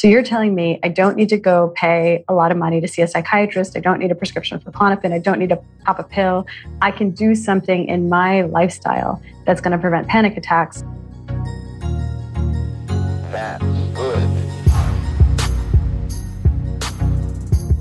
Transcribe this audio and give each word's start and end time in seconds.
So 0.00 0.08
you're 0.08 0.22
telling 0.22 0.54
me 0.54 0.80
I 0.82 0.88
don't 0.88 1.14
need 1.14 1.28
to 1.28 1.36
go 1.36 1.74
pay 1.76 2.24
a 2.26 2.32
lot 2.32 2.50
of 2.50 2.56
money 2.56 2.80
to 2.80 2.88
see 2.88 3.02
a 3.02 3.06
psychiatrist. 3.06 3.76
I 3.76 3.80
don't 3.80 3.98
need 3.98 4.10
a 4.10 4.14
prescription 4.14 4.58
for 4.58 4.70
Klonopin. 4.72 5.12
I 5.12 5.18
don't 5.18 5.38
need 5.38 5.50
to 5.50 5.60
pop 5.84 5.98
a 5.98 6.04
pill. 6.04 6.46
I 6.80 6.90
can 6.90 7.10
do 7.10 7.34
something 7.34 7.86
in 7.86 8.08
my 8.08 8.40
lifestyle 8.40 9.22
that's 9.44 9.60
going 9.60 9.72
to 9.72 9.78
prevent 9.78 10.08
panic 10.08 10.38
attacks. 10.38 10.84
That's 13.30 13.62
good. 13.94 14.26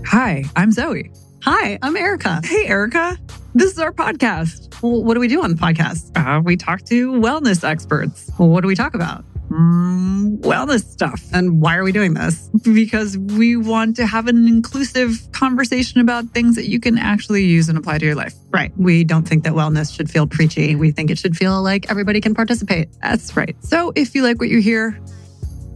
Hi, 0.07 0.43
I'm 0.57 0.73
Zoe. 0.73 1.13
Hi, 1.43 1.79
I'm 1.81 1.95
Erica. 1.95 2.41
Hey, 2.43 2.65
Erica. 2.67 3.17
This 3.55 3.71
is 3.71 3.79
our 3.79 3.93
podcast. 3.93 4.83
Well, 4.83 5.05
what 5.05 5.13
do 5.13 5.21
we 5.21 5.29
do 5.29 5.41
on 5.41 5.51
the 5.51 5.55
podcast? 5.55 6.11
Uh, 6.17 6.41
we 6.41 6.57
talk 6.57 6.81
to 6.87 7.13
wellness 7.13 7.63
experts. 7.63 8.29
Well, 8.37 8.49
what 8.49 8.59
do 8.59 8.67
we 8.67 8.75
talk 8.75 8.93
about? 8.93 9.23
Mm, 9.49 10.39
wellness 10.41 10.83
stuff. 10.85 11.21
And 11.33 11.61
why 11.61 11.75
are 11.75 11.83
we 11.83 11.91
doing 11.91 12.13
this? 12.13 12.49
Because 12.63 13.17
we 13.17 13.55
want 13.55 13.95
to 13.95 14.05
have 14.05 14.27
an 14.27 14.47
inclusive 14.47 15.27
conversation 15.31 15.99
about 16.01 16.25
things 16.29 16.55
that 16.55 16.69
you 16.69 16.79
can 16.79 16.97
actually 16.97 17.45
use 17.45 17.67
and 17.67 17.77
apply 17.77 17.97
to 17.97 18.05
your 18.05 18.15
life. 18.15 18.33
Right. 18.51 18.71
We 18.77 19.03
don't 19.03 19.27
think 19.27 19.43
that 19.43 19.53
wellness 19.53 19.95
should 19.95 20.09
feel 20.09 20.27
preachy. 20.27 20.75
We 20.75 20.91
think 20.91 21.09
it 21.09 21.17
should 21.17 21.35
feel 21.35 21.61
like 21.63 21.89
everybody 21.89 22.21
can 22.21 22.35
participate. 22.35 22.89
That's 23.01 23.35
right. 23.35 23.55
So 23.63 23.91
if 23.95 24.13
you 24.13 24.23
like 24.23 24.39
what 24.39 24.49
you 24.49 24.61
hear, 24.61 24.99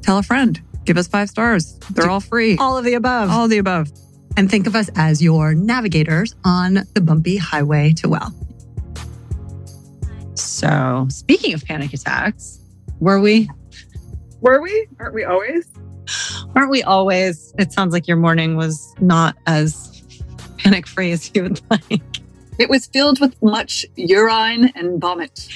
tell 0.03 0.19
a 0.19 0.23
friend. 0.23 0.61
Give 0.85 0.97
us 0.97 1.07
five 1.07 1.29
stars. 1.29 1.77
They're 1.91 2.09
all 2.09 2.19
free. 2.19 2.57
All 2.57 2.77
of 2.77 2.85
the 2.85 2.93
above. 2.93 3.31
All 3.31 3.45
of 3.45 3.49
the 3.49 3.57
above. 3.57 3.91
And 4.35 4.49
think 4.49 4.67
of 4.67 4.75
us 4.75 4.89
as 4.95 5.21
your 5.21 5.53
navigators 5.53 6.35
on 6.43 6.79
the 6.93 7.01
bumpy 7.01 7.37
highway 7.37 7.93
to 7.93 8.09
well. 8.09 8.33
So, 10.35 11.07
speaking 11.09 11.53
of 11.53 11.63
panic 11.63 11.93
attacks, 11.93 12.59
were 12.99 13.19
we? 13.19 13.49
Were 14.43 14.61
we? 14.61 14.87
Aren't 14.99 15.13
we 15.13 15.23
always? 15.23 15.65
Aren't 16.53 16.69
we 16.69 16.83
always? 16.83 17.53
It 17.57 17.71
sounds 17.71 17.93
like 17.93 18.09
your 18.09 18.17
morning 18.17 18.57
was 18.57 18.93
not 18.99 19.37
as 19.47 20.03
panic 20.57 20.85
free 20.85 21.13
as 21.13 21.31
you 21.33 21.43
would 21.43 21.61
like. 21.71 22.01
It 22.59 22.69
was 22.69 22.85
filled 22.87 23.21
with 23.21 23.41
much 23.41 23.85
urine 23.95 24.69
and 24.75 24.99
vomit. 24.99 25.47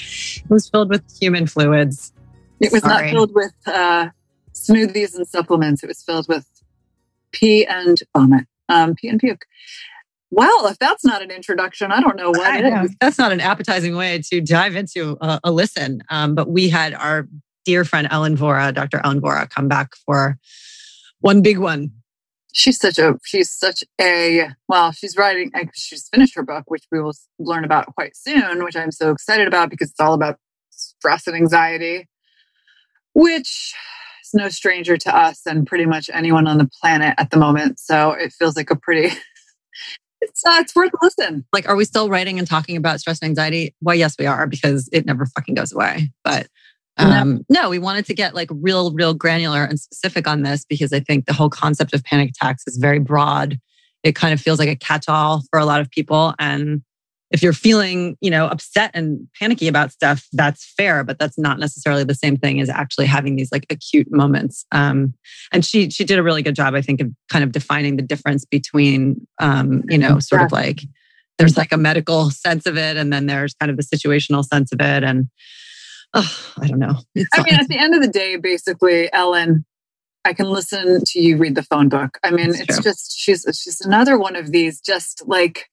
It 0.42 0.50
was 0.50 0.70
filled 0.70 0.88
with 0.88 1.04
human 1.20 1.46
fluids. 1.46 2.14
It 2.60 2.72
was 2.72 2.80
Sorry. 2.80 3.12
not 3.12 3.12
filled 3.12 3.34
with 3.34 3.52
uh, 3.66 4.08
smoothies 4.54 5.14
and 5.14 5.28
supplements. 5.28 5.82
It 5.84 5.86
was 5.86 6.02
filled 6.02 6.26
with 6.26 6.46
pee 7.30 7.66
and 7.66 8.02
vomit. 8.16 8.46
Um, 8.70 8.94
pee 8.94 9.08
and 9.08 9.20
puke. 9.20 9.44
Well, 10.30 10.66
if 10.66 10.78
that's 10.78 11.04
not 11.04 11.22
an 11.22 11.30
introduction, 11.30 11.92
I 11.92 12.00
don't 12.00 12.16
know 12.16 12.30
what 12.30 12.60
know. 12.60 12.88
That's 13.00 13.18
not 13.18 13.32
an 13.32 13.40
appetizing 13.40 13.96
way 13.96 14.22
to 14.30 14.40
dive 14.40 14.76
into 14.76 15.18
a, 15.20 15.40
a 15.44 15.52
listen. 15.52 16.02
Um, 16.08 16.34
but 16.34 16.48
we 16.50 16.70
had 16.70 16.94
our 16.94 17.28
dear 17.64 17.84
friend 17.84 18.08
Ellen 18.10 18.36
Vora, 18.36 18.72
Dr. 18.72 19.00
Ellen 19.04 19.20
Vora, 19.20 19.48
come 19.48 19.68
back 19.68 19.94
for 20.06 20.38
one 21.20 21.42
big 21.42 21.58
one. 21.58 21.92
She's 22.52 22.78
such 22.78 22.98
a 22.98 23.18
she's 23.24 23.50
such 23.50 23.84
a 24.00 24.48
well. 24.68 24.92
She's 24.92 25.16
writing. 25.16 25.52
She's 25.74 26.08
finished 26.08 26.34
her 26.34 26.42
book, 26.42 26.64
which 26.68 26.84
we 26.90 27.00
will 27.00 27.12
learn 27.38 27.64
about 27.64 27.94
quite 27.94 28.16
soon. 28.16 28.64
Which 28.64 28.74
I'm 28.74 28.90
so 28.90 29.10
excited 29.10 29.46
about 29.46 29.70
because 29.70 29.90
it's 29.90 30.00
all 30.00 30.14
about 30.14 30.38
stress 30.70 31.26
and 31.26 31.36
anxiety, 31.36 32.08
which 33.12 33.74
is 34.24 34.34
no 34.34 34.48
stranger 34.48 34.96
to 34.96 35.14
us 35.14 35.42
and 35.46 35.66
pretty 35.66 35.86
much 35.86 36.08
anyone 36.12 36.46
on 36.46 36.58
the 36.58 36.70
planet 36.80 37.14
at 37.18 37.30
the 37.30 37.36
moment. 37.36 37.78
So 37.78 38.12
it 38.12 38.32
feels 38.32 38.56
like 38.56 38.70
a 38.70 38.76
pretty. 38.76 39.14
It's 40.20 40.42
uh, 40.44 40.58
it's 40.60 40.74
worth 40.74 40.90
a 40.94 40.98
listen. 41.00 41.44
Like, 41.52 41.68
are 41.68 41.76
we 41.76 41.84
still 41.84 42.08
writing 42.08 42.40
and 42.40 42.48
talking 42.48 42.76
about 42.76 42.98
stress 42.98 43.20
and 43.22 43.28
anxiety? 43.28 43.76
Well, 43.80 43.94
yes, 43.94 44.16
we 44.18 44.26
are 44.26 44.48
because 44.48 44.88
it 44.92 45.06
never 45.06 45.26
fucking 45.26 45.54
goes 45.54 45.72
away. 45.72 46.10
But 46.24 46.48
um, 46.98 47.44
no, 47.48 47.70
we 47.70 47.78
wanted 47.78 48.06
to 48.06 48.14
get 48.14 48.34
like 48.34 48.48
real, 48.52 48.92
real 48.92 49.14
granular 49.14 49.64
and 49.64 49.78
specific 49.78 50.26
on 50.26 50.42
this 50.42 50.64
because 50.64 50.92
I 50.92 51.00
think 51.00 51.26
the 51.26 51.32
whole 51.32 51.50
concept 51.50 51.94
of 51.94 52.04
panic 52.04 52.30
attacks 52.30 52.64
is 52.66 52.76
very 52.76 52.98
broad. 52.98 53.58
It 54.02 54.14
kind 54.14 54.34
of 54.34 54.40
feels 54.40 54.58
like 54.58 54.68
a 54.68 54.76
catch-all 54.76 55.42
for 55.50 55.58
a 55.58 55.64
lot 55.64 55.80
of 55.80 55.90
people. 55.90 56.34
And 56.38 56.82
if 57.30 57.42
you're 57.42 57.52
feeling, 57.52 58.16
you 58.20 58.30
know, 58.30 58.46
upset 58.46 58.90
and 58.94 59.28
panicky 59.38 59.68
about 59.68 59.92
stuff, 59.92 60.26
that's 60.32 60.72
fair, 60.76 61.04
but 61.04 61.18
that's 61.18 61.38
not 61.38 61.58
necessarily 61.58 62.04
the 62.04 62.14
same 62.14 62.36
thing 62.36 62.60
as 62.60 62.70
actually 62.70 63.06
having 63.06 63.36
these 63.36 63.52
like 63.52 63.66
acute 63.70 64.10
moments. 64.10 64.64
Um, 64.72 65.14
and 65.52 65.64
she 65.64 65.90
she 65.90 66.04
did 66.04 66.18
a 66.18 66.22
really 66.22 66.42
good 66.42 66.54
job, 66.54 66.74
I 66.74 66.80
think, 66.80 67.00
of 67.00 67.10
kind 67.30 67.44
of 67.44 67.52
defining 67.52 67.96
the 67.96 68.02
difference 68.02 68.44
between, 68.44 69.26
um, 69.40 69.82
you 69.88 69.98
know, 69.98 70.20
sort 70.20 70.42
of 70.42 70.52
like 70.52 70.80
there's 71.38 71.56
like 71.56 71.70
a 71.70 71.76
medical 71.76 72.30
sense 72.30 72.66
of 72.66 72.78
it, 72.78 72.96
and 72.96 73.12
then 73.12 73.26
there's 73.26 73.54
kind 73.54 73.70
of 73.70 73.76
the 73.76 73.82
situational 73.82 74.44
sense 74.44 74.72
of 74.72 74.80
it, 74.80 75.04
and 75.04 75.28
oh, 76.14 76.52
I 76.60 76.66
don't 76.68 76.78
know. 76.78 76.96
It's, 77.14 77.28
I 77.34 77.42
mean, 77.42 77.54
at 77.54 77.68
the 77.68 77.78
end 77.78 77.94
of 77.94 78.02
the 78.02 78.08
day, 78.08 78.36
basically, 78.36 79.12
Ellen, 79.12 79.64
I 80.24 80.32
can 80.32 80.46
listen 80.46 81.02
to 81.04 81.20
you 81.20 81.36
read 81.36 81.54
the 81.54 81.62
phone 81.62 81.88
book. 81.88 82.18
I 82.22 82.30
mean, 82.30 82.48
That's 82.50 82.60
it's 82.60 82.74
true. 82.76 82.82
just 82.90 83.18
she's 83.18 83.44
she's 83.60 83.80
another 83.80 84.18
one 84.18 84.36
of 84.36 84.50
these. 84.52 84.80
Just 84.80 85.22
like 85.26 85.66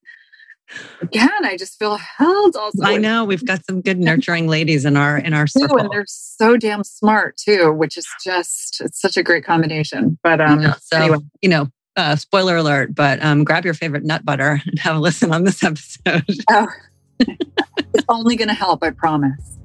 again, 1.01 1.29
I 1.43 1.57
just 1.57 1.77
feel 1.77 1.97
held. 1.97 2.55
Also, 2.55 2.83
I 2.83 2.97
know 2.97 3.25
we've 3.25 3.45
got 3.45 3.65
some 3.65 3.81
good 3.81 3.99
nurturing 3.99 4.47
ladies 4.47 4.85
in 4.85 4.95
our 4.97 5.17
in 5.17 5.33
our 5.33 5.47
circle. 5.47 5.77
and 5.77 5.89
they're 5.91 6.05
so 6.07 6.57
damn 6.57 6.83
smart 6.83 7.37
too, 7.37 7.71
which 7.73 7.97
is 7.97 8.07
just 8.23 8.81
it's 8.81 8.99
such 9.01 9.17
a 9.17 9.23
great 9.23 9.43
combination. 9.45 10.17
But 10.23 10.41
um, 10.41 10.61
Yeah, 10.61 10.75
so 10.81 10.97
anyway. 10.97 11.17
you 11.41 11.49
know, 11.49 11.67
uh, 11.95 12.15
spoiler 12.15 12.57
alert, 12.57 12.95
but 12.95 13.23
um, 13.23 13.43
grab 13.43 13.65
your 13.65 13.73
favorite 13.73 14.03
nut 14.03 14.23
butter 14.25 14.61
and 14.65 14.79
have 14.79 14.95
a 14.95 14.99
listen 14.99 15.33
on 15.33 15.43
this 15.43 15.63
episode. 15.63 16.23
oh, 16.49 16.67
it's 17.19 18.05
only 18.09 18.35
going 18.35 18.47
to 18.49 18.53
help. 18.53 18.83
I 18.83 18.91
promise. 18.91 19.57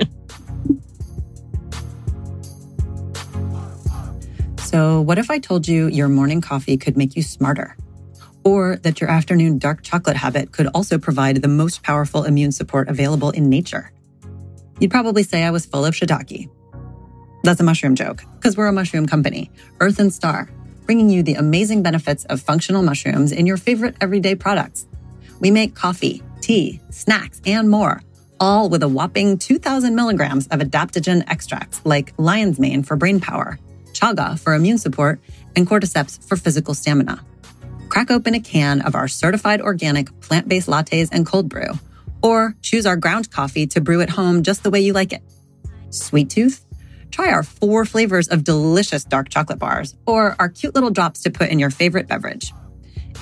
So, 4.68 5.00
what 5.00 5.16
if 5.16 5.30
I 5.30 5.38
told 5.38 5.66
you 5.66 5.86
your 5.86 6.08
morning 6.08 6.42
coffee 6.42 6.76
could 6.76 6.94
make 6.94 7.16
you 7.16 7.22
smarter? 7.22 7.74
Or 8.44 8.76
that 8.76 9.00
your 9.00 9.08
afternoon 9.08 9.58
dark 9.58 9.82
chocolate 9.82 10.18
habit 10.18 10.52
could 10.52 10.66
also 10.74 10.98
provide 10.98 11.40
the 11.40 11.48
most 11.48 11.82
powerful 11.82 12.24
immune 12.24 12.52
support 12.52 12.90
available 12.90 13.30
in 13.30 13.48
nature? 13.48 13.90
You'd 14.78 14.90
probably 14.90 15.22
say 15.22 15.42
I 15.44 15.52
was 15.52 15.64
full 15.64 15.86
of 15.86 15.94
shiitake. 15.94 16.50
That's 17.44 17.60
a 17.60 17.64
mushroom 17.64 17.94
joke, 17.94 18.22
because 18.34 18.58
we're 18.58 18.66
a 18.66 18.72
mushroom 18.72 19.06
company, 19.06 19.50
Earth 19.80 19.98
and 20.00 20.12
Star, 20.12 20.50
bringing 20.84 21.08
you 21.08 21.22
the 21.22 21.34
amazing 21.36 21.82
benefits 21.82 22.26
of 22.26 22.42
functional 22.42 22.82
mushrooms 22.82 23.32
in 23.32 23.46
your 23.46 23.56
favorite 23.56 23.96
everyday 24.02 24.34
products. 24.34 24.86
We 25.40 25.50
make 25.50 25.74
coffee, 25.74 26.22
tea, 26.42 26.82
snacks, 26.90 27.40
and 27.46 27.70
more, 27.70 28.02
all 28.40 28.68
with 28.68 28.82
a 28.82 28.88
whopping 28.88 29.38
2,000 29.38 29.94
milligrams 29.94 30.46
of 30.48 30.60
adaptogen 30.60 31.22
extracts 31.28 31.80
like 31.84 32.12
lion's 32.16 32.58
mane 32.58 32.82
for 32.82 32.96
brain 32.96 33.20
power, 33.20 33.58
chaga 33.92 34.38
for 34.38 34.54
immune 34.54 34.78
support, 34.78 35.20
and 35.56 35.66
cordyceps 35.66 36.22
for 36.26 36.36
physical 36.36 36.74
stamina. 36.74 37.24
Crack 37.88 38.10
open 38.10 38.34
a 38.34 38.40
can 38.40 38.80
of 38.82 38.94
our 38.94 39.08
certified 39.08 39.60
organic 39.60 40.20
plant 40.20 40.48
based 40.48 40.68
lattes 40.68 41.08
and 41.10 41.26
cold 41.26 41.48
brew, 41.48 41.72
or 42.22 42.54
choose 42.62 42.86
our 42.86 42.96
ground 42.96 43.30
coffee 43.30 43.66
to 43.66 43.80
brew 43.80 44.00
at 44.00 44.10
home 44.10 44.42
just 44.42 44.62
the 44.62 44.70
way 44.70 44.80
you 44.80 44.92
like 44.92 45.12
it. 45.12 45.22
Sweet 45.90 46.30
tooth? 46.30 46.64
Try 47.10 47.30
our 47.30 47.42
four 47.42 47.84
flavors 47.84 48.28
of 48.28 48.44
delicious 48.44 49.04
dark 49.04 49.30
chocolate 49.30 49.58
bars, 49.58 49.96
or 50.06 50.36
our 50.38 50.48
cute 50.48 50.74
little 50.74 50.90
drops 50.90 51.22
to 51.22 51.30
put 51.30 51.48
in 51.48 51.58
your 51.58 51.70
favorite 51.70 52.06
beverage. 52.06 52.52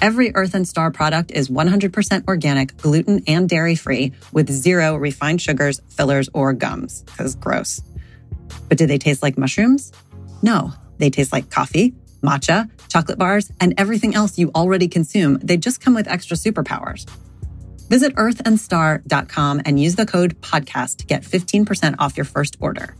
Every 0.02 0.34
Earth 0.34 0.54
and 0.54 0.68
Star 0.68 0.90
product 0.90 1.30
is 1.30 1.48
100% 1.48 2.28
organic, 2.28 2.76
gluten 2.76 3.22
and 3.26 3.48
dairy 3.48 3.74
free, 3.74 4.12
with 4.30 4.50
zero 4.50 4.96
refined 4.96 5.40
sugars, 5.40 5.80
fillers, 5.88 6.28
or 6.34 6.52
gums, 6.52 7.02
because 7.04 7.34
gross. 7.34 7.80
But 8.68 8.76
do 8.76 8.86
they 8.86 8.98
taste 8.98 9.22
like 9.22 9.38
mushrooms? 9.38 9.92
No, 10.42 10.74
they 10.98 11.08
taste 11.08 11.32
like 11.32 11.50
coffee, 11.50 11.94
matcha, 12.22 12.70
chocolate 12.88 13.18
bars, 13.18 13.50
and 13.58 13.72
everything 13.78 14.14
else 14.14 14.38
you 14.38 14.50
already 14.54 14.86
consume. 14.86 15.38
They 15.42 15.56
just 15.56 15.80
come 15.80 15.94
with 15.94 16.08
extra 16.08 16.36
superpowers. 16.36 17.08
Visit 17.88 18.14
earthandstar.com 18.16 19.62
and 19.64 19.80
use 19.80 19.94
the 19.94 20.06
code 20.06 20.38
podcast 20.42 20.98
to 20.98 21.06
get 21.06 21.22
15% 21.22 21.94
off 21.98 22.18
your 22.18 22.24
first 22.24 22.58
order. 22.60 22.94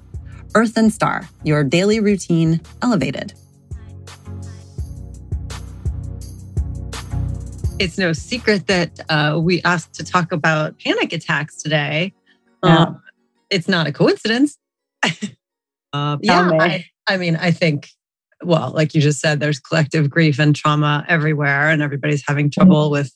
Earth 0.55 0.78
and 0.78 0.91
Star, 0.91 1.28
your 1.43 1.63
daily 1.63 2.01
routine 2.01 2.63
elevated. 2.81 3.34
It's 7.78 7.99
no 7.99 8.15
secret 8.15 8.69
that 8.69 9.01
uh, 9.11 9.39
we 9.39 9.61
asked 9.63 9.93
to 9.95 10.05
talk 10.05 10.33
about 10.33 10.78
panic 10.78 11.13
attacks 11.13 11.63
today. 11.63 12.15
Yeah. 12.65 12.84
Um, 12.84 13.03
it's 13.51 13.69
not 13.69 13.87
a 13.87 13.93
coincidence. 13.93 14.57
uh, 15.93 16.17
yeah. 16.23 16.51
I, 16.59 16.87
I 17.07 17.19
mean, 17.19 17.37
I 17.37 17.51
think, 17.51 17.91
well, 18.43 18.73
like 18.75 18.95
you 18.95 19.03
just 19.03 19.21
said, 19.21 19.41
there's 19.41 19.61
collective 19.61 20.09
grief 20.09 20.39
and 20.39 20.57
trauma 20.57 21.05
everywhere, 21.07 21.69
and 21.69 21.83
everybody's 21.83 22.25
having 22.27 22.51
trouble 22.51 22.91
with 22.91 23.13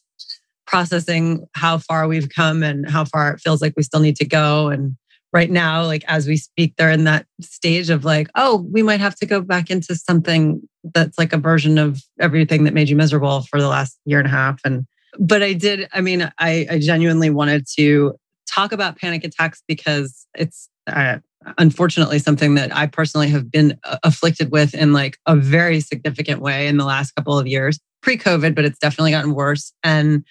processing 0.66 1.46
how 1.54 1.78
far 1.78 2.06
we've 2.06 2.28
come 2.28 2.62
and 2.62 2.88
how 2.88 3.06
far 3.06 3.32
it 3.32 3.40
feels 3.40 3.62
like 3.62 3.72
we 3.78 3.82
still 3.82 4.00
need 4.00 4.16
to 4.16 4.26
go. 4.26 4.68
And 4.68 4.94
right 5.32 5.50
now, 5.50 5.84
like 5.84 6.04
as 6.08 6.26
we 6.26 6.36
speak, 6.36 6.74
they're 6.76 6.90
in 6.90 7.04
that 7.04 7.26
stage 7.40 7.90
of 7.90 8.04
like, 8.04 8.28
oh, 8.34 8.66
we 8.72 8.82
might 8.82 9.00
have 9.00 9.14
to 9.16 9.26
go 9.26 9.40
back 9.40 9.70
into 9.70 9.94
something 9.94 10.60
that's 10.94 11.18
like 11.18 11.32
a 11.32 11.38
version 11.38 11.78
of 11.78 12.02
everything 12.18 12.64
that 12.64 12.74
made 12.74 12.88
you 12.88 12.96
miserable 12.96 13.42
for 13.42 13.60
the 13.60 13.68
last 13.68 13.98
year 14.04 14.18
and 14.18 14.26
a 14.26 14.30
half. 14.30 14.60
And 14.64 14.86
but 15.18 15.42
I 15.42 15.52
did, 15.52 15.88
I 15.92 16.00
mean, 16.00 16.30
I, 16.38 16.66
I 16.70 16.78
genuinely 16.78 17.30
wanted 17.30 17.66
to 17.76 18.14
talk 18.48 18.72
about 18.72 18.98
panic 18.98 19.24
attacks 19.24 19.62
because 19.66 20.26
it's 20.34 20.68
uh, 20.86 21.18
unfortunately 21.58 22.18
something 22.18 22.54
that 22.54 22.74
I 22.74 22.86
personally 22.86 23.28
have 23.28 23.50
been 23.50 23.78
uh, 23.84 23.98
afflicted 24.02 24.50
with 24.50 24.74
in 24.74 24.92
like 24.92 25.18
a 25.26 25.36
very 25.36 25.80
significant 25.80 26.40
way 26.40 26.66
in 26.66 26.76
the 26.76 26.84
last 26.84 27.12
couple 27.12 27.38
of 27.38 27.46
years, 27.46 27.78
pre 28.02 28.16
COVID, 28.16 28.54
but 28.54 28.64
it's 28.64 28.78
definitely 28.78 29.12
gotten 29.12 29.34
worse. 29.34 29.72
And 29.82 30.24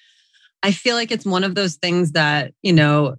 I 0.64 0.72
feel 0.72 0.96
like 0.96 1.12
it's 1.12 1.26
one 1.26 1.44
of 1.44 1.56
those 1.56 1.76
things 1.76 2.12
that, 2.12 2.54
you 2.64 2.74
know, 2.74 3.16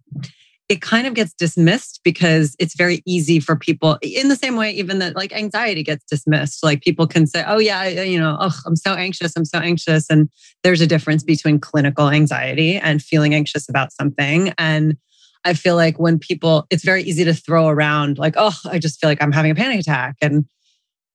it 0.71 0.81
kind 0.81 1.09
of 1.09 1.15
gets 1.15 1.35
dismissed 1.35 2.01
because 2.05 2.55
it's 2.61 2.77
very 2.77 3.03
easy 3.05 3.41
for 3.41 3.57
people 3.57 3.99
in 4.03 4.29
the 4.29 4.37
same 4.37 4.55
way 4.55 4.71
even 4.71 5.01
that 5.01 5.17
like 5.17 5.33
anxiety 5.33 5.83
gets 5.83 6.05
dismissed. 6.05 6.63
Like 6.63 6.81
people 6.81 7.09
can 7.09 7.27
say 7.27 7.45
oh 7.47 7.59
yeah 7.59 7.87
you 7.89 8.19
know 8.19 8.39
oh 8.41 8.57
i'm 8.65 8.77
so 8.77 8.95
anxious 8.95 9.37
i'm 9.37 9.45
so 9.45 9.59
anxious. 9.59 10.09
And 10.09 10.31
there's 10.63 10.81
a 10.81 10.87
difference 10.87 11.25
between 11.25 11.59
clinical 11.59 12.09
anxiety 12.09 12.77
and 12.77 13.03
feeling 13.03 13.35
anxious 13.35 13.69
about 13.69 13.93
something. 13.93 14.55
And 14.57 14.97
i 15.45 15.55
feel 15.55 15.75
like 15.75 15.99
when 15.99 16.21
people 16.21 16.67
it's 16.71 16.85
very 16.85 17.03
easy 17.03 17.25
to 17.25 17.35
throw 17.35 17.69
around 17.69 18.19
like 18.19 18.35
oh 18.37 18.55
i 18.67 18.79
just 18.79 19.01
feel 19.01 19.11
like 19.11 19.23
i'm 19.23 19.33
having 19.33 19.51
a 19.51 19.57
panic 19.57 19.81
attack. 19.81 20.15
And 20.23 20.47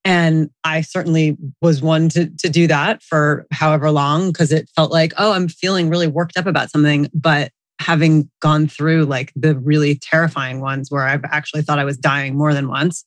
and 0.03 0.49
i 0.65 0.81
certainly 0.81 1.37
was 1.61 1.81
one 1.81 2.09
to 2.09 2.29
to 2.39 2.49
do 2.49 2.67
that 2.67 3.01
for 3.01 3.47
however 3.51 3.89
long 3.89 4.33
because 4.33 4.51
it 4.51 4.69
felt 4.75 4.91
like 4.91 5.13
oh 5.17 5.31
i'm 5.31 5.47
feeling 5.47 5.89
really 5.89 6.07
worked 6.07 6.35
up 6.35 6.45
about 6.45 6.69
something. 6.69 7.09
But 7.13 7.53
having 7.79 8.29
gone 8.41 8.67
through 8.67 9.05
like 9.05 9.31
the 9.35 9.57
really 9.57 9.95
terrifying 9.95 10.61
ones 10.61 10.89
where 10.89 11.03
I've 11.03 11.25
actually 11.25 11.61
thought 11.61 11.79
I 11.79 11.83
was 11.83 11.97
dying 11.97 12.37
more 12.37 12.53
than 12.53 12.67
once, 12.67 13.03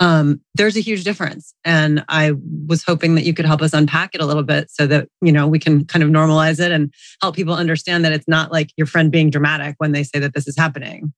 um, 0.00 0.40
there's 0.54 0.76
a 0.76 0.80
huge 0.80 1.04
difference. 1.04 1.54
And 1.64 2.04
I 2.08 2.32
was 2.66 2.82
hoping 2.82 3.14
that 3.14 3.24
you 3.24 3.32
could 3.32 3.46
help 3.46 3.62
us 3.62 3.72
unpack 3.72 4.14
it 4.14 4.20
a 4.20 4.26
little 4.26 4.42
bit 4.42 4.70
so 4.70 4.86
that, 4.88 5.08
you 5.20 5.30
know, 5.30 5.46
we 5.46 5.58
can 5.58 5.84
kind 5.84 6.02
of 6.02 6.10
normalize 6.10 6.58
it 6.58 6.72
and 6.72 6.92
help 7.20 7.36
people 7.36 7.54
understand 7.54 8.04
that 8.04 8.12
it's 8.12 8.26
not 8.26 8.50
like 8.50 8.70
your 8.76 8.86
friend 8.86 9.12
being 9.12 9.30
dramatic 9.30 9.76
when 9.78 9.92
they 9.92 10.02
say 10.02 10.18
that 10.18 10.34
this 10.34 10.48
is 10.48 10.56
happening. 10.56 11.12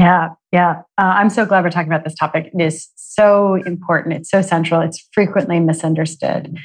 Yeah, 0.00 0.30
yeah. 0.50 0.80
Uh, 0.98 1.02
I'm 1.02 1.30
so 1.30 1.44
glad 1.44 1.62
we're 1.62 1.70
talking 1.70 1.92
about 1.92 2.04
this 2.04 2.14
topic. 2.14 2.50
It 2.52 2.60
is 2.60 2.88
so 2.96 3.54
important. 3.54 4.14
It's 4.14 4.30
so 4.30 4.40
central. 4.40 4.80
It's 4.80 5.06
frequently 5.12 5.60
misunderstood. 5.60 6.58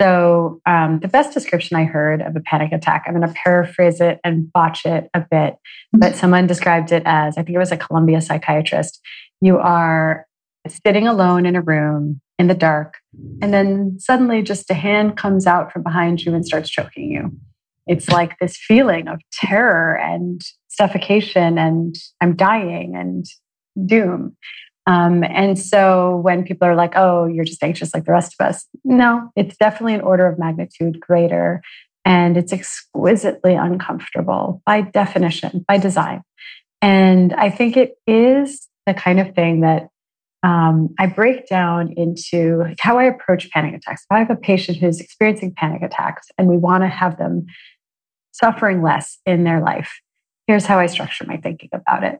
So, 0.00 0.62
um, 0.64 1.00
the 1.00 1.08
best 1.08 1.34
description 1.34 1.76
I 1.76 1.84
heard 1.84 2.22
of 2.22 2.34
a 2.34 2.40
panic 2.40 2.72
attack, 2.72 3.04
I'm 3.06 3.14
going 3.14 3.28
to 3.28 3.34
paraphrase 3.34 4.00
it 4.00 4.18
and 4.24 4.50
botch 4.50 4.86
it 4.86 5.10
a 5.12 5.24
bit, 5.30 5.56
but 5.92 6.16
someone 6.16 6.46
described 6.46 6.90
it 6.90 7.02
as 7.04 7.36
I 7.36 7.42
think 7.42 7.54
it 7.54 7.58
was 7.58 7.72
a 7.72 7.76
Columbia 7.76 8.22
psychiatrist. 8.22 8.98
You 9.42 9.58
are 9.58 10.26
sitting 10.66 11.06
alone 11.06 11.44
in 11.44 11.54
a 11.54 11.60
room 11.60 12.20
in 12.38 12.46
the 12.46 12.54
dark, 12.54 12.94
and 13.42 13.52
then 13.52 13.98
suddenly 13.98 14.42
just 14.42 14.70
a 14.70 14.74
hand 14.74 15.18
comes 15.18 15.46
out 15.46 15.70
from 15.70 15.82
behind 15.82 16.22
you 16.22 16.34
and 16.34 16.46
starts 16.46 16.70
choking 16.70 17.10
you. 17.10 17.30
It's 17.86 18.08
like 18.08 18.38
this 18.38 18.56
feeling 18.56 19.06
of 19.06 19.20
terror 19.32 19.98
and 19.98 20.40
suffocation, 20.68 21.58
and 21.58 21.94
I'm 22.22 22.36
dying 22.36 22.96
and 22.96 23.26
doom. 23.86 24.36
Um, 24.90 25.22
and 25.22 25.56
so 25.56 26.16
when 26.16 26.42
people 26.42 26.66
are 26.66 26.74
like, 26.74 26.94
oh, 26.96 27.26
you're 27.26 27.44
just 27.44 27.62
anxious 27.62 27.94
like 27.94 28.06
the 28.06 28.12
rest 28.12 28.34
of 28.38 28.44
us, 28.44 28.66
no, 28.82 29.30
it's 29.36 29.56
definitely 29.56 29.94
an 29.94 30.00
order 30.00 30.26
of 30.26 30.36
magnitude 30.36 30.98
greater. 30.98 31.62
And 32.04 32.36
it's 32.36 32.52
exquisitely 32.52 33.54
uncomfortable 33.54 34.62
by 34.66 34.80
definition, 34.80 35.64
by 35.68 35.78
design. 35.78 36.22
And 36.82 37.32
I 37.34 37.50
think 37.50 37.76
it 37.76 37.92
is 38.08 38.66
the 38.84 38.94
kind 38.94 39.20
of 39.20 39.32
thing 39.32 39.60
that 39.60 39.86
um, 40.42 40.88
I 40.98 41.06
break 41.06 41.46
down 41.46 41.92
into 41.96 42.74
how 42.80 42.98
I 42.98 43.04
approach 43.04 43.48
panic 43.50 43.74
attacks. 43.74 44.02
If 44.02 44.16
I 44.16 44.18
have 44.18 44.30
a 44.30 44.36
patient 44.36 44.78
who's 44.78 44.98
experiencing 44.98 45.54
panic 45.54 45.82
attacks 45.82 46.26
and 46.36 46.48
we 46.48 46.56
want 46.56 46.82
to 46.82 46.88
have 46.88 47.16
them 47.16 47.46
suffering 48.32 48.82
less 48.82 49.18
in 49.24 49.44
their 49.44 49.60
life, 49.60 50.00
here's 50.48 50.66
how 50.66 50.80
I 50.80 50.86
structure 50.86 51.26
my 51.26 51.36
thinking 51.36 51.68
about 51.72 52.02
it. 52.02 52.18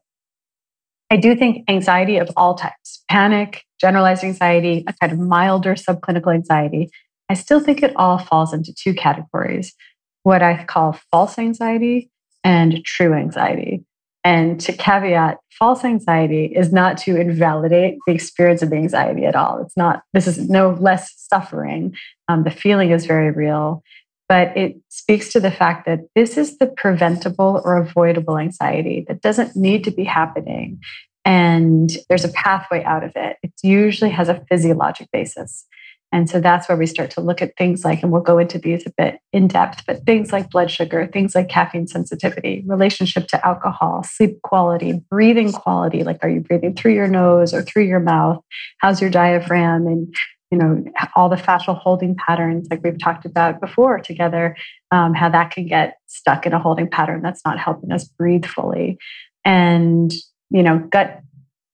I 1.11 1.17
do 1.17 1.35
think 1.35 1.69
anxiety 1.69 2.19
of 2.19 2.31
all 2.37 2.55
types, 2.55 3.03
panic, 3.11 3.65
generalized 3.81 4.23
anxiety, 4.23 4.85
a 4.87 4.95
kind 5.01 5.13
of 5.13 5.19
milder 5.19 5.75
subclinical 5.75 6.33
anxiety, 6.33 6.91
I 7.29 7.35
still 7.35 7.61
think 7.61 7.83
it 7.83 7.95
all 7.97 8.19
falls 8.19 8.53
into 8.53 8.75
two 8.75 8.95
categories 8.95 9.75
what 10.23 10.43
I 10.43 10.65
call 10.65 10.99
false 11.11 11.39
anxiety 11.39 12.11
and 12.45 12.85
true 12.85 13.15
anxiety. 13.15 13.85
And 14.23 14.61
to 14.61 14.73
caveat, 14.73 15.39
false 15.51 15.83
anxiety 15.83 16.47
is 16.47 16.73
not 16.73 16.99
to 16.99 17.19
invalidate 17.19 17.97
the 18.07 18.13
experience 18.13 18.61
of 18.61 18.69
the 18.69 18.77
anxiety 18.77 19.25
at 19.25 19.35
all. 19.35 19.63
It's 19.63 19.77
not, 19.77 20.03
this 20.13 20.27
is 20.27 20.51
no 20.51 20.77
less 20.79 21.15
suffering. 21.17 21.95
Um, 22.29 22.45
the 22.45 22.51
feeling 22.51 22.91
is 22.91 23.07
very 23.07 23.31
real 23.31 23.83
but 24.31 24.57
it 24.57 24.77
speaks 24.91 25.33
to 25.33 25.41
the 25.41 25.51
fact 25.51 25.87
that 25.87 25.99
this 26.15 26.37
is 26.37 26.57
the 26.59 26.69
preventable 26.69 27.61
or 27.65 27.77
avoidable 27.77 28.39
anxiety 28.39 29.05
that 29.09 29.23
doesn't 29.23 29.57
need 29.57 29.83
to 29.83 29.91
be 29.91 30.05
happening. 30.05 30.79
And 31.25 31.91
there's 32.09 32.25
a 32.25 32.29
pathway 32.29 32.85
out 32.85 33.03
of 33.03 33.11
it. 33.17 33.39
It 33.43 33.53
usually 33.65 34.11
has 34.11 34.29
a 34.29 34.41
physiologic 34.49 35.09
basis. 35.13 35.67
And 36.13 36.31
so 36.31 36.39
that's 36.39 36.69
where 36.69 36.79
we 36.79 36.87
start 36.87 37.11
to 37.13 37.21
look 37.21 37.43
at 37.43 37.57
things 37.57 37.85
like, 37.85 38.05
and 38.05 38.13
we'll 38.13 38.23
go 38.23 38.39
into 38.39 38.61
these 38.61 38.87
a 38.87 38.93
bit 38.97 39.19
in 39.33 39.49
depth, 39.49 39.85
but 39.85 40.07
things 40.07 40.33
like 40.33 40.51
blood 40.51 40.71
sugar, 40.71 41.09
things 41.13 41.35
like 41.35 41.49
caffeine 41.49 41.89
sensitivity, 41.89 42.63
relationship 42.69 43.27
to 43.29 43.45
alcohol, 43.45 44.05
sleep 44.05 44.43
quality, 44.43 45.03
breathing 45.11 45.51
quality. 45.51 46.05
Like, 46.05 46.21
are 46.23 46.31
you 46.31 46.41
breathing 46.41 46.77
through 46.77 46.95
your 46.95 47.09
nose 47.09 47.53
or 47.53 47.63
through 47.63 47.85
your 47.85 48.01
mouth? 48.01 48.45
How's 48.79 49.01
your 49.01 49.11
diaphragm? 49.11 49.89
And 49.89 50.15
you 50.51 50.59
know 50.59 50.85
all 51.15 51.29
the 51.29 51.37
fascial 51.37 51.79
holding 51.79 52.17
patterns 52.17 52.67
like 52.71 52.83
we've 52.83 52.99
talked 52.99 53.25
about 53.25 53.61
before 53.61 53.99
together 54.01 54.57
um, 54.91 55.15
how 55.15 55.29
that 55.29 55.51
can 55.51 55.67
get 55.67 55.99
stuck 56.07 56.47
in 56.47 56.53
a 56.53 56.59
holding 56.59 56.89
pattern 56.89 57.23
that's 57.23 57.45
not 57.45 57.59
helping 57.59 57.93
us 57.93 58.05
breathe 58.05 58.45
fully. 58.47 58.99
And 59.45 60.13
you 60.51 60.63
know 60.63 60.79
gut 60.91 61.21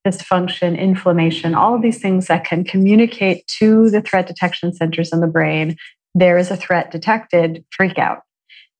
dysfunction 0.06 0.78
inflammation 0.78 1.54
all 1.54 1.74
of 1.74 1.82
these 1.82 2.00
things 2.00 2.28
that 2.28 2.44
can 2.44 2.62
communicate 2.62 3.44
to 3.48 3.90
the 3.90 4.00
threat 4.00 4.26
detection 4.26 4.72
centers 4.72 5.12
in 5.12 5.20
the 5.20 5.26
brain. 5.26 5.76
There 6.14 6.38
is 6.38 6.50
a 6.50 6.56
threat 6.56 6.90
detected 6.90 7.64
freak 7.70 7.98
out. 7.98 8.20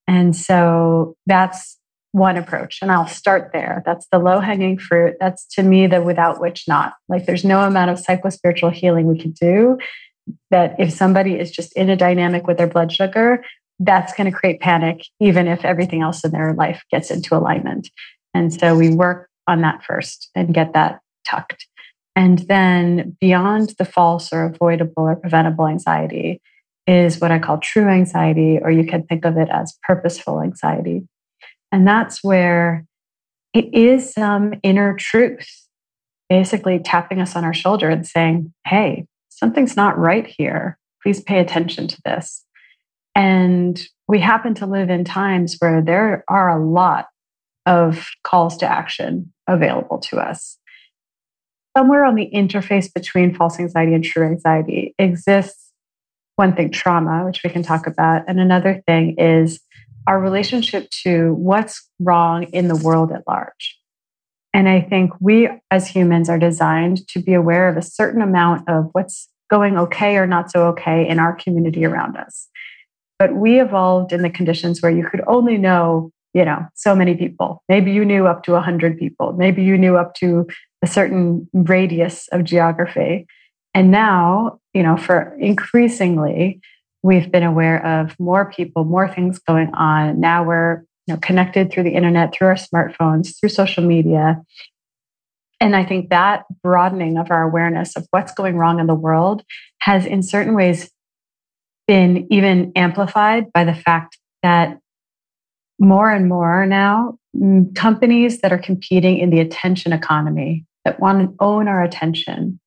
And 0.07 0.37
so 0.37 1.17
that's 1.27 1.79
one 2.17 2.39
approach 2.39 2.79
and 2.81 2.91
I'll 2.91 3.07
start 3.07 3.51
there. 3.53 3.83
That's 3.85 4.07
the 4.11 4.19
low 4.19 4.41
hanging 4.41 4.79
fruit. 4.79 5.17
That's 5.21 5.45
to 5.49 5.63
me 5.63 5.87
the 5.87 6.01
without 6.01 6.41
which 6.41 6.67
not. 6.67 6.95
Like 7.11 7.27
there's 7.27 7.45
no 7.45 7.61
amount 7.61 7.91
of 7.91 7.99
psychospiritual 7.99 8.73
healing 8.73 9.07
we 9.07 9.19
could 9.19 9.35
do 9.35 9.77
that 10.51 10.75
if 10.79 10.93
somebody 10.93 11.39
is 11.39 11.51
just 11.51 11.77
in 11.77 11.91
a 11.91 11.97
dynamic 11.97 12.47
with 12.47 12.57
their 12.57 12.67
blood 12.67 12.91
sugar, 12.91 13.45
that's 13.81 14.15
going 14.15 14.31
to 14.31 14.37
create 14.37 14.61
panic, 14.61 15.03
even 15.21 15.47
if 15.47 15.63
everything 15.63 16.01
else 16.01 16.25
in 16.25 16.31
their 16.31 16.55
life 16.55 16.83
gets 16.91 17.11
into 17.11 17.37
alignment. 17.37 17.91
And 18.33 18.53
so 18.53 18.75
we 18.75 18.95
work 18.95 19.29
on 19.47 19.61
that 19.61 19.85
first 19.85 20.31
and 20.35 20.55
get 20.55 20.73
that 20.73 21.01
tucked. 21.29 21.67
And 22.17 22.39
then 22.49 23.19
beyond 23.21 23.75
the 23.79 23.85
false 23.85 24.33
or 24.33 24.45
avoidable 24.45 25.03
or 25.03 25.17
preventable 25.17 25.69
anxiety 25.69 26.41
is 26.87 27.21
what 27.21 27.31
I 27.31 27.39
call 27.41 27.59
true 27.59 27.89
anxiety, 27.89 28.59
or 28.63 28.71
you 28.71 28.87
can 28.87 29.03
think 29.03 29.27
of 29.27 29.37
it 29.37 29.51
as 29.51 29.77
purposeful 29.83 30.41
anxiety. 30.41 31.07
And 31.77 31.87
that's 31.87 32.25
where 32.25 32.87
it 33.53 33.75
is 33.75 34.11
some 34.11 34.55
inner 34.63 34.95
truth, 34.95 35.47
basically 36.31 36.79
tapping 36.79 37.21
us 37.21 37.37
on 37.37 37.45
our 37.45 37.53
shoulder 37.53 37.91
and 37.91 38.07
saying, 38.07 38.55
hey, 38.67 39.05
something's 39.29 39.77
not 39.77 39.99
right 39.99 40.27
here. 40.27 40.79
Please 41.03 41.21
pay 41.21 41.39
attention 41.39 41.87
to 41.87 42.01
this. 42.03 42.43
And 43.15 43.79
we 44.09 44.21
happen 44.21 44.55
to 44.55 44.65
live 44.65 44.89
in 44.89 45.05
times 45.05 45.57
where 45.59 45.83
there 45.83 46.25
are 46.29 46.59
a 46.59 46.65
lot 46.65 47.09
of 47.67 48.09
calls 48.25 48.57
to 48.57 48.67
action 48.67 49.35
available 49.47 49.99
to 49.99 50.17
us. 50.17 50.57
Somewhere 51.77 52.07
on 52.07 52.15
the 52.15 52.31
interface 52.35 52.91
between 52.91 53.35
false 53.35 53.61
anxiety 53.61 53.93
and 53.93 54.03
true 54.03 54.25
anxiety 54.25 54.95
exists 54.99 55.73
one 56.37 56.57
thing, 56.57 56.71
trauma, 56.71 57.27
which 57.27 57.43
we 57.45 57.51
can 57.51 57.63
talk 57.63 57.87
about. 57.87 58.23
And 58.29 58.41
another 58.41 58.83
thing 58.87 59.17
is 59.19 59.61
our 60.07 60.21
relationship 60.21 60.89
to 61.03 61.35
what's 61.35 61.89
wrong 62.01 62.45
in 62.45 62.69
the 62.69 62.77
world 62.77 63.13
at 63.13 63.25
large. 63.27 63.79
And 64.55 64.69
I 64.69 64.81
think 64.81 65.13
we 65.21 65.51
as 65.71 65.89
humans 65.89 66.29
are 66.29 66.39
designed 66.39 67.07
to 67.09 67.21
be 67.21 67.35
aware 67.35 67.69
of 67.69 67.77
a 67.77 67.83
certain 67.83 68.23
amount 68.23 68.69
of 68.69 68.89
what's 68.93 69.29
going 69.51 69.77
okay 69.77 70.17
or 70.17 70.27
not 70.27 70.51
so 70.51 70.67
okay 70.69 71.07
in 71.07 71.19
our 71.19 71.35
community 71.35 71.85
around 71.85 72.17
us. 72.17 72.49
But 73.19 73.35
we 73.35 73.61
evolved 73.61 74.13
in 74.13 74.23
the 74.23 74.31
conditions 74.31 74.81
where 74.81 74.91
you 74.91 75.07
could 75.07 75.23
only 75.27 75.59
know, 75.59 76.11
you 76.35 76.45
know, 76.45 76.67
so 76.75 76.95
many 76.95 77.15
people. 77.15 77.63
Maybe 77.69 77.93
you 77.93 78.05
knew 78.05 78.27
up 78.27 78.43
to 78.45 78.53
100 78.53 78.99
people. 78.99 79.33
Maybe 79.33 79.63
you 79.63 79.77
knew 79.79 79.97
up 79.97 80.15
to 80.17 80.47
a 80.83 80.87
certain 80.87 81.49
radius 81.53 82.29
of 82.33 82.45
geography. 82.45 83.27
And 83.75 83.91
now, 83.91 84.59
you 84.75 84.83
know, 84.83 84.97
for 84.97 85.37
increasingly, 85.39 86.61
we've 87.07 87.31
been 87.31 87.45
aware 87.45 87.85
of 87.87 88.19
more 88.19 88.51
people, 88.51 88.85
more 88.85 89.09
things 89.09 89.39
going 89.39 89.73
on. 89.75 90.19
Now 90.19 90.43
we're 90.43 90.85
you 91.07 91.15
know, 91.15 91.17
connected 91.19 91.71
through 91.71 91.85
the 91.85 91.95
internet, 91.95 92.35
through 92.35 92.49
our 92.49 92.57
smartphones, 92.57 93.39
through 93.39 93.51
social 93.51 93.85
media. 93.85 94.43
And 95.61 95.77
I 95.77 95.85
think 95.85 96.11
that 96.11 96.45
broadening 96.65 97.17
of 97.17 97.31
our 97.31 97.45
awareness 97.45 97.97
of 97.97 98.09
what's 98.11 98.33
going 98.33 98.57
wrong 98.57 98.81
in 98.81 98.89
the 98.89 98.95
world 98.95 99.45
has, 99.79 100.05
in 100.05 100.23
certain 100.23 100.55
ways, 100.55 100.91
been 101.87 102.27
even 102.31 102.73
amplified 102.75 103.53
by 103.53 103.63
the 103.63 103.75
fact 103.75 104.19
that 104.43 104.79
more 105.79 106.11
and 106.11 106.29
more 106.29 106.67
now, 106.67 107.19
mm, 107.37 107.73
companies 107.77 108.41
that 108.41 108.53
are 108.53 108.59
competing 108.59 109.19
in 109.19 109.31
the 109.31 109.39
attention 109.39 109.93
economy, 109.93 110.65
that 110.85 110.99
want 110.99 111.21
to 111.21 111.37
own 111.39 111.69
our 111.69 111.85
attention, 111.85 112.59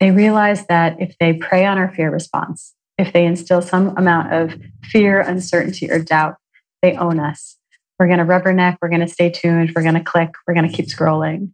they 0.00 0.10
realize 0.10 0.66
that 0.66 1.00
if 1.00 1.16
they 1.20 1.34
prey 1.34 1.64
on 1.64 1.78
our 1.78 1.94
fear 1.94 2.10
response, 2.10 2.74
if 2.98 3.12
they 3.12 3.26
instill 3.26 3.62
some 3.62 3.96
amount 3.96 4.32
of 4.32 4.54
fear, 4.84 5.20
uncertainty, 5.20 5.90
or 5.90 5.98
doubt, 5.98 6.36
they 6.82 6.96
own 6.96 7.20
us. 7.20 7.56
We're 7.98 8.06
going 8.06 8.18
to 8.18 8.24
rubberneck, 8.24 8.76
we're 8.80 8.88
going 8.88 9.00
to 9.00 9.08
stay 9.08 9.30
tuned, 9.30 9.72
we're 9.74 9.82
going 9.82 9.94
to 9.94 10.04
click, 10.04 10.30
we're 10.46 10.54
going 10.54 10.68
to 10.68 10.74
keep 10.74 10.86
scrolling. 10.86 11.52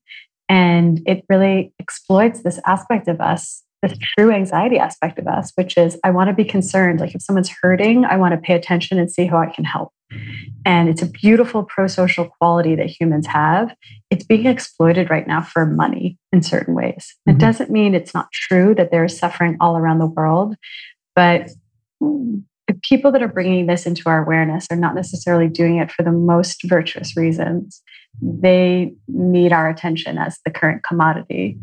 And 0.48 1.00
it 1.06 1.24
really 1.28 1.72
exploits 1.78 2.42
this 2.42 2.58
aspect 2.66 3.08
of 3.08 3.20
us, 3.20 3.62
this 3.80 3.96
true 3.98 4.30
anxiety 4.32 4.78
aspect 4.78 5.18
of 5.18 5.26
us, 5.26 5.52
which 5.54 5.76
is 5.76 5.98
I 6.04 6.10
want 6.10 6.28
to 6.28 6.34
be 6.34 6.44
concerned. 6.44 7.00
Like 7.00 7.14
if 7.14 7.22
someone's 7.22 7.52
hurting, 7.62 8.04
I 8.04 8.16
want 8.16 8.32
to 8.32 8.40
pay 8.40 8.54
attention 8.54 8.98
and 8.98 9.10
see 9.10 9.26
how 9.26 9.38
I 9.38 9.46
can 9.46 9.64
help. 9.64 9.92
And 10.64 10.88
it's 10.88 11.02
a 11.02 11.06
beautiful 11.06 11.64
pro 11.64 11.86
social 11.86 12.28
quality 12.28 12.74
that 12.76 12.86
humans 12.86 13.26
have. 13.28 13.74
It's 14.10 14.24
being 14.24 14.46
exploited 14.46 15.10
right 15.10 15.26
now 15.26 15.42
for 15.42 15.64
money 15.64 16.18
in 16.32 16.42
certain 16.42 16.74
ways. 16.74 17.14
Mm-hmm. 17.28 17.30
It 17.30 17.38
doesn't 17.38 17.70
mean 17.70 17.94
it's 17.94 18.14
not 18.14 18.30
true 18.32 18.74
that 18.74 18.90
there 18.90 19.04
is 19.04 19.18
suffering 19.18 19.56
all 19.60 19.76
around 19.76 19.98
the 19.98 20.06
world, 20.06 20.56
but 21.14 21.50
the 22.02 22.78
people 22.82 23.12
that 23.12 23.22
are 23.22 23.28
bringing 23.28 23.66
this 23.66 23.86
into 23.86 24.08
our 24.08 24.22
awareness 24.22 24.66
are 24.70 24.76
not 24.76 24.94
necessarily 24.94 25.48
doing 25.48 25.78
it 25.78 25.90
for 25.90 26.02
the 26.02 26.12
most 26.12 26.62
virtuous 26.64 27.16
reasons. 27.16 27.82
They 28.20 28.94
need 29.08 29.52
our 29.52 29.68
attention 29.68 30.18
as 30.18 30.38
the 30.44 30.50
current 30.50 30.82
commodity. 30.82 31.58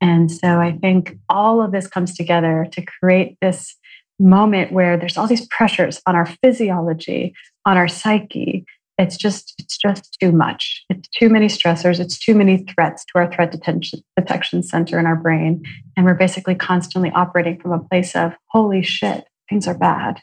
And 0.00 0.30
so 0.30 0.60
I 0.60 0.72
think 0.72 1.18
all 1.28 1.60
of 1.60 1.72
this 1.72 1.86
comes 1.86 2.16
together 2.16 2.66
to 2.72 2.84
create 3.00 3.36
this 3.40 3.76
moment 4.20 4.72
where 4.72 4.96
there's 4.96 5.16
all 5.16 5.26
these 5.26 5.46
pressures 5.48 6.00
on 6.06 6.16
our 6.16 6.26
physiology, 6.42 7.34
on 7.64 7.76
our 7.76 7.88
psyche. 7.88 8.64
It's 8.98 9.16
just, 9.16 9.54
it's 9.58 9.78
just 9.78 10.16
too 10.20 10.32
much. 10.32 10.84
It's 10.90 11.08
too 11.08 11.28
many 11.28 11.46
stressors. 11.46 12.00
It's 12.00 12.18
too 12.18 12.34
many 12.34 12.58
threats 12.64 13.04
to 13.06 13.18
our 13.20 13.32
threat 13.32 13.52
detection, 13.52 14.00
detection 14.16 14.62
center 14.62 14.98
in 14.98 15.06
our 15.06 15.16
brain. 15.16 15.62
And 15.96 16.04
we're 16.04 16.14
basically 16.14 16.56
constantly 16.56 17.10
operating 17.12 17.60
from 17.60 17.72
a 17.72 17.78
place 17.78 18.16
of, 18.16 18.32
holy 18.48 18.82
shit, 18.82 19.24
things 19.48 19.66
are 19.68 19.78
bad. 19.78 20.20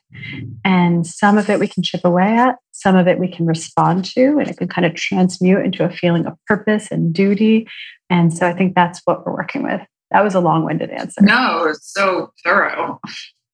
And 0.63 1.07
some 1.07 1.37
of 1.37 1.49
it 1.49 1.59
we 1.59 1.67
can 1.67 1.83
chip 1.83 2.01
away 2.03 2.37
at, 2.37 2.57
some 2.71 2.95
of 2.95 3.07
it 3.07 3.17
we 3.17 3.27
can 3.27 3.45
respond 3.45 4.05
to, 4.13 4.39
and 4.39 4.49
it 4.49 4.57
can 4.57 4.67
kind 4.67 4.85
of 4.85 4.93
transmute 4.95 5.65
into 5.65 5.83
a 5.83 5.89
feeling 5.89 6.25
of 6.25 6.33
purpose 6.45 6.91
and 6.91 7.13
duty. 7.13 7.67
And 8.09 8.35
so 8.35 8.45
I 8.47 8.53
think 8.53 8.75
that's 8.75 9.01
what 9.05 9.25
we're 9.25 9.33
working 9.35 9.63
with. 9.63 9.81
That 10.11 10.23
was 10.23 10.35
a 10.35 10.39
long 10.39 10.65
winded 10.65 10.91
answer. 10.91 11.21
No, 11.21 11.73
so 11.81 12.31
thorough. 12.43 12.99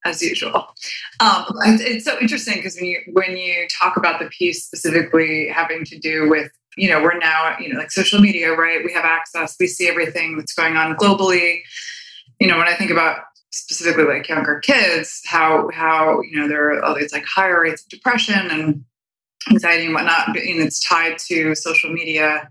As 0.04 0.22
usual, 0.22 0.66
um, 1.20 1.46
it's 1.64 2.06
so 2.06 2.18
interesting 2.20 2.56
because 2.56 2.76
when 2.76 2.86
you 2.86 3.02
when 3.14 3.38
you 3.38 3.68
talk 3.80 3.98
about 3.98 4.20
the 4.20 4.26
piece 4.30 4.66
specifically 4.66 5.48
having 5.48 5.86
to 5.86 6.00
do 6.00 6.28
with 6.28 6.52
you 6.76 6.90
know 6.90 7.04
we're 7.04 7.20
now 7.20 7.56
you 7.60 7.72
know 7.72 7.78
like 7.78 7.92
social 7.92 8.20
media 8.20 8.52
right? 8.52 8.84
We 8.84 8.92
have 8.94 9.06
access. 9.06 9.56
We 9.60 9.68
see 9.68 9.88
everything 9.88 10.38
that's 10.38 10.54
going 10.54 10.76
on 10.76 10.96
globally. 10.96 11.60
You 12.40 12.48
know 12.48 12.58
when 12.58 12.68
i 12.68 12.74
think 12.74 12.90
about 12.90 13.20
specifically 13.52 14.06
like 14.06 14.28
younger 14.28 14.60
kids, 14.60 15.22
how 15.26 15.70
how 15.74 16.22
you 16.22 16.40
know 16.40 16.48
there 16.48 16.72
are 16.72 16.84
all 16.84 16.96
these 16.96 17.14
like 17.14 17.26
higher 17.26 17.62
rates 17.62 17.84
of 17.84 17.90
depression 17.90 18.50
and 18.50 18.84
anxiety 19.50 19.86
and 19.86 19.94
whatnot, 19.94 20.30
and 20.30 20.38
it's 20.38 20.86
tied 20.88 21.18
to 21.28 21.54
social 21.56 21.92
media. 21.92 22.50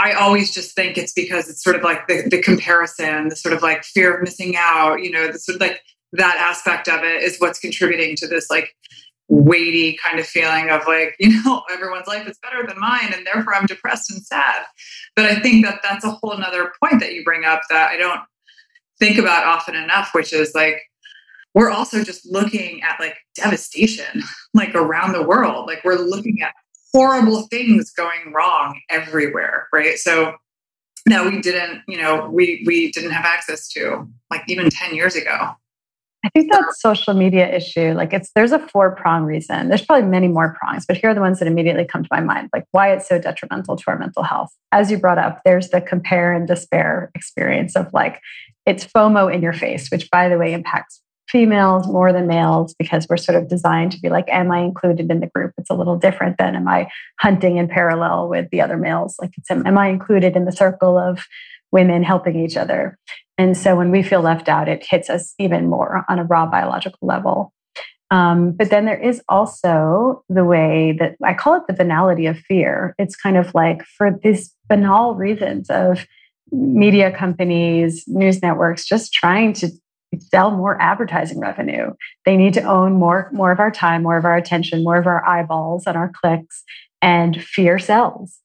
I 0.00 0.12
always 0.12 0.52
just 0.52 0.74
think 0.74 0.98
it's 0.98 1.12
because 1.12 1.48
it's 1.48 1.62
sort 1.62 1.76
of 1.76 1.82
like 1.82 2.08
the, 2.08 2.26
the 2.28 2.42
comparison, 2.42 3.28
the 3.28 3.36
sort 3.36 3.54
of 3.54 3.62
like 3.62 3.84
fear 3.84 4.16
of 4.16 4.22
missing 4.22 4.54
out, 4.56 5.02
you 5.02 5.10
know, 5.10 5.30
the 5.30 5.38
sort 5.38 5.56
of 5.56 5.60
like 5.60 5.82
that 6.16 6.36
aspect 6.38 6.88
of 6.88 7.02
it 7.02 7.22
is 7.22 7.38
what's 7.38 7.58
contributing 7.58 8.16
to 8.16 8.26
this 8.26 8.50
like 8.50 8.74
weighty 9.28 9.98
kind 10.04 10.18
of 10.18 10.26
feeling 10.26 10.70
of 10.70 10.86
like, 10.86 11.16
you 11.20 11.42
know, 11.42 11.62
everyone's 11.72 12.06
life 12.06 12.26
is 12.28 12.38
better 12.38 12.66
than 12.66 12.78
mine 12.78 13.12
and 13.14 13.26
therefore 13.26 13.54
I'm 13.54 13.66
depressed 13.66 14.10
and 14.10 14.22
sad. 14.22 14.64
But 15.16 15.26
I 15.26 15.40
think 15.40 15.64
that 15.64 15.80
that's 15.82 16.04
a 16.04 16.10
whole 16.10 16.36
nother 16.36 16.72
point 16.82 17.00
that 17.00 17.12
you 17.12 17.24
bring 17.24 17.44
up 17.44 17.62
that 17.70 17.90
I 17.90 17.96
don't 17.96 18.20
think 18.98 19.18
about 19.18 19.46
often 19.46 19.74
enough, 19.74 20.10
which 20.12 20.32
is 20.32 20.54
like 20.54 20.82
we're 21.54 21.70
also 21.70 22.02
just 22.02 22.26
looking 22.26 22.82
at 22.82 22.98
like 22.98 23.16
devastation 23.36 24.22
like 24.54 24.74
around 24.74 25.12
the 25.12 25.22
world. 25.22 25.66
Like 25.66 25.84
we're 25.84 25.94
looking 25.94 26.42
at 26.42 26.54
horrible 26.92 27.42
things 27.48 27.92
going 27.92 28.32
wrong 28.32 28.80
everywhere, 28.90 29.68
right? 29.72 29.96
So 29.98 30.34
that 31.06 31.24
we 31.26 31.40
didn't, 31.40 31.82
you 31.86 31.98
know, 31.98 32.28
we 32.30 32.64
we 32.66 32.90
didn't 32.92 33.10
have 33.10 33.24
access 33.24 33.68
to 33.68 34.08
like 34.30 34.42
even 34.48 34.70
10 34.70 34.94
years 34.94 35.16
ago. 35.16 35.50
I 36.24 36.30
think 36.30 36.50
that 36.52 36.64
social 36.78 37.12
media 37.12 37.54
issue, 37.54 37.92
like 37.92 38.14
it's 38.14 38.30
there's 38.34 38.52
a 38.52 38.58
four 38.58 38.94
prong 38.96 39.24
reason. 39.24 39.68
There's 39.68 39.84
probably 39.84 40.08
many 40.08 40.28
more 40.28 40.56
prongs, 40.58 40.86
but 40.86 40.96
here 40.96 41.10
are 41.10 41.14
the 41.14 41.20
ones 41.20 41.38
that 41.38 41.48
immediately 41.48 41.84
come 41.84 42.02
to 42.02 42.08
my 42.10 42.20
mind, 42.20 42.48
like 42.52 42.64
why 42.70 42.92
it's 42.92 43.06
so 43.06 43.18
detrimental 43.18 43.76
to 43.76 43.84
our 43.88 43.98
mental 43.98 44.22
health. 44.22 44.50
As 44.72 44.90
you 44.90 44.96
brought 44.96 45.18
up, 45.18 45.42
there's 45.44 45.68
the 45.68 45.82
compare 45.82 46.32
and 46.32 46.48
despair 46.48 47.10
experience 47.14 47.76
of 47.76 47.92
like 47.92 48.20
it's 48.64 48.86
FOMO 48.86 49.32
in 49.32 49.42
your 49.42 49.52
face, 49.52 49.90
which 49.90 50.10
by 50.10 50.30
the 50.30 50.38
way 50.38 50.54
impacts 50.54 51.02
females 51.28 51.86
more 51.86 52.12
than 52.12 52.26
males 52.26 52.74
because 52.78 53.06
we're 53.08 53.16
sort 53.16 53.36
of 53.36 53.48
designed 53.48 53.92
to 53.92 54.00
be 54.00 54.08
like, 54.08 54.26
am 54.28 54.50
I 54.50 54.60
included 54.60 55.10
in 55.10 55.20
the 55.20 55.26
group? 55.26 55.52
It's 55.58 55.70
a 55.70 55.74
little 55.74 55.98
different 55.98 56.38
than 56.38 56.54
am 56.54 56.68
I 56.68 56.88
hunting 57.20 57.56
in 57.56 57.68
parallel 57.68 58.28
with 58.28 58.48
the 58.50 58.60
other 58.60 58.76
males? 58.76 59.16
Like 59.20 59.32
it's 59.36 59.50
am 59.50 59.76
I 59.76 59.88
included 59.88 60.36
in 60.36 60.44
the 60.44 60.52
circle 60.52 60.96
of 60.96 61.24
women 61.72 62.02
helping 62.02 62.38
each 62.38 62.56
other? 62.56 62.98
And 63.36 63.56
so 63.56 63.76
when 63.76 63.90
we 63.90 64.02
feel 64.02 64.20
left 64.20 64.48
out, 64.48 64.68
it 64.68 64.86
hits 64.88 65.10
us 65.10 65.34
even 65.38 65.68
more 65.68 66.04
on 66.08 66.18
a 66.18 66.24
raw 66.24 66.46
biological 66.46 67.06
level. 67.06 67.52
Um, 68.10 68.52
but 68.52 68.70
then 68.70 68.84
there 68.84 69.00
is 69.00 69.20
also 69.28 70.22
the 70.28 70.44
way 70.44 70.96
that 71.00 71.16
I 71.24 71.34
call 71.34 71.56
it 71.56 71.64
the 71.66 71.72
banality 71.72 72.26
of 72.26 72.38
fear. 72.38 72.94
It's 72.98 73.16
kind 73.16 73.36
of 73.36 73.52
like 73.54 73.82
for 73.82 74.16
these 74.22 74.54
banal 74.68 75.14
reasons 75.14 75.68
of 75.68 76.06
media 76.52 77.10
companies, 77.10 78.04
news 78.06 78.40
networks 78.40 78.84
just 78.84 79.12
trying 79.12 79.52
to 79.54 79.70
sell 80.20 80.52
more 80.52 80.80
advertising 80.80 81.40
revenue. 81.40 81.90
They 82.24 82.36
need 82.36 82.54
to 82.54 82.62
own 82.62 82.94
more, 82.94 83.30
more 83.32 83.50
of 83.50 83.58
our 83.58 83.70
time, 83.70 84.02
more 84.02 84.16
of 84.16 84.24
our 84.24 84.36
attention, 84.36 84.84
more 84.84 84.96
of 84.96 85.06
our 85.06 85.26
eyeballs 85.26 85.84
and 85.86 85.96
our 85.96 86.12
clicks, 86.22 86.62
and 87.02 87.42
fear 87.42 87.78
sells. 87.78 88.38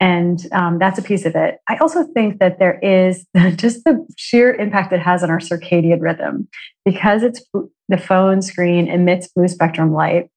And 0.00 0.40
um, 0.52 0.78
that's 0.78 0.98
a 0.98 1.02
piece 1.02 1.26
of 1.26 1.36
it. 1.36 1.58
I 1.68 1.76
also 1.76 2.04
think 2.14 2.38
that 2.40 2.58
there 2.58 2.78
is 2.78 3.26
just 3.56 3.84
the 3.84 4.06
sheer 4.16 4.54
impact 4.54 4.92
it 4.92 5.00
has 5.00 5.22
on 5.22 5.30
our 5.30 5.38
circadian 5.38 6.00
rhythm 6.00 6.48
because 6.84 7.22
it's 7.22 7.44
the 7.88 7.98
phone 7.98 8.40
screen 8.40 8.88
emits 8.88 9.28
blue 9.28 9.48
spectrum 9.48 9.92
light. 9.92 10.30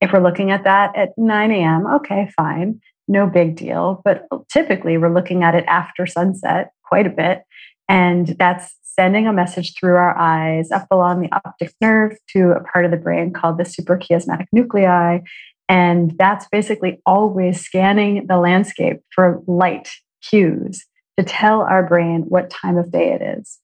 If 0.00 0.12
we're 0.12 0.22
looking 0.22 0.52
at 0.52 0.62
that 0.64 0.96
at 0.96 1.10
9 1.16 1.50
a.m., 1.50 1.86
okay, 1.96 2.30
fine 2.36 2.80
no 3.08 3.26
big 3.26 3.56
deal. 3.56 4.02
But 4.04 4.26
typically, 4.52 4.98
we're 4.98 5.12
looking 5.12 5.42
at 5.42 5.54
it 5.54 5.64
after 5.66 6.06
sunset 6.06 6.70
quite 6.84 7.06
a 7.06 7.10
bit. 7.10 7.42
And 7.88 8.28
that's 8.38 8.76
sending 8.82 9.26
a 9.26 9.32
message 9.32 9.74
through 9.78 9.96
our 9.96 10.16
eyes 10.18 10.70
up 10.70 10.86
along 10.90 11.22
the 11.22 11.32
optic 11.32 11.72
nerve 11.80 12.16
to 12.28 12.50
a 12.50 12.62
part 12.62 12.84
of 12.84 12.90
the 12.90 12.96
brain 12.96 13.32
called 13.32 13.58
the 13.58 13.64
suprachiasmatic 13.64 14.46
nuclei. 14.52 15.20
And 15.68 16.16
that's 16.18 16.46
basically 16.48 17.00
always 17.04 17.60
scanning 17.60 18.26
the 18.26 18.38
landscape 18.38 19.00
for 19.14 19.42
light 19.46 19.90
cues 20.22 20.84
to 21.18 21.24
tell 21.24 21.60
our 21.60 21.86
brain 21.86 22.22
what 22.28 22.50
time 22.50 22.78
of 22.78 22.90
day 22.90 23.12
it 23.12 23.38
is. 23.38 23.58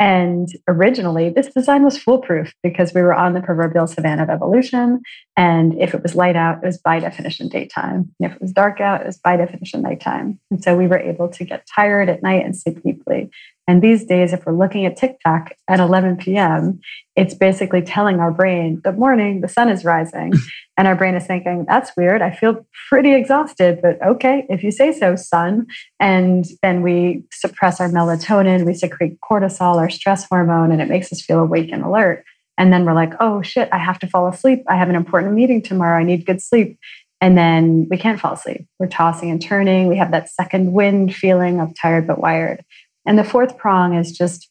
And 0.00 0.48
originally, 0.66 1.30
this 1.30 1.46
design 1.48 1.84
was 1.84 1.96
foolproof 1.96 2.52
because 2.62 2.92
we 2.92 3.02
were 3.02 3.14
on 3.14 3.32
the 3.32 3.40
proverbial 3.40 3.86
savannah 3.86 4.24
of 4.24 4.28
evolution. 4.28 5.00
And 5.36 5.80
if 5.80 5.94
it 5.94 6.02
was 6.02 6.16
light 6.16 6.34
out, 6.34 6.62
it 6.62 6.66
was 6.66 6.78
by 6.78 6.98
definition 6.98 7.48
daytime. 7.48 8.12
And 8.18 8.30
if 8.30 8.34
it 8.34 8.42
was 8.42 8.52
dark 8.52 8.80
out, 8.80 9.02
it 9.02 9.06
was 9.06 9.18
by 9.18 9.36
definition 9.36 9.82
nighttime. 9.82 10.40
And 10.50 10.62
so 10.64 10.76
we 10.76 10.88
were 10.88 10.98
able 10.98 11.28
to 11.28 11.44
get 11.44 11.66
tired 11.72 12.08
at 12.08 12.22
night 12.22 12.44
and 12.44 12.56
sleep 12.56 12.82
deeply. 12.82 13.30
And 13.66 13.80
these 13.80 14.04
days, 14.04 14.32
if 14.32 14.44
we're 14.44 14.52
looking 14.52 14.84
at 14.84 14.96
TikTok 14.96 15.52
at 15.68 15.80
11 15.80 16.18
p.m., 16.18 16.80
it's 17.16 17.34
basically 17.34 17.80
telling 17.80 18.20
our 18.20 18.30
brain, 18.30 18.76
Good 18.76 18.98
morning, 18.98 19.40
the 19.40 19.48
sun 19.48 19.68
is 19.68 19.84
rising. 19.84 20.32
And 20.76 20.88
our 20.88 20.96
brain 20.96 21.14
is 21.14 21.24
thinking, 21.24 21.64
That's 21.68 21.92
weird. 21.96 22.20
I 22.20 22.32
feel 22.32 22.66
pretty 22.88 23.14
exhausted, 23.14 23.80
but 23.80 24.02
okay, 24.02 24.44
if 24.48 24.64
you 24.64 24.72
say 24.72 24.90
so, 24.90 25.14
sun. 25.14 25.66
And 26.00 26.44
then 26.62 26.82
we 26.82 27.22
suppress 27.30 27.80
our 27.80 27.88
melatonin, 27.88 28.66
we 28.66 28.74
secrete 28.74 29.18
cortisol, 29.20 29.76
our 29.76 29.88
stress 29.88 30.26
hormone, 30.28 30.72
and 30.72 30.82
it 30.82 30.88
makes 30.88 31.12
us 31.12 31.22
feel 31.22 31.38
awake 31.38 31.70
and 31.72 31.84
alert. 31.84 32.24
And 32.58 32.72
then 32.72 32.84
we're 32.84 32.94
like, 32.94 33.12
Oh 33.20 33.40
shit, 33.40 33.68
I 33.72 33.78
have 33.78 34.00
to 34.00 34.08
fall 34.08 34.26
asleep. 34.26 34.64
I 34.68 34.74
have 34.74 34.88
an 34.88 34.96
important 34.96 35.34
meeting 35.34 35.62
tomorrow. 35.62 35.98
I 35.98 36.02
need 36.02 36.26
good 36.26 36.42
sleep. 36.42 36.76
And 37.20 37.38
then 37.38 37.86
we 37.88 37.96
can't 37.96 38.20
fall 38.20 38.34
asleep. 38.34 38.66
We're 38.78 38.88
tossing 38.88 39.30
and 39.30 39.40
turning. 39.40 39.86
We 39.86 39.96
have 39.96 40.10
that 40.10 40.28
second 40.28 40.72
wind 40.72 41.14
feeling 41.14 41.60
of 41.60 41.72
tired 41.80 42.06
but 42.06 42.18
wired. 42.18 42.64
And 43.06 43.18
the 43.18 43.24
fourth 43.24 43.58
prong 43.58 43.94
is 43.94 44.16
just 44.16 44.48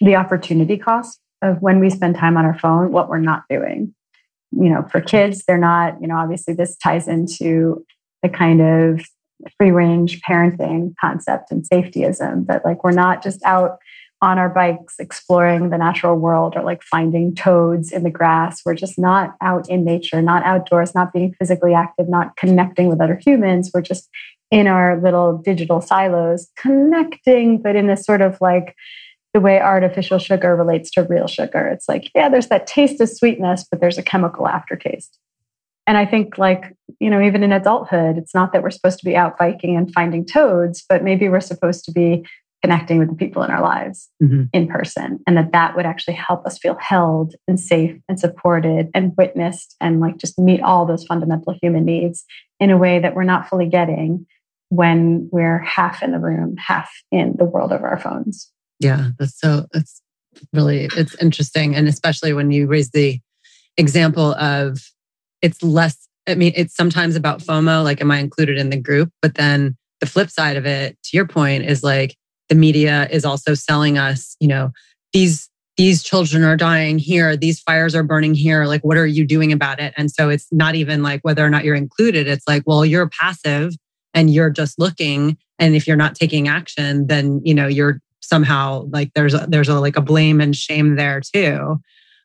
the 0.00 0.16
opportunity 0.16 0.76
cost 0.76 1.20
of 1.42 1.60
when 1.60 1.80
we 1.80 1.90
spend 1.90 2.16
time 2.16 2.36
on 2.36 2.44
our 2.44 2.58
phone, 2.58 2.92
what 2.92 3.08
we're 3.08 3.18
not 3.18 3.44
doing. 3.48 3.94
You 4.52 4.68
know, 4.68 4.86
for 4.90 5.00
kids, 5.00 5.44
they're 5.46 5.58
not, 5.58 6.00
you 6.00 6.06
know, 6.06 6.16
obviously 6.16 6.54
this 6.54 6.76
ties 6.76 7.08
into 7.08 7.84
the 8.22 8.28
kind 8.28 8.60
of 8.60 9.04
free 9.58 9.70
range 9.70 10.20
parenting 10.22 10.94
concept 11.00 11.50
and 11.50 11.64
safetyism 11.68 12.46
that 12.46 12.64
like 12.64 12.84
we're 12.84 12.92
not 12.92 13.22
just 13.22 13.42
out 13.44 13.78
on 14.20 14.38
our 14.38 14.48
bikes 14.48 15.00
exploring 15.00 15.70
the 15.70 15.78
natural 15.78 16.16
world 16.16 16.54
or 16.54 16.62
like 16.62 16.82
finding 16.84 17.34
toads 17.34 17.90
in 17.90 18.04
the 18.04 18.10
grass. 18.10 18.62
We're 18.64 18.76
just 18.76 18.96
not 18.96 19.34
out 19.40 19.68
in 19.68 19.84
nature, 19.84 20.22
not 20.22 20.44
outdoors, 20.44 20.94
not 20.94 21.12
being 21.12 21.34
physically 21.34 21.74
active, 21.74 22.08
not 22.08 22.36
connecting 22.36 22.86
with 22.86 23.00
other 23.00 23.20
humans. 23.22 23.72
We're 23.74 23.82
just 23.82 24.08
in 24.52 24.66
our 24.66 25.00
little 25.00 25.38
digital 25.38 25.80
silos, 25.80 26.48
connecting, 26.56 27.60
but 27.60 27.74
in 27.74 27.86
this 27.86 28.04
sort 28.04 28.20
of 28.20 28.38
like 28.40 28.76
the 29.32 29.40
way 29.40 29.58
artificial 29.58 30.18
sugar 30.18 30.54
relates 30.54 30.90
to 30.90 31.02
real 31.04 31.26
sugar. 31.26 31.66
It's 31.66 31.88
like, 31.88 32.10
yeah, 32.14 32.28
there's 32.28 32.48
that 32.48 32.66
taste 32.66 33.00
of 33.00 33.08
sweetness, 33.08 33.66
but 33.68 33.80
there's 33.80 33.96
a 33.96 34.02
chemical 34.02 34.46
aftertaste. 34.46 35.18
And 35.86 35.96
I 35.96 36.04
think, 36.04 36.36
like, 36.36 36.76
you 37.00 37.08
know, 37.08 37.20
even 37.20 37.42
in 37.42 37.50
adulthood, 37.50 38.18
it's 38.18 38.34
not 38.34 38.52
that 38.52 38.62
we're 38.62 38.70
supposed 38.70 38.98
to 38.98 39.06
be 39.06 39.16
out 39.16 39.38
biking 39.38 39.74
and 39.74 39.92
finding 39.92 40.24
toads, 40.24 40.84
but 40.86 41.02
maybe 41.02 41.30
we're 41.30 41.40
supposed 41.40 41.84
to 41.86 41.92
be 41.92 42.24
connecting 42.62 42.98
with 42.98 43.08
the 43.08 43.16
people 43.16 43.42
in 43.42 43.50
our 43.50 43.60
lives 43.60 44.08
mm-hmm. 44.22 44.44
in 44.52 44.68
person 44.68 45.18
and 45.26 45.36
that 45.36 45.50
that 45.50 45.74
would 45.74 45.84
actually 45.84 46.14
help 46.14 46.46
us 46.46 46.58
feel 46.58 46.76
held 46.78 47.34
and 47.48 47.58
safe 47.58 47.98
and 48.08 48.20
supported 48.20 48.88
and 48.94 49.12
witnessed 49.18 49.74
and 49.80 49.98
like 49.98 50.16
just 50.16 50.38
meet 50.38 50.62
all 50.62 50.86
those 50.86 51.04
fundamental 51.04 51.58
human 51.60 51.84
needs 51.84 52.24
in 52.60 52.70
a 52.70 52.78
way 52.78 53.00
that 53.00 53.16
we're 53.16 53.24
not 53.24 53.48
fully 53.48 53.66
getting 53.66 54.24
when 54.72 55.28
we're 55.30 55.58
half 55.58 56.02
in 56.02 56.12
the 56.12 56.18
room 56.18 56.56
half 56.56 56.90
in 57.10 57.34
the 57.36 57.44
world 57.44 57.72
of 57.72 57.82
our 57.82 57.98
phones. 57.98 58.50
Yeah 58.80 59.10
that's 59.18 59.38
so 59.38 59.66
that's 59.72 60.00
really 60.54 60.88
it's 60.96 61.14
interesting. 61.16 61.74
And 61.74 61.88
especially 61.88 62.32
when 62.32 62.50
you 62.50 62.66
raise 62.66 62.90
the 62.90 63.20
example 63.76 64.34
of 64.34 64.78
it's 65.42 65.62
less 65.62 66.08
i 66.28 66.34
mean 66.34 66.52
it's 66.54 66.76
sometimes 66.76 67.16
about 67.16 67.40
fomo 67.40 67.82
like 67.82 68.00
am 68.02 68.10
i 68.10 68.18
included 68.18 68.56
in 68.56 68.70
the 68.70 68.78
group? 68.78 69.10
But 69.20 69.34
then 69.34 69.76
the 70.00 70.06
flip 70.06 70.30
side 70.30 70.56
of 70.56 70.64
it 70.64 70.96
to 71.04 71.16
your 71.16 71.26
point 71.26 71.64
is 71.64 71.82
like 71.82 72.16
the 72.48 72.54
media 72.54 73.08
is 73.10 73.26
also 73.26 73.52
selling 73.52 73.98
us, 73.98 74.36
you 74.40 74.48
know, 74.48 74.70
these 75.12 75.50
these 75.76 76.02
children 76.02 76.44
are 76.44 76.56
dying 76.56 76.98
here, 76.98 77.36
these 77.36 77.60
fires 77.60 77.94
are 77.94 78.02
burning 78.02 78.34
here, 78.34 78.64
like 78.64 78.82
what 78.82 78.96
are 78.96 79.06
you 79.06 79.26
doing 79.26 79.52
about 79.52 79.80
it? 79.80 79.92
And 79.98 80.10
so 80.10 80.30
it's 80.30 80.46
not 80.50 80.74
even 80.76 81.02
like 81.02 81.20
whether 81.22 81.44
or 81.44 81.50
not 81.50 81.64
you're 81.64 81.74
included, 81.74 82.26
it's 82.26 82.48
like, 82.48 82.62
well, 82.66 82.86
you're 82.86 83.08
passive 83.08 83.74
and 84.14 84.30
you're 84.30 84.50
just 84.50 84.78
looking 84.78 85.36
and 85.58 85.76
if 85.76 85.86
you're 85.86 85.96
not 85.96 86.14
taking 86.14 86.48
action, 86.48 87.06
then, 87.06 87.40
you 87.44 87.54
know, 87.54 87.68
you're 87.68 88.00
somehow 88.20 88.86
like 88.90 89.12
there's 89.14 89.34
a, 89.34 89.46
there's 89.48 89.68
a 89.68 89.78
like 89.78 89.96
a 89.96 90.00
blame 90.00 90.40
and 90.40 90.56
shame 90.56 90.96
there 90.96 91.20
too. 91.20 91.80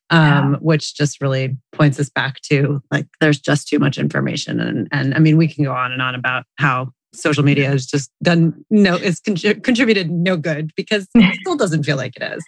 Um, 0.09 0.53
yeah. 0.53 0.59
which 0.59 0.95
just 0.95 1.19
really 1.19 1.57
points 1.73 1.99
us 1.99 2.09
back 2.09 2.39
to 2.43 2.81
like 2.91 3.07
there's 3.19 3.41
just 3.41 3.67
too 3.67 3.77
much 3.77 3.97
information 3.97 4.61
and 4.61 4.87
and 4.93 5.13
I 5.13 5.19
mean 5.19 5.35
we 5.35 5.49
can 5.49 5.65
go 5.65 5.73
on 5.73 5.91
and 5.91 6.01
on 6.01 6.15
about 6.15 6.45
how 6.55 6.93
social 7.13 7.43
media 7.43 7.67
has 7.67 7.85
just 7.85 8.09
done 8.23 8.53
no, 8.69 8.95
it's 8.95 9.19
con- 9.19 9.61
contributed 9.61 10.09
no 10.09 10.37
good 10.37 10.71
because 10.77 11.09
it 11.15 11.35
still 11.41 11.57
doesn't 11.57 11.83
feel 11.83 11.97
like 11.97 12.15
it 12.15 12.23
is. 12.23 12.45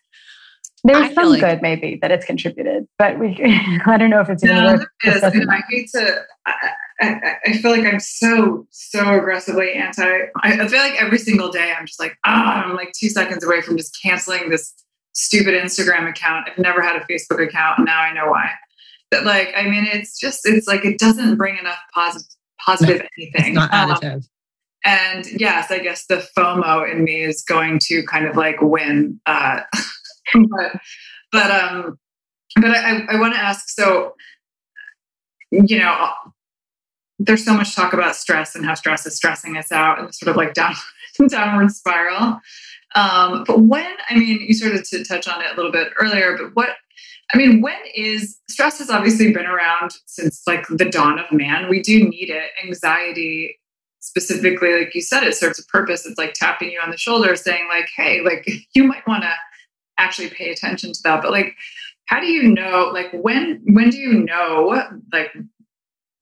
There's 0.86 1.14
some 1.14 1.32
like, 1.32 1.42
good 1.42 1.62
maybe 1.62 2.00
that 2.02 2.12
it's 2.12 2.26
contributed, 2.26 2.88
but 2.98 3.20
we 3.20 3.38
I 3.86 3.98
don't 3.98 4.10
know 4.10 4.22
if 4.22 4.30
it's 4.30 4.42
no, 4.42 4.78
worth 4.78 4.86
is, 5.04 5.22
and 5.22 5.52
I 5.52 5.62
hate 5.70 5.90
to. 5.96 6.22
I, 6.46 6.54
I, 7.02 7.36
I, 7.46 7.58
feel 7.58 7.72
like 7.72 7.86
I'm 7.86 8.00
so 8.00 8.68
so 8.72 9.14
aggressively 9.18 9.74
anti. 9.74 10.04
I, 10.04 10.62
I 10.62 10.68
feel 10.68 10.80
like 10.80 11.02
every 11.02 11.18
single 11.18 11.50
day 11.50 11.74
I'm 11.78 11.86
just 11.86 12.00
like 12.00 12.18
ah, 12.26 12.64
I'm 12.64 12.76
like 12.76 12.92
two 12.92 13.10
seconds 13.10 13.44
away 13.44 13.62
from 13.62 13.78
just 13.78 13.98
canceling 14.02 14.50
this 14.50 14.74
stupid 15.14 15.54
Instagram 15.54 16.10
account. 16.10 16.50
I've 16.50 16.58
never 16.58 16.82
had 16.82 16.96
a 16.96 17.06
Facebook 17.06 17.42
account, 17.46 17.80
and 17.80 17.86
now 17.86 18.00
I 18.00 18.14
know 18.14 18.30
why. 18.30 18.50
But 19.12 19.26
like, 19.26 19.50
I 19.56 19.64
mean, 19.64 19.86
it's 19.86 20.20
just 20.20 20.42
it's 20.46 20.68
like 20.68 20.86
it 20.86 21.00
doesn't 21.00 21.38
bring 21.38 21.58
enough 21.58 21.80
positive 21.94 22.28
positive 22.66 22.98
no, 22.98 23.08
anything. 23.18 23.46
It's 23.46 23.56
not 23.56 23.74
um, 23.74 23.92
additive. 23.92 24.14
Um, 24.16 24.22
and 24.86 25.26
yes, 25.40 25.72
I 25.72 25.80
guess 25.80 26.06
the 26.06 26.28
FOMO 26.38 26.90
in 26.90 27.04
me 27.04 27.22
is 27.22 27.44
going 27.44 27.80
to 27.84 28.04
kind 28.04 28.26
of 28.26 28.36
like 28.36 28.62
win. 28.62 29.20
Uh, 29.26 29.62
but 30.34 30.80
but 31.32 31.52
um, 31.52 32.00
but 32.56 32.72
I, 32.72 33.06
I 33.10 33.20
want 33.20 33.34
to 33.34 33.40
ask. 33.40 33.70
So, 33.70 34.16
you 35.52 35.80
know, 35.80 36.12
there's 37.20 37.44
so 37.44 37.54
much 37.54 37.76
talk 37.76 37.94
about 37.94 38.16
stress 38.16 38.56
and 38.56 38.66
how 38.66 38.74
stress 38.74 39.06
is 39.06 39.16
stressing 39.16 39.58
us 39.58 39.72
out 39.72 40.00
and 40.00 40.14
sort 40.16 40.30
of 40.30 40.38
like 40.38 40.54
down 40.54 40.74
downward 41.28 41.72
spiral. 41.72 42.40
Um, 42.96 43.44
but 43.46 43.62
when 43.62 43.92
I 44.10 44.16
mean, 44.16 44.42
you 44.42 44.54
started 44.54 44.86
to 44.86 45.04
touch 45.04 45.28
on 45.28 45.42
it 45.42 45.52
a 45.52 45.56
little 45.56 45.72
bit 45.72 45.90
earlier. 46.00 46.38
But 46.38 46.56
what 46.56 46.70
I 47.34 47.38
mean, 47.38 47.62
when 47.62 47.78
is 47.94 48.40
stress 48.50 48.80
has 48.80 48.90
obviously 48.90 49.32
been 49.32 49.46
around 49.46 49.92
since 50.06 50.42
like 50.48 50.66
the 50.70 50.86
dawn 50.86 51.20
of 51.20 51.32
man. 51.32 51.70
We 51.70 51.82
do 51.82 52.08
need 52.08 52.30
it. 52.30 52.50
Anxiety 52.66 53.60
specifically 54.02 54.72
like 54.74 54.96
you 54.96 55.02
said 55.02 55.24
it 55.24 55.36
serves 55.36 55.60
a 55.60 55.66
purpose 55.66 56.06
it's 56.06 56.18
like 56.18 56.34
tapping 56.34 56.72
you 56.72 56.80
on 56.82 56.90
the 56.90 56.98
shoulder 56.98 57.36
saying 57.36 57.68
like 57.68 57.90
hey 57.96 58.22
like 58.22 58.50
you 58.74 58.84
might 58.84 59.06
want 59.06 59.24
to 59.24 59.32
actually 59.98 60.30
pay 60.30 60.52
attention 60.52 60.94
to 60.94 61.00
that 61.04 61.22
but 61.22 61.32
like 61.32 61.54
how 62.06 62.20
do 62.20 62.28
you 62.28 62.44
know 62.44 62.90
like 62.94 63.12
when 63.12 63.62
when 63.66 63.90
do 63.90 63.98
you 63.98 64.14
know 64.24 64.82
like 65.12 65.36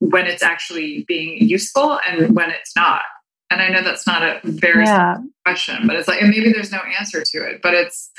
when 0.00 0.26
it's 0.26 0.42
actually 0.42 1.04
being 1.08 1.36
useful 1.38 1.98
and 2.06 2.34
when 2.34 2.50
it's 2.50 2.74
not 2.76 3.02
and 3.50 3.60
i 3.60 3.68
know 3.68 3.82
that's 3.82 4.06
not 4.06 4.22
a 4.22 4.40
very 4.44 4.84
yeah. 4.84 5.16
question 5.44 5.86
but 5.86 5.96
it's 5.96 6.08
like 6.08 6.20
and 6.20 6.30
maybe 6.30 6.52
there's 6.52 6.72
no 6.72 6.80
answer 6.98 7.22
to 7.22 7.38
it 7.38 7.60
but 7.62 7.74
it's 7.74 8.10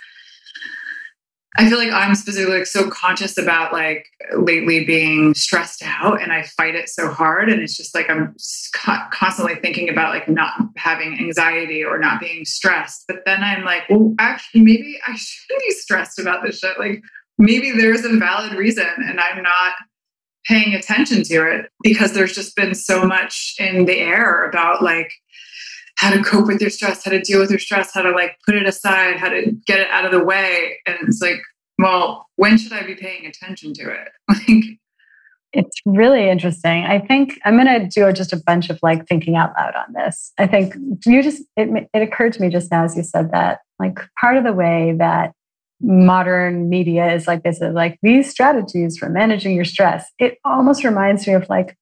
I 1.58 1.68
feel 1.68 1.80
like 1.80 1.92
I'm 1.92 2.14
specifically 2.14 2.60
like 2.60 2.68
so 2.68 2.90
conscious 2.90 3.38
about 3.38 3.74
like 3.74 4.08
lately 4.38 4.86
being 4.86 5.34
stressed 5.34 5.82
out 5.84 6.22
and 6.22 6.32
I 6.32 6.44
fight 6.44 6.76
it 6.76 6.90
so 6.90 7.10
hard. 7.10 7.50
And 7.50 7.62
it's 7.62 7.76
just 7.76 7.96
like 7.96 8.10
I'm 8.10 8.36
constantly 9.12 9.56
thinking 9.56 9.90
about 9.90 10.14
like 10.14 10.30
not 10.30 10.54
having 10.78 11.18
anxiety 11.20 11.84
or 11.84 11.98
not 11.98 12.22
being 12.22 12.46
stressed. 12.46 13.06
But 13.08 13.26
then 13.26 13.44
I'm 13.44 13.66
like, 13.66 13.90
well, 13.90 14.14
actually, 14.20 14.62
maybe 14.62 15.00
I 15.08 15.16
should 15.16 15.58
be 15.60 15.72
stressed 15.72 16.20
about 16.20 16.44
this 16.44 16.60
shit. 16.60 16.78
Like 16.78 17.02
maybe 17.40 17.72
there's 17.72 18.06
a 18.06 18.16
valid 18.18 18.54
reason 18.54 18.88
and 18.98 19.20
I'm 19.20 19.42
not 19.42 19.74
paying 20.46 20.74
attention 20.74 21.24
to 21.24 21.44
it 21.44 21.70
because 21.84 22.14
there's 22.14 22.34
just 22.34 22.56
been 22.56 22.74
so 22.74 23.06
much 23.06 23.56
in 23.60 23.86
the 23.86 24.00
air 24.00 24.48
about 24.48 24.82
like, 24.82 25.12
how 26.00 26.12
to 26.12 26.24
cope 26.24 26.48
with 26.48 26.62
your 26.62 26.70
stress, 26.70 27.04
how 27.04 27.12
to 27.12 27.20
deal 27.20 27.40
with 27.40 27.50
your 27.50 27.60
stress, 27.60 27.94
how 27.94 28.02
to 28.02 28.12
like 28.12 28.38
put 28.46 28.56
it 28.56 28.66
aside, 28.66 29.18
how 29.18 29.28
to 29.28 29.52
get 29.68 29.82
it 29.82 29.90
out 29.90 30.06
of 30.06 30.12
the 30.12 30.24
way. 30.24 30.78
And 30.86 30.98
it's 31.02 31.22
like, 31.22 31.42
well, 31.78 32.28
when 32.38 32.58
should 32.58 32.72
I 32.72 32.84
be 32.84 32.96
paying 32.96 33.26
attention 33.26 33.74
to 33.76 33.92
it? 33.92 34.08
Like, 35.52 35.62
it's 35.66 35.82
really 35.84 36.30
interesting. 36.30 36.86
I 36.86 37.00
think 37.00 37.40
I'm 37.44 37.56
going 37.56 37.66
to 37.66 37.88
do 37.88 38.14
just 38.14 38.32
a 38.34 38.38
bunch 38.46 38.70
of 38.70 38.78
like 38.84 39.08
thinking 39.08 39.36
out 39.36 39.52
loud 39.58 39.74
on 39.74 39.94
this. 39.94 40.32
I 40.38 40.46
think 40.46 40.76
you 41.08 41.24
just, 41.24 41.42
it, 41.58 41.90
it 41.92 42.02
occurred 42.04 42.34
to 42.34 42.42
me 42.42 42.50
just 42.50 42.70
now 42.70 42.84
as 42.84 42.96
you 42.96 43.02
said 43.02 43.32
that, 43.32 43.62
like, 43.80 44.00
part 44.22 44.38
of 44.38 44.44
the 44.44 44.54
way 44.54 44.94
that 45.00 45.34
modern 45.82 46.70
media 46.70 47.14
is 47.14 47.28
like 47.28 47.44
this 47.44 47.62
is 47.62 47.74
like 47.74 47.98
these 48.02 48.30
strategies 48.30 48.98
for 48.98 49.10
managing 49.10 49.56
your 49.56 49.66
stress. 49.66 50.10
It 50.20 50.38
almost 50.44 50.84
reminds 50.84 51.26
me 51.26 51.34
of 51.34 51.48
like 51.50 51.78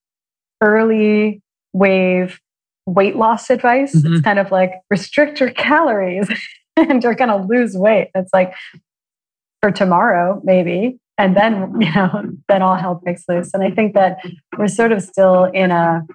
early 0.61 1.41
wave 1.73 2.39
weight 2.85 3.15
loss 3.15 3.49
advice. 3.49 3.95
Mm-hmm. 3.95 4.13
It's 4.13 4.21
kind 4.21 4.39
of 4.39 4.51
like 4.51 4.71
restrict 4.89 5.39
your 5.39 5.51
calories 5.51 6.29
and 6.75 7.03
you're 7.03 7.15
going 7.15 7.29
to 7.29 7.45
lose 7.47 7.75
weight. 7.75 8.09
It's 8.15 8.31
like 8.33 8.53
for 9.61 9.71
tomorrow, 9.71 10.41
maybe. 10.43 10.99
And 11.17 11.35
then, 11.35 11.81
you 11.81 11.93
know, 11.93 12.31
then 12.47 12.61
all 12.61 12.75
hell 12.75 12.95
breaks 12.95 13.23
loose. 13.27 13.53
And 13.53 13.63
I 13.63 13.71
think 13.71 13.93
that 13.93 14.19
we're 14.57 14.67
sort 14.67 14.91
of 14.91 15.01
still 15.01 15.45
in 15.45 15.71
a, 15.71 16.05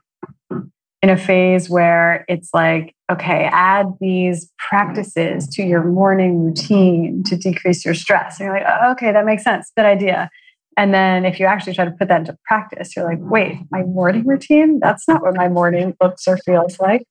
in 1.03 1.11
a 1.11 1.17
phase 1.17 1.69
where 1.69 2.25
it's 2.29 2.51
like, 2.55 2.95
okay, 3.11 3.49
add 3.53 3.87
these 4.01 4.51
practices 4.57 5.49
to 5.49 5.62
your 5.62 5.83
morning 5.83 6.45
routine 6.45 7.25
to 7.25 7.37
decrease 7.37 7.85
your 7.85 7.95
stress. 7.95 8.38
And 8.38 8.47
you're 8.47 8.55
like, 8.55 8.67
oh, 8.67 8.93
okay, 8.93 9.12
that 9.12 9.25
makes 9.25 9.43
sense. 9.43 9.71
Good 9.77 9.85
idea. 9.85 10.31
And 10.77 10.95
then 10.95 11.25
if 11.25 11.38
you 11.41 11.47
actually 11.47 11.75
try 11.75 11.85
to 11.85 11.91
put 11.91 12.09
that 12.09 12.21
into 12.21 12.38
practice, 12.47 12.97
you're 12.97 13.05
like, 13.05 13.19
wait, 13.21 13.59
my 13.71 13.83
morning 13.83 14.27
routine? 14.27 14.79
That's 14.81 15.07
not 15.09 15.23
what 15.23 15.35
my 15.35 15.49
morning 15.49 15.95
looks 16.01 16.27
or 16.27 16.38
feels 16.38 16.79
like. 16.79 17.05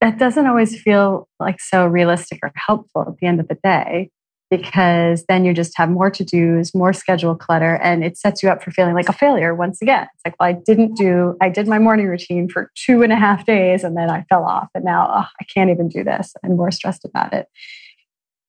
That 0.00 0.18
doesn't 0.18 0.46
always 0.46 0.80
feel 0.80 1.26
like 1.40 1.60
so 1.60 1.86
realistic 1.86 2.40
or 2.42 2.52
helpful 2.54 3.06
at 3.08 3.16
the 3.20 3.26
end 3.26 3.40
of 3.40 3.48
the 3.48 3.58
day 3.64 4.10
because 4.56 5.24
then 5.28 5.44
you 5.44 5.52
just 5.52 5.76
have 5.76 5.90
more 5.90 6.10
to 6.10 6.24
dos, 6.24 6.74
more 6.74 6.92
schedule 6.92 7.34
clutter, 7.34 7.76
and 7.76 8.04
it 8.04 8.16
sets 8.16 8.42
you 8.42 8.48
up 8.48 8.62
for 8.62 8.70
feeling 8.70 8.94
like 8.94 9.08
a 9.08 9.12
failure 9.12 9.54
once 9.54 9.80
again. 9.82 10.06
It's 10.14 10.22
like, 10.24 10.34
well, 10.38 10.48
I 10.48 10.52
didn't 10.52 10.94
do, 10.96 11.36
I 11.40 11.48
did 11.48 11.68
my 11.68 11.78
morning 11.78 12.06
routine 12.06 12.48
for 12.48 12.70
two 12.74 13.02
and 13.02 13.12
a 13.12 13.16
half 13.16 13.46
days 13.46 13.84
and 13.84 13.96
then 13.96 14.10
I 14.10 14.24
fell 14.28 14.44
off, 14.44 14.68
and 14.74 14.84
now 14.84 15.08
oh, 15.08 15.26
I 15.40 15.44
can't 15.52 15.70
even 15.70 15.88
do 15.88 16.04
this. 16.04 16.34
I'm 16.44 16.56
more 16.56 16.70
stressed 16.70 17.04
about 17.04 17.32
it. 17.32 17.46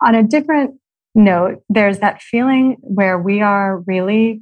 On 0.01 0.15
a 0.15 0.23
different 0.23 0.79
note, 1.13 1.63
there's 1.69 1.99
that 1.99 2.21
feeling 2.21 2.77
where 2.81 3.17
we 3.17 3.41
are 3.41 3.79
really 3.87 4.41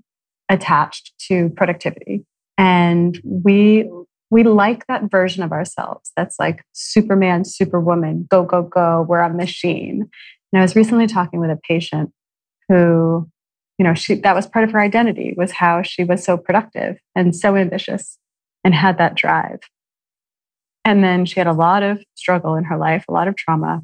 attached 0.50 1.14
to 1.28 1.50
productivity 1.50 2.26
and 2.58 3.20
we 3.24 3.90
we 4.30 4.44
like 4.44 4.86
that 4.88 5.12
version 5.12 5.44
of 5.44 5.52
ourselves 5.52 6.12
that's 6.16 6.36
like 6.40 6.64
superman 6.74 7.46
superwoman 7.46 8.28
go 8.30 8.44
go 8.44 8.62
go 8.62 9.06
we're 9.08 9.20
a 9.20 9.34
machine 9.34 10.10
and 10.54 10.60
i 10.60 10.64
was 10.64 10.76
recently 10.76 11.08
talking 11.08 11.40
with 11.40 11.50
a 11.50 11.60
patient 11.68 12.12
who 12.70 13.28
you 13.78 13.84
know 13.84 13.94
she 13.94 14.16
that 14.16 14.36
was 14.36 14.48
part 14.48 14.64
of 14.64 14.72
her 14.72 14.80
identity 14.80 15.34
was 15.36 15.52
how 15.52 15.82
she 15.82 16.04
was 16.04 16.24
so 16.24 16.38
productive 16.38 16.98
and 17.16 17.36
so 17.36 17.56
ambitious 17.56 18.18
and 18.64 18.74
had 18.74 18.98
that 18.98 19.16
drive 19.16 19.60
and 20.86 21.04
then 21.04 21.26
she 21.26 21.40
had 21.40 21.48
a 21.48 21.54
lot 21.54 21.84
of 21.84 22.02
struggle 22.16 22.56
in 22.56 22.64
her 22.64 22.78
life 22.78 23.04
a 23.10 23.12
lot 23.12 23.28
of 23.28 23.36
trauma 23.36 23.82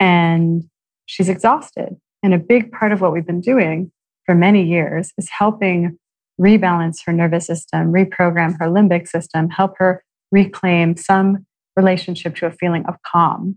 and 0.00 0.64
she's 1.06 1.28
exhausted 1.28 1.96
and 2.22 2.32
a 2.32 2.38
big 2.38 2.72
part 2.72 2.90
of 2.90 3.02
what 3.02 3.12
we've 3.12 3.26
been 3.26 3.42
doing 3.42 3.92
for 4.24 4.34
many 4.34 4.64
years 4.64 5.12
is 5.18 5.28
helping 5.28 5.98
rebalance 6.40 6.98
her 7.04 7.12
nervous 7.12 7.46
system, 7.46 7.92
reprogram 7.92 8.56
her 8.58 8.66
limbic 8.66 9.06
system, 9.08 9.50
help 9.50 9.74
her 9.78 10.02
reclaim 10.32 10.96
some 10.96 11.46
relationship 11.76 12.34
to 12.36 12.46
a 12.46 12.50
feeling 12.50 12.84
of 12.86 12.96
calm. 13.06 13.56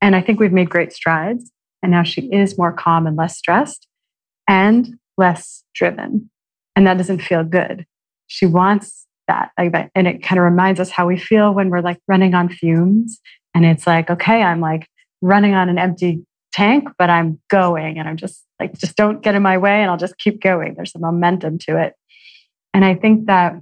And 0.00 0.14
I 0.14 0.20
think 0.20 0.40
we've 0.40 0.52
made 0.52 0.70
great 0.70 0.92
strides. 0.92 1.50
And 1.82 1.92
now 1.92 2.02
she 2.02 2.22
is 2.32 2.58
more 2.58 2.72
calm 2.72 3.06
and 3.06 3.16
less 3.16 3.38
stressed 3.38 3.86
and 4.48 4.94
less 5.16 5.64
driven. 5.74 6.30
And 6.74 6.86
that 6.86 6.98
doesn't 6.98 7.22
feel 7.22 7.44
good. 7.44 7.86
She 8.26 8.46
wants 8.46 9.06
that. 9.26 9.50
And 9.56 10.06
it 10.06 10.22
kind 10.22 10.38
of 10.38 10.44
reminds 10.44 10.80
us 10.80 10.90
how 10.90 11.06
we 11.06 11.18
feel 11.18 11.52
when 11.52 11.70
we're 11.70 11.80
like 11.80 12.00
running 12.08 12.34
on 12.34 12.48
fumes. 12.48 13.20
And 13.54 13.64
it's 13.64 13.86
like, 13.86 14.10
okay, 14.10 14.42
I'm 14.42 14.60
like 14.60 14.88
running 15.20 15.54
on 15.54 15.68
an 15.68 15.78
empty 15.78 16.24
tank, 16.52 16.88
but 16.98 17.10
I'm 17.10 17.40
going 17.50 17.98
and 17.98 18.08
I'm 18.08 18.16
just 18.16 18.44
like, 18.60 18.76
just 18.78 18.96
don't 18.96 19.22
get 19.22 19.34
in 19.34 19.42
my 19.42 19.58
way 19.58 19.82
and 19.82 19.90
I'll 19.90 19.96
just 19.96 20.18
keep 20.18 20.40
going. 20.40 20.74
There's 20.74 20.94
a 20.94 20.98
momentum 20.98 21.58
to 21.68 21.80
it. 21.80 21.94
And 22.74 22.84
I 22.84 22.94
think 22.94 23.26
that 23.26 23.54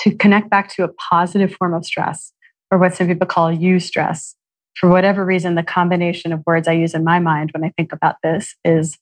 to 0.00 0.14
connect 0.14 0.50
back 0.50 0.72
to 0.74 0.84
a 0.84 0.88
positive 0.88 1.54
form 1.54 1.74
of 1.74 1.84
stress, 1.84 2.32
or 2.70 2.78
what 2.78 2.94
some 2.94 3.06
people 3.06 3.26
call 3.26 3.50
eustress, 3.50 4.34
for 4.78 4.88
whatever 4.88 5.24
reason, 5.24 5.54
the 5.54 5.62
combination 5.62 6.32
of 6.32 6.42
words 6.46 6.68
I 6.68 6.72
use 6.72 6.94
in 6.94 7.04
my 7.04 7.18
mind 7.18 7.50
when 7.52 7.64
I 7.64 7.72
think 7.76 7.92
about 7.92 8.16
this 8.22 8.54
is 8.64 8.96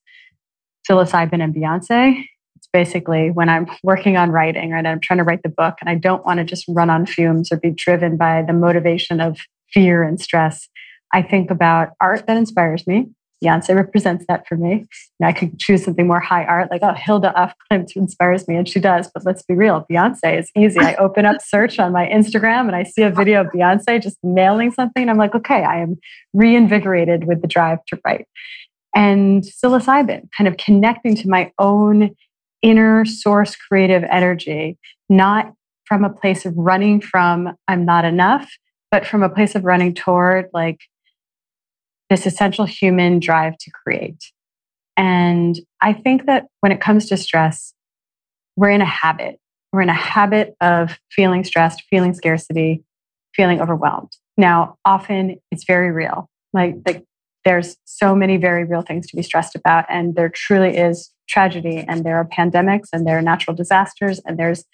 psilocybin 0.88 1.42
and 1.42 1.54
Beyonce. 1.54 2.24
It's 2.56 2.68
basically 2.72 3.30
when 3.30 3.48
I'm 3.48 3.66
working 3.82 4.16
on 4.16 4.30
writing, 4.30 4.70
right? 4.70 4.86
I'm 4.86 5.00
trying 5.00 5.18
to 5.18 5.24
write 5.24 5.42
the 5.42 5.50
book 5.50 5.74
and 5.80 5.90
I 5.90 5.94
don't 5.94 6.24
want 6.24 6.38
to 6.38 6.44
just 6.44 6.64
run 6.68 6.88
on 6.88 7.04
fumes 7.04 7.52
or 7.52 7.58
be 7.58 7.70
driven 7.70 8.16
by 8.16 8.42
the 8.42 8.52
motivation 8.52 9.20
of 9.20 9.38
fear 9.72 10.02
and 10.02 10.18
stress. 10.20 10.68
I 11.12 11.22
think 11.22 11.50
about 11.50 11.90
art 12.00 12.26
that 12.26 12.36
inspires 12.36 12.86
me. 12.86 13.08
Beyonce 13.44 13.74
represents 13.74 14.24
that 14.28 14.46
for 14.46 14.56
me. 14.56 14.86
I 15.22 15.32
could 15.32 15.58
choose 15.58 15.84
something 15.84 16.06
more 16.06 16.20
high 16.20 16.44
art, 16.44 16.70
like, 16.70 16.82
oh, 16.82 16.94
Hilma 16.94 17.32
af 17.36 17.52
Klint 17.70 17.94
inspires 17.94 18.48
me, 18.48 18.56
and 18.56 18.68
she 18.68 18.80
does. 18.80 19.10
But 19.12 19.24
let's 19.26 19.42
be 19.42 19.54
real, 19.54 19.84
Beyonce 19.90 20.38
is 20.38 20.50
easy. 20.56 20.80
I 20.80 20.94
open 20.96 21.26
up 21.26 21.36
search 21.44 21.78
on 21.78 21.92
my 21.92 22.06
Instagram 22.06 22.66
and 22.66 22.76
I 22.76 22.82
see 22.82 23.02
a 23.02 23.10
video 23.10 23.42
of 23.42 23.48
Beyonce 23.48 24.02
just 24.02 24.16
nailing 24.22 24.72
something. 24.72 25.02
And 25.02 25.10
I'm 25.10 25.18
like, 25.18 25.34
okay, 25.34 25.64
I 25.64 25.78
am 25.78 25.98
reinvigorated 26.32 27.26
with 27.26 27.42
the 27.42 27.48
drive 27.48 27.78
to 27.88 28.00
write. 28.04 28.26
And 28.94 29.42
psilocybin, 29.42 30.28
kind 30.36 30.48
of 30.48 30.56
connecting 30.56 31.14
to 31.16 31.28
my 31.28 31.52
own 31.58 32.16
inner 32.62 33.04
source 33.04 33.54
creative 33.54 34.04
energy, 34.04 34.78
not 35.08 35.52
from 35.84 36.04
a 36.04 36.10
place 36.10 36.46
of 36.46 36.54
running 36.56 37.00
from 37.00 37.54
I'm 37.68 37.84
not 37.84 38.04
enough, 38.04 38.50
but 38.90 39.06
from 39.06 39.22
a 39.22 39.28
place 39.28 39.54
of 39.54 39.64
running 39.64 39.94
toward 39.94 40.46
like 40.52 40.80
this 42.10 42.26
essential 42.26 42.64
human 42.64 43.18
drive 43.18 43.56
to 43.58 43.70
create. 43.70 44.24
And 44.96 45.58
I 45.82 45.92
think 45.92 46.26
that 46.26 46.46
when 46.60 46.72
it 46.72 46.80
comes 46.80 47.06
to 47.06 47.16
stress, 47.16 47.74
we're 48.56 48.70
in 48.70 48.80
a 48.80 48.86
habit. 48.86 49.38
We're 49.72 49.82
in 49.82 49.88
a 49.88 49.94
habit 49.94 50.54
of 50.60 50.98
feeling 51.10 51.44
stressed, 51.44 51.82
feeling 51.90 52.14
scarcity, 52.14 52.82
feeling 53.34 53.60
overwhelmed. 53.60 54.12
Now, 54.36 54.76
often 54.84 55.36
it's 55.50 55.64
very 55.64 55.90
real. 55.90 56.30
Like, 56.52 56.76
like 56.86 57.04
there's 57.44 57.76
so 57.84 58.14
many 58.14 58.38
very 58.38 58.64
real 58.64 58.82
things 58.82 59.06
to 59.08 59.16
be 59.16 59.22
stressed 59.22 59.54
about. 59.54 59.84
And 59.88 60.14
there 60.14 60.28
truly 60.28 60.76
is 60.76 61.12
tragedy, 61.28 61.84
and 61.86 62.04
there 62.04 62.16
are 62.16 62.24
pandemics, 62.24 62.88
and 62.92 63.06
there 63.06 63.18
are 63.18 63.22
natural 63.22 63.54
disasters, 63.54 64.20
and 64.24 64.38
there's 64.38 64.64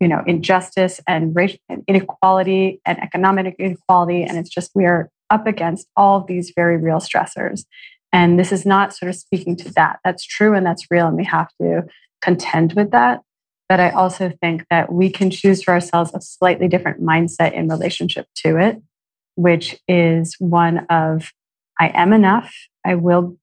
you 0.00 0.08
know 0.08 0.22
injustice 0.26 1.00
and 1.06 1.34
racial 1.34 1.58
inequality 1.88 2.80
and 2.86 3.02
economic 3.02 3.56
inequality 3.58 4.22
and 4.22 4.38
it's 4.38 4.50
just 4.50 4.70
we 4.74 4.84
are 4.84 5.10
up 5.30 5.46
against 5.46 5.88
all 5.96 6.20
of 6.20 6.26
these 6.26 6.52
very 6.54 6.76
real 6.76 6.98
stressors. 6.98 7.64
And 8.12 8.38
this 8.38 8.52
is 8.52 8.64
not 8.64 8.94
sort 8.94 9.10
of 9.10 9.16
speaking 9.16 9.56
to 9.56 9.72
that. 9.74 10.00
That's 10.04 10.24
true 10.24 10.54
and 10.54 10.64
that's 10.64 10.90
real, 10.90 11.06
and 11.06 11.16
we 11.16 11.24
have 11.24 11.48
to 11.60 11.82
contend 12.22 12.72
with 12.72 12.90
that. 12.90 13.20
But 13.68 13.80
I 13.80 13.90
also 13.90 14.32
think 14.40 14.64
that 14.70 14.90
we 14.90 15.10
can 15.10 15.30
choose 15.30 15.62
for 15.62 15.74
ourselves 15.74 16.12
a 16.14 16.20
slightly 16.20 16.68
different 16.68 17.02
mindset 17.02 17.52
in 17.52 17.68
relationship 17.68 18.26
to 18.44 18.56
it, 18.56 18.80
which 19.34 19.78
is 19.86 20.36
one 20.38 20.86
of 20.88 21.32
I 21.78 21.92
am 21.94 22.12
enough, 22.12 22.52
I 22.84 22.94
will 22.94 23.36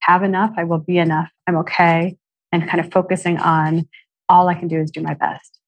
have 0.00 0.22
enough, 0.22 0.52
I 0.56 0.64
will 0.64 0.78
be 0.78 0.98
enough, 0.98 1.30
I'm 1.46 1.56
okay, 1.58 2.16
and 2.52 2.68
kind 2.68 2.84
of 2.84 2.92
focusing 2.92 3.38
on 3.38 3.88
all 4.28 4.48
I 4.48 4.54
can 4.54 4.68
do 4.68 4.80
is 4.80 4.90
do 4.90 5.00
my 5.00 5.14
best. 5.14 5.58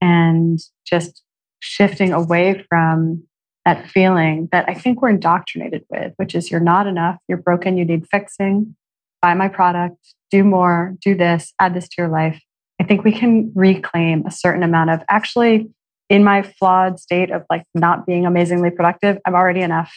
And 0.00 0.58
just 0.86 1.22
shifting 1.60 2.12
away 2.12 2.64
from 2.68 3.24
that 3.66 3.90
feeling 3.90 4.48
that 4.52 4.64
I 4.68 4.74
think 4.74 5.02
we're 5.02 5.10
indoctrinated 5.10 5.84
with, 5.90 6.12
which 6.16 6.36
is 6.36 6.50
you're 6.50 6.60
not 6.60 6.86
enough, 6.86 7.18
you're 7.28 7.36
broken, 7.36 7.76
you 7.76 7.84
need 7.84 8.06
fixing, 8.08 8.76
buy 9.20 9.34
my 9.34 9.48
product, 9.48 9.96
do 10.30 10.44
more, 10.44 10.94
do 11.00 11.16
this, 11.16 11.52
add 11.60 11.74
this 11.74 11.88
to 11.88 11.94
your 11.98 12.08
life. 12.08 12.40
I 12.80 12.84
think 12.84 13.02
we 13.02 13.10
can 13.10 13.52
reclaim 13.56 14.24
a 14.24 14.30
certain 14.30 14.62
amount 14.62 14.90
of 14.90 15.02
actually 15.08 15.68
in 16.08 16.22
my 16.22 16.42
flawed 16.42 17.00
state 17.00 17.32
of 17.32 17.42
like 17.50 17.64
not 17.74 18.06
being 18.06 18.24
amazingly 18.24 18.70
productive, 18.70 19.18
I'm 19.26 19.34
already 19.34 19.62
enough. 19.62 19.92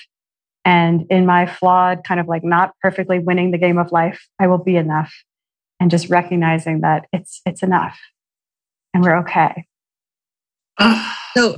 And 0.66 1.06
in 1.12 1.28
my 1.28 1.46
flawed 1.46 2.04
kind 2.04 2.20
of 2.20 2.28
like 2.28 2.44
not 2.44 2.74
perfectly 2.82 3.20
winning 3.20 3.52
the 3.52 3.60
game 3.60 3.78
of 3.78 3.92
life, 3.92 4.28
I 4.40 4.48
will 4.48 4.58
be 4.58 4.78
enough. 4.78 5.14
And 5.80 5.92
just 5.92 6.10
recognizing 6.10 6.82
that 6.82 7.06
it's 7.14 7.42
it's 7.46 7.62
enough 7.62 8.00
and 8.94 9.04
we're 9.04 9.20
okay. 9.20 9.66
So 11.38 11.58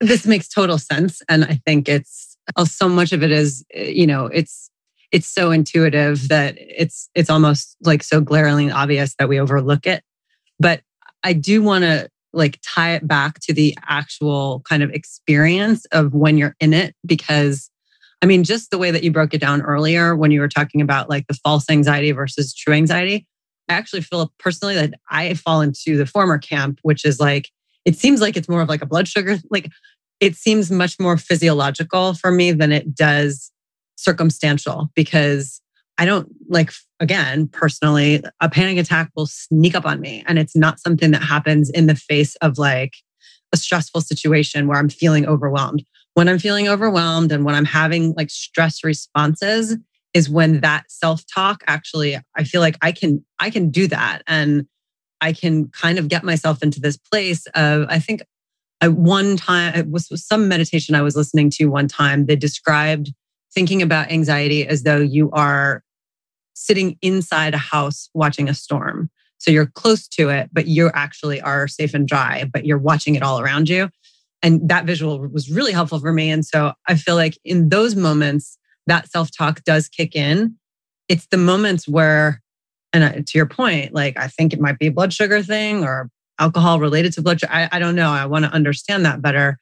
this 0.00 0.26
makes 0.26 0.48
total 0.48 0.78
sense. 0.78 1.22
And 1.28 1.44
I 1.44 1.60
think 1.66 1.88
it's 1.88 2.36
uh, 2.56 2.64
so 2.64 2.88
much 2.88 3.12
of 3.12 3.22
it 3.22 3.30
is, 3.30 3.64
uh, 3.76 3.80
you 3.80 4.06
know, 4.06 4.26
it's, 4.26 4.70
it's 5.12 5.26
so 5.26 5.50
intuitive 5.50 6.28
that 6.28 6.56
it's, 6.58 7.08
it's 7.14 7.30
almost 7.30 7.76
like 7.82 8.02
so 8.02 8.20
glaringly 8.20 8.70
obvious 8.70 9.14
that 9.18 9.28
we 9.28 9.40
overlook 9.40 9.86
it. 9.86 10.02
But 10.58 10.82
I 11.22 11.32
do 11.32 11.62
want 11.62 11.84
to 11.84 12.08
like 12.32 12.58
tie 12.62 12.94
it 12.94 13.06
back 13.06 13.40
to 13.40 13.54
the 13.54 13.76
actual 13.88 14.62
kind 14.68 14.82
of 14.82 14.90
experience 14.90 15.86
of 15.86 16.12
when 16.12 16.36
you're 16.36 16.56
in 16.60 16.74
it 16.74 16.94
because 17.04 17.70
I 18.22 18.26
mean, 18.26 18.44
just 18.44 18.70
the 18.70 18.78
way 18.78 18.90
that 18.90 19.04
you 19.04 19.12
broke 19.12 19.34
it 19.34 19.40
down 19.40 19.62
earlier 19.62 20.16
when 20.16 20.30
you 20.30 20.40
were 20.40 20.48
talking 20.48 20.80
about 20.80 21.10
like 21.10 21.26
the 21.26 21.34
false 21.34 21.68
anxiety 21.68 22.12
versus 22.12 22.54
true 22.54 22.72
anxiety, 22.72 23.26
I 23.68 23.74
actually 23.74 24.02
feel 24.02 24.32
personally 24.38 24.74
that 24.74 24.94
I 25.10 25.34
fall 25.34 25.60
into 25.60 25.96
the 25.96 26.06
former 26.06 26.38
camp, 26.38 26.78
which 26.82 27.04
is 27.04 27.20
like 27.20 27.50
it 27.86 27.96
seems 27.96 28.20
like 28.20 28.36
it's 28.36 28.48
more 28.48 28.60
of 28.60 28.68
like 28.68 28.82
a 28.82 28.86
blood 28.86 29.08
sugar. 29.08 29.38
Like 29.50 29.70
it 30.20 30.34
seems 30.34 30.70
much 30.70 30.98
more 30.98 31.16
physiological 31.16 32.14
for 32.14 32.30
me 32.30 32.52
than 32.52 32.72
it 32.72 32.94
does 32.94 33.52
circumstantial 33.96 34.90
because 34.94 35.60
I 35.98 36.04
don't 36.04 36.28
like, 36.48 36.72
again, 37.00 37.48
personally, 37.48 38.22
a 38.40 38.48
panic 38.50 38.78
attack 38.78 39.10
will 39.14 39.26
sneak 39.26 39.74
up 39.74 39.86
on 39.86 40.00
me. 40.00 40.24
And 40.26 40.38
it's 40.38 40.56
not 40.56 40.80
something 40.80 41.10
that 41.12 41.22
happens 41.22 41.70
in 41.70 41.86
the 41.86 41.94
face 41.94 42.34
of 42.36 42.58
like 42.58 42.94
a 43.52 43.56
stressful 43.56 44.00
situation 44.00 44.66
where 44.66 44.78
I'm 44.78 44.88
feeling 44.88 45.26
overwhelmed. 45.26 45.84
When 46.14 46.28
I'm 46.28 46.38
feeling 46.38 46.68
overwhelmed 46.68 47.30
and 47.30 47.44
when 47.44 47.54
I'm 47.54 47.64
having 47.64 48.14
like 48.14 48.30
stress 48.30 48.82
responses, 48.82 49.76
is 50.16 50.30
when 50.30 50.60
that 50.60 50.90
self-talk 50.90 51.62
actually 51.66 52.18
i 52.36 52.42
feel 52.42 52.62
like 52.62 52.78
i 52.80 52.90
can 52.90 53.22
i 53.38 53.50
can 53.50 53.70
do 53.70 53.86
that 53.86 54.22
and 54.26 54.66
I 55.20 55.32
can 55.32 55.68
kind 55.68 55.98
of 55.98 56.08
get 56.08 56.24
myself 56.24 56.62
into 56.62 56.80
this 56.80 56.96
place 56.96 57.46
of, 57.54 57.86
I 57.88 57.98
think 57.98 58.22
I, 58.80 58.88
one 58.88 59.36
time, 59.36 59.74
it 59.74 59.90
was, 59.90 60.10
was 60.10 60.24
some 60.24 60.48
meditation 60.48 60.94
I 60.94 61.02
was 61.02 61.16
listening 61.16 61.50
to 61.50 61.66
one 61.66 61.88
time 61.88 62.26
They 62.26 62.36
described 62.36 63.12
thinking 63.54 63.80
about 63.80 64.10
anxiety 64.10 64.66
as 64.66 64.82
though 64.82 65.00
you 65.00 65.30
are 65.32 65.82
sitting 66.54 66.98
inside 67.02 67.54
a 67.54 67.58
house 67.58 68.10
watching 68.14 68.48
a 68.48 68.54
storm. 68.54 69.10
So 69.38 69.50
you're 69.50 69.66
close 69.66 70.08
to 70.08 70.28
it, 70.30 70.50
but 70.52 70.66
you 70.66 70.90
actually 70.94 71.40
are 71.40 71.68
safe 71.68 71.94
and 71.94 72.06
dry, 72.08 72.44
but 72.50 72.66
you're 72.66 72.78
watching 72.78 73.14
it 73.14 73.22
all 73.22 73.40
around 73.40 73.68
you. 73.68 73.90
And 74.42 74.68
that 74.68 74.84
visual 74.84 75.18
was 75.28 75.50
really 75.50 75.72
helpful 75.72 75.98
for 75.98 76.12
me. 76.12 76.30
And 76.30 76.44
so 76.44 76.72
I 76.86 76.94
feel 76.94 77.14
like 77.14 77.38
in 77.44 77.68
those 77.68 77.94
moments, 77.96 78.58
that 78.86 79.10
self 79.10 79.30
talk 79.36 79.64
does 79.64 79.88
kick 79.88 80.14
in. 80.14 80.56
It's 81.08 81.26
the 81.26 81.36
moments 81.36 81.88
where 81.88 82.42
and 82.92 83.26
to 83.26 83.38
your 83.38 83.46
point, 83.46 83.92
like 83.92 84.18
I 84.18 84.28
think 84.28 84.52
it 84.52 84.60
might 84.60 84.78
be 84.78 84.86
a 84.86 84.92
blood 84.92 85.12
sugar 85.12 85.42
thing 85.42 85.84
or 85.84 86.08
alcohol 86.38 86.80
related 86.80 87.12
to 87.14 87.22
blood 87.22 87.40
sugar. 87.40 87.52
I, 87.52 87.68
I 87.72 87.78
don't 87.78 87.94
know. 87.94 88.10
I 88.10 88.26
want 88.26 88.44
to 88.44 88.50
understand 88.50 89.04
that 89.04 89.22
better. 89.22 89.58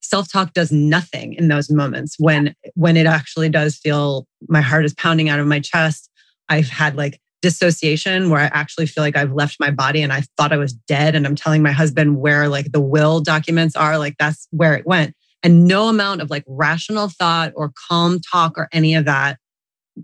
Self-talk 0.00 0.52
does 0.52 0.72
nothing 0.72 1.34
in 1.34 1.48
those 1.48 1.70
moments 1.70 2.16
when 2.18 2.54
when 2.74 2.96
it 2.96 3.06
actually 3.06 3.48
does 3.48 3.76
feel 3.76 4.26
my 4.48 4.60
heart 4.60 4.84
is 4.84 4.94
pounding 4.94 5.28
out 5.28 5.38
of 5.38 5.46
my 5.46 5.60
chest. 5.60 6.10
I've 6.48 6.68
had 6.68 6.96
like 6.96 7.20
dissociation 7.40 8.30
where 8.30 8.40
I 8.40 8.50
actually 8.52 8.86
feel 8.86 9.02
like 9.02 9.16
I've 9.16 9.32
left 9.32 9.58
my 9.60 9.70
body 9.70 10.00
and 10.02 10.12
I 10.12 10.22
thought 10.36 10.52
I 10.52 10.56
was 10.56 10.72
dead. 10.72 11.14
And 11.14 11.26
I'm 11.26 11.34
telling 11.34 11.62
my 11.62 11.72
husband 11.72 12.18
where 12.18 12.48
like 12.48 12.72
the 12.72 12.80
will 12.80 13.20
documents 13.20 13.76
are, 13.76 13.98
like 13.98 14.16
that's 14.18 14.46
where 14.50 14.74
it 14.74 14.86
went. 14.86 15.14
And 15.42 15.66
no 15.66 15.88
amount 15.88 16.22
of 16.22 16.30
like 16.30 16.44
rational 16.46 17.08
thought 17.08 17.52
or 17.56 17.72
calm 17.88 18.20
talk 18.20 18.56
or 18.56 18.68
any 18.72 18.94
of 18.94 19.04
that 19.06 19.38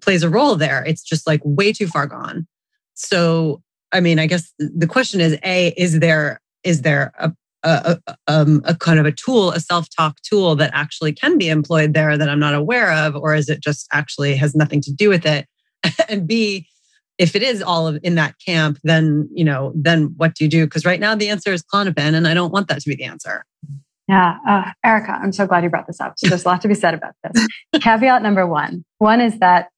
plays 0.00 0.22
a 0.22 0.30
role 0.30 0.56
there. 0.56 0.84
It's 0.84 1.02
just 1.02 1.26
like 1.26 1.40
way 1.44 1.72
too 1.72 1.86
far 1.86 2.06
gone. 2.06 2.46
So, 2.94 3.62
I 3.92 4.00
mean, 4.00 4.18
I 4.18 4.26
guess 4.26 4.52
the 4.58 4.86
question 4.86 5.20
is: 5.20 5.38
A, 5.44 5.68
is 5.76 6.00
there 6.00 6.40
is 6.64 6.82
there 6.82 7.12
a 7.18 7.32
a, 7.64 7.98
um, 8.26 8.62
a 8.64 8.74
kind 8.74 8.98
of 8.98 9.06
a 9.06 9.12
tool, 9.12 9.50
a 9.50 9.60
self 9.60 9.88
talk 9.94 10.20
tool 10.22 10.56
that 10.56 10.70
actually 10.74 11.12
can 11.12 11.38
be 11.38 11.48
employed 11.48 11.94
there 11.94 12.16
that 12.16 12.28
I'm 12.28 12.38
not 12.38 12.54
aware 12.54 12.92
of, 12.92 13.16
or 13.16 13.34
is 13.34 13.48
it 13.48 13.60
just 13.60 13.88
actually 13.92 14.36
has 14.36 14.54
nothing 14.54 14.80
to 14.82 14.92
do 14.92 15.08
with 15.08 15.26
it? 15.26 15.46
and 16.08 16.26
B, 16.26 16.66
if 17.18 17.34
it 17.34 17.42
is 17.42 17.62
all 17.62 17.88
of 17.88 17.98
in 18.02 18.14
that 18.14 18.34
camp, 18.44 18.78
then 18.84 19.28
you 19.32 19.44
know, 19.44 19.72
then 19.74 20.14
what 20.16 20.34
do 20.34 20.44
you 20.44 20.50
do? 20.50 20.64
Because 20.66 20.84
right 20.84 21.00
now 21.00 21.14
the 21.14 21.28
answer 21.28 21.52
is 21.52 21.62
Klonopin, 21.62 22.14
and 22.14 22.28
I 22.28 22.34
don't 22.34 22.52
want 22.52 22.68
that 22.68 22.80
to 22.80 22.88
be 22.88 22.96
the 22.96 23.04
answer. 23.04 23.44
Yeah. 24.08 24.38
Uh, 24.48 24.70
Erica, 24.84 25.12
I'm 25.22 25.32
so 25.32 25.46
glad 25.46 25.64
you 25.64 25.68
brought 25.68 25.86
this 25.86 26.00
up. 26.00 26.14
So 26.16 26.28
there's 26.28 26.44
a 26.44 26.48
lot 26.48 26.62
to 26.62 26.68
be 26.68 26.74
said 26.74 26.94
about 26.94 27.14
this. 27.22 27.46
Caveat 27.82 28.22
number 28.22 28.46
one 28.46 28.84
one 28.98 29.20
is 29.20 29.38
that 29.40 29.68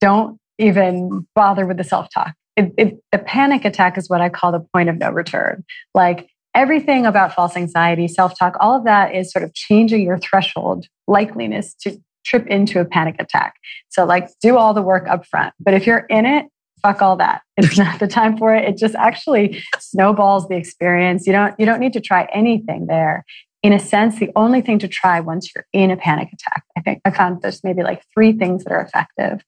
don't 0.00 0.38
even 0.58 1.26
bother 1.34 1.66
with 1.66 1.76
the 1.76 1.84
self 1.84 2.08
talk. 2.12 2.34
the 2.56 2.98
panic 3.24 3.64
attack 3.64 3.96
is 3.96 4.08
what 4.08 4.20
I 4.20 4.28
call 4.28 4.52
the 4.52 4.66
point 4.74 4.88
of 4.88 4.96
no 4.96 5.10
return. 5.10 5.64
Like 5.94 6.28
everything 6.54 7.06
about 7.06 7.34
false 7.34 7.56
anxiety, 7.56 8.08
self 8.08 8.38
talk, 8.38 8.56
all 8.60 8.76
of 8.76 8.84
that 8.84 9.14
is 9.14 9.30
sort 9.30 9.44
of 9.44 9.54
changing 9.54 10.02
your 10.02 10.18
threshold 10.18 10.86
likeliness 11.08 11.76
to 11.82 11.98
trip 12.24 12.46
into 12.48 12.80
a 12.80 12.84
panic 12.84 13.16
attack. 13.18 13.54
So, 13.88 14.04
like, 14.04 14.28
do 14.42 14.56
all 14.56 14.74
the 14.74 14.82
work 14.82 15.08
up 15.08 15.26
front. 15.26 15.54
But 15.58 15.74
if 15.74 15.86
you're 15.86 16.06
in 16.10 16.26
it, 16.26 16.46
fuck 16.82 17.00
all 17.02 17.16
that. 17.16 17.42
It's 17.56 17.78
not 17.78 17.98
the 17.98 18.06
time 18.06 18.36
for 18.36 18.54
it. 18.54 18.68
It 18.68 18.76
just 18.76 18.94
actually 18.94 19.62
snowballs 19.78 20.48
the 20.48 20.56
experience. 20.56 21.26
You 21.26 21.32
don't 21.32 21.54
you 21.58 21.66
don't 21.66 21.80
need 21.80 21.92
to 21.94 22.00
try 22.00 22.28
anything 22.32 22.86
there. 22.86 23.24
In 23.64 23.72
a 23.72 23.80
sense, 23.80 24.20
the 24.20 24.30
only 24.36 24.60
thing 24.60 24.78
to 24.78 24.88
try 24.88 25.18
once 25.18 25.50
you're 25.52 25.66
in 25.72 25.90
a 25.90 25.96
panic 25.96 26.28
attack, 26.32 26.62
I 26.76 26.80
think 26.80 27.00
I 27.04 27.10
found 27.10 27.42
there's 27.42 27.64
maybe 27.64 27.82
like 27.82 28.02
three 28.14 28.32
things 28.32 28.62
that 28.62 28.72
are 28.72 28.80
effective. 28.80 29.42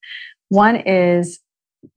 One 0.50 0.76
is 0.76 1.40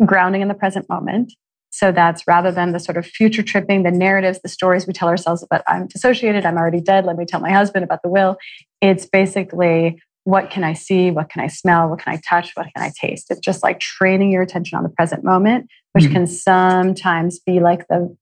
grounding 0.06 0.42
in 0.42 0.48
the 0.48 0.54
present 0.54 0.88
moment. 0.90 1.34
So 1.70 1.92
that's 1.92 2.24
rather 2.28 2.52
than 2.52 2.72
the 2.72 2.80
sort 2.80 2.98
of 2.98 3.06
future 3.06 3.42
tripping, 3.42 3.82
the 3.82 3.92
narratives, 3.92 4.40
the 4.42 4.48
stories 4.48 4.86
we 4.86 4.94
tell 4.94 5.10
ourselves 5.10 5.42
about 5.44 5.64
I'm 5.68 5.88
dissociated, 5.88 6.46
I'm 6.46 6.56
already 6.56 6.82
dead, 6.82 7.04
let 7.04 7.18
me 7.18 7.26
tell 7.26 7.40
my 7.40 7.52
husband 7.52 7.84
about 7.84 8.04
the 8.04 8.10
will. 8.10 8.38
It's 8.80 9.06
basically 9.08 10.00
what 10.26 10.50
can 10.50 10.64
I 10.64 10.74
see? 10.74 11.12
What 11.12 11.30
can 11.30 11.42
I 11.42 11.48
smell? 11.48 11.90
What 11.90 12.00
can 12.00 12.14
I 12.14 12.22
touch? 12.28 12.52
What 12.54 12.68
can 12.74 12.84
I 12.84 12.92
taste? 12.98 13.28
It's 13.30 13.42
just 13.42 13.62
like 13.62 13.80
training 13.80 14.32
your 14.32 14.42
attention 14.42 14.78
on 14.78 14.84
the 14.84 14.90
present 14.90 15.24
moment, 15.24 15.68
which 15.92 16.06
mm-hmm. 16.06 16.14
can 16.14 16.28
sometimes 16.28 17.40
be 17.40 17.60
like 17.60 17.88
the 17.88 18.16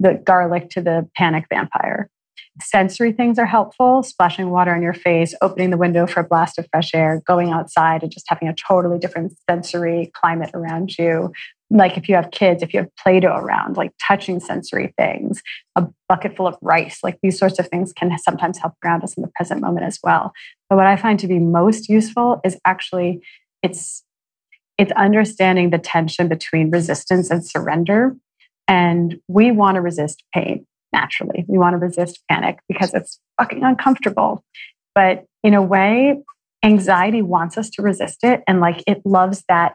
the 0.00 0.14
garlic 0.24 0.70
to 0.70 0.80
the 0.80 1.08
panic 1.16 1.46
vampire. 1.48 2.10
Sensory 2.60 3.12
things 3.12 3.38
are 3.38 3.46
helpful, 3.46 4.02
splashing 4.02 4.50
water 4.50 4.74
on 4.74 4.82
your 4.82 4.92
face, 4.92 5.34
opening 5.40 5.70
the 5.70 5.76
window 5.76 6.06
for 6.06 6.20
a 6.20 6.24
blast 6.24 6.58
of 6.58 6.66
fresh 6.70 6.94
air, 6.94 7.22
going 7.26 7.50
outside 7.50 8.02
and 8.02 8.10
just 8.10 8.26
having 8.28 8.48
a 8.48 8.54
totally 8.54 8.98
different 8.98 9.32
sensory 9.48 10.10
climate 10.14 10.50
around 10.52 10.98
you. 10.98 11.32
Like 11.70 11.96
if 11.96 12.08
you 12.08 12.16
have 12.16 12.32
kids, 12.32 12.62
if 12.62 12.74
you 12.74 12.80
have 12.80 12.94
Play 12.96 13.20
Doh 13.20 13.36
around, 13.36 13.76
like 13.76 13.92
touching 14.04 14.40
sensory 14.40 14.92
things, 14.98 15.40
a 15.76 15.86
bucket 16.08 16.36
full 16.36 16.48
of 16.48 16.56
rice, 16.60 16.98
like 17.04 17.18
these 17.22 17.38
sorts 17.38 17.60
of 17.60 17.68
things 17.68 17.92
can 17.92 18.16
sometimes 18.18 18.58
help 18.58 18.74
ground 18.80 19.04
us 19.04 19.16
in 19.16 19.22
the 19.22 19.30
present 19.36 19.60
moment 19.60 19.86
as 19.86 20.00
well. 20.02 20.32
But 20.68 20.76
what 20.76 20.86
I 20.86 20.96
find 20.96 21.20
to 21.20 21.28
be 21.28 21.38
most 21.38 21.88
useful 21.88 22.40
is 22.44 22.58
actually 22.64 23.20
it's 23.62 24.04
it's 24.76 24.92
understanding 24.92 25.70
the 25.70 25.78
tension 25.78 26.26
between 26.26 26.70
resistance 26.70 27.30
and 27.30 27.46
surrender. 27.46 28.16
And 28.66 29.20
we 29.28 29.50
want 29.50 29.74
to 29.74 29.80
resist 29.80 30.24
pain 30.34 30.66
naturally. 30.92 31.44
We 31.48 31.58
want 31.58 31.74
to 31.74 31.78
resist 31.78 32.20
panic 32.30 32.58
because 32.68 32.94
it's 32.94 33.18
fucking 33.38 33.62
uncomfortable. 33.62 34.44
But 34.94 35.24
in 35.42 35.54
a 35.54 35.62
way, 35.62 36.20
anxiety 36.62 37.22
wants 37.22 37.56
us 37.56 37.70
to 37.70 37.82
resist 37.82 38.18
it 38.22 38.42
and 38.46 38.60
like 38.60 38.82
it 38.86 39.02
loves 39.04 39.44
that 39.48 39.74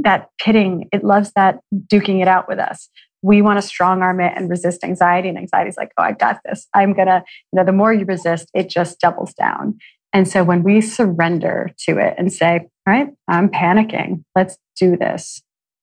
that 0.00 0.28
pitting, 0.40 0.88
it 0.92 1.02
loves 1.02 1.32
that 1.34 1.58
duking 1.72 2.22
it 2.22 2.28
out 2.28 2.48
with 2.48 2.58
us. 2.58 2.88
We 3.22 3.42
want 3.42 3.60
to 3.60 3.66
strong 3.66 4.00
arm 4.02 4.20
it 4.20 4.32
and 4.36 4.48
resist 4.48 4.84
anxiety. 4.84 5.28
And 5.28 5.36
anxiety 5.36 5.70
is 5.70 5.76
like, 5.76 5.90
oh, 5.98 6.04
I 6.04 6.12
got 6.12 6.38
this. 6.44 6.68
I'm 6.72 6.92
gonna, 6.92 7.24
you 7.52 7.56
know, 7.56 7.64
the 7.64 7.72
more 7.72 7.92
you 7.92 8.04
resist, 8.04 8.48
it 8.54 8.68
just 8.68 9.00
doubles 9.00 9.34
down. 9.34 9.78
And 10.12 10.28
so 10.28 10.44
when 10.44 10.62
we 10.62 10.80
surrender 10.80 11.70
to 11.86 11.98
it 11.98 12.14
and 12.16 12.32
say, 12.32 12.68
all 12.86 12.94
right, 12.94 13.08
I'm 13.26 13.48
panicking, 13.48 14.24
let's 14.36 14.56
do 14.78 14.96
this. 14.96 15.42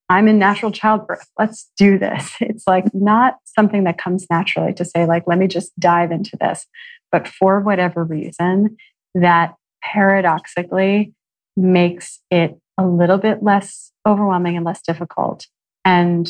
I'm 0.10 0.28
in 0.28 0.38
natural 0.38 0.72
childbirth. 0.72 1.28
Let's 1.40 1.72
do 1.78 1.98
this. 1.98 2.36
It's 2.42 2.68
like 2.68 2.86
not 2.94 3.38
something 3.44 3.84
that 3.86 3.98
comes 3.98 4.28
naturally 4.30 4.74
to 4.74 4.86
say, 4.86 5.06
like, 5.06 5.24
let 5.28 5.38
me 5.38 5.48
just 5.48 5.78
dive 5.80 6.12
into 6.12 6.38
this. 6.40 6.66
But 7.12 7.28
for 7.28 7.60
whatever 7.60 8.04
reason, 8.04 8.78
that 9.16 9.56
paradoxically 9.84 11.14
makes 11.58 12.20
it 12.30 12.58
a 12.78 12.86
little 12.86 13.18
bit 13.18 13.42
less 13.42 13.92
overwhelming 14.08 14.56
and 14.56 14.66
less 14.66 14.82
difficult 14.82 15.48
and 15.84 16.30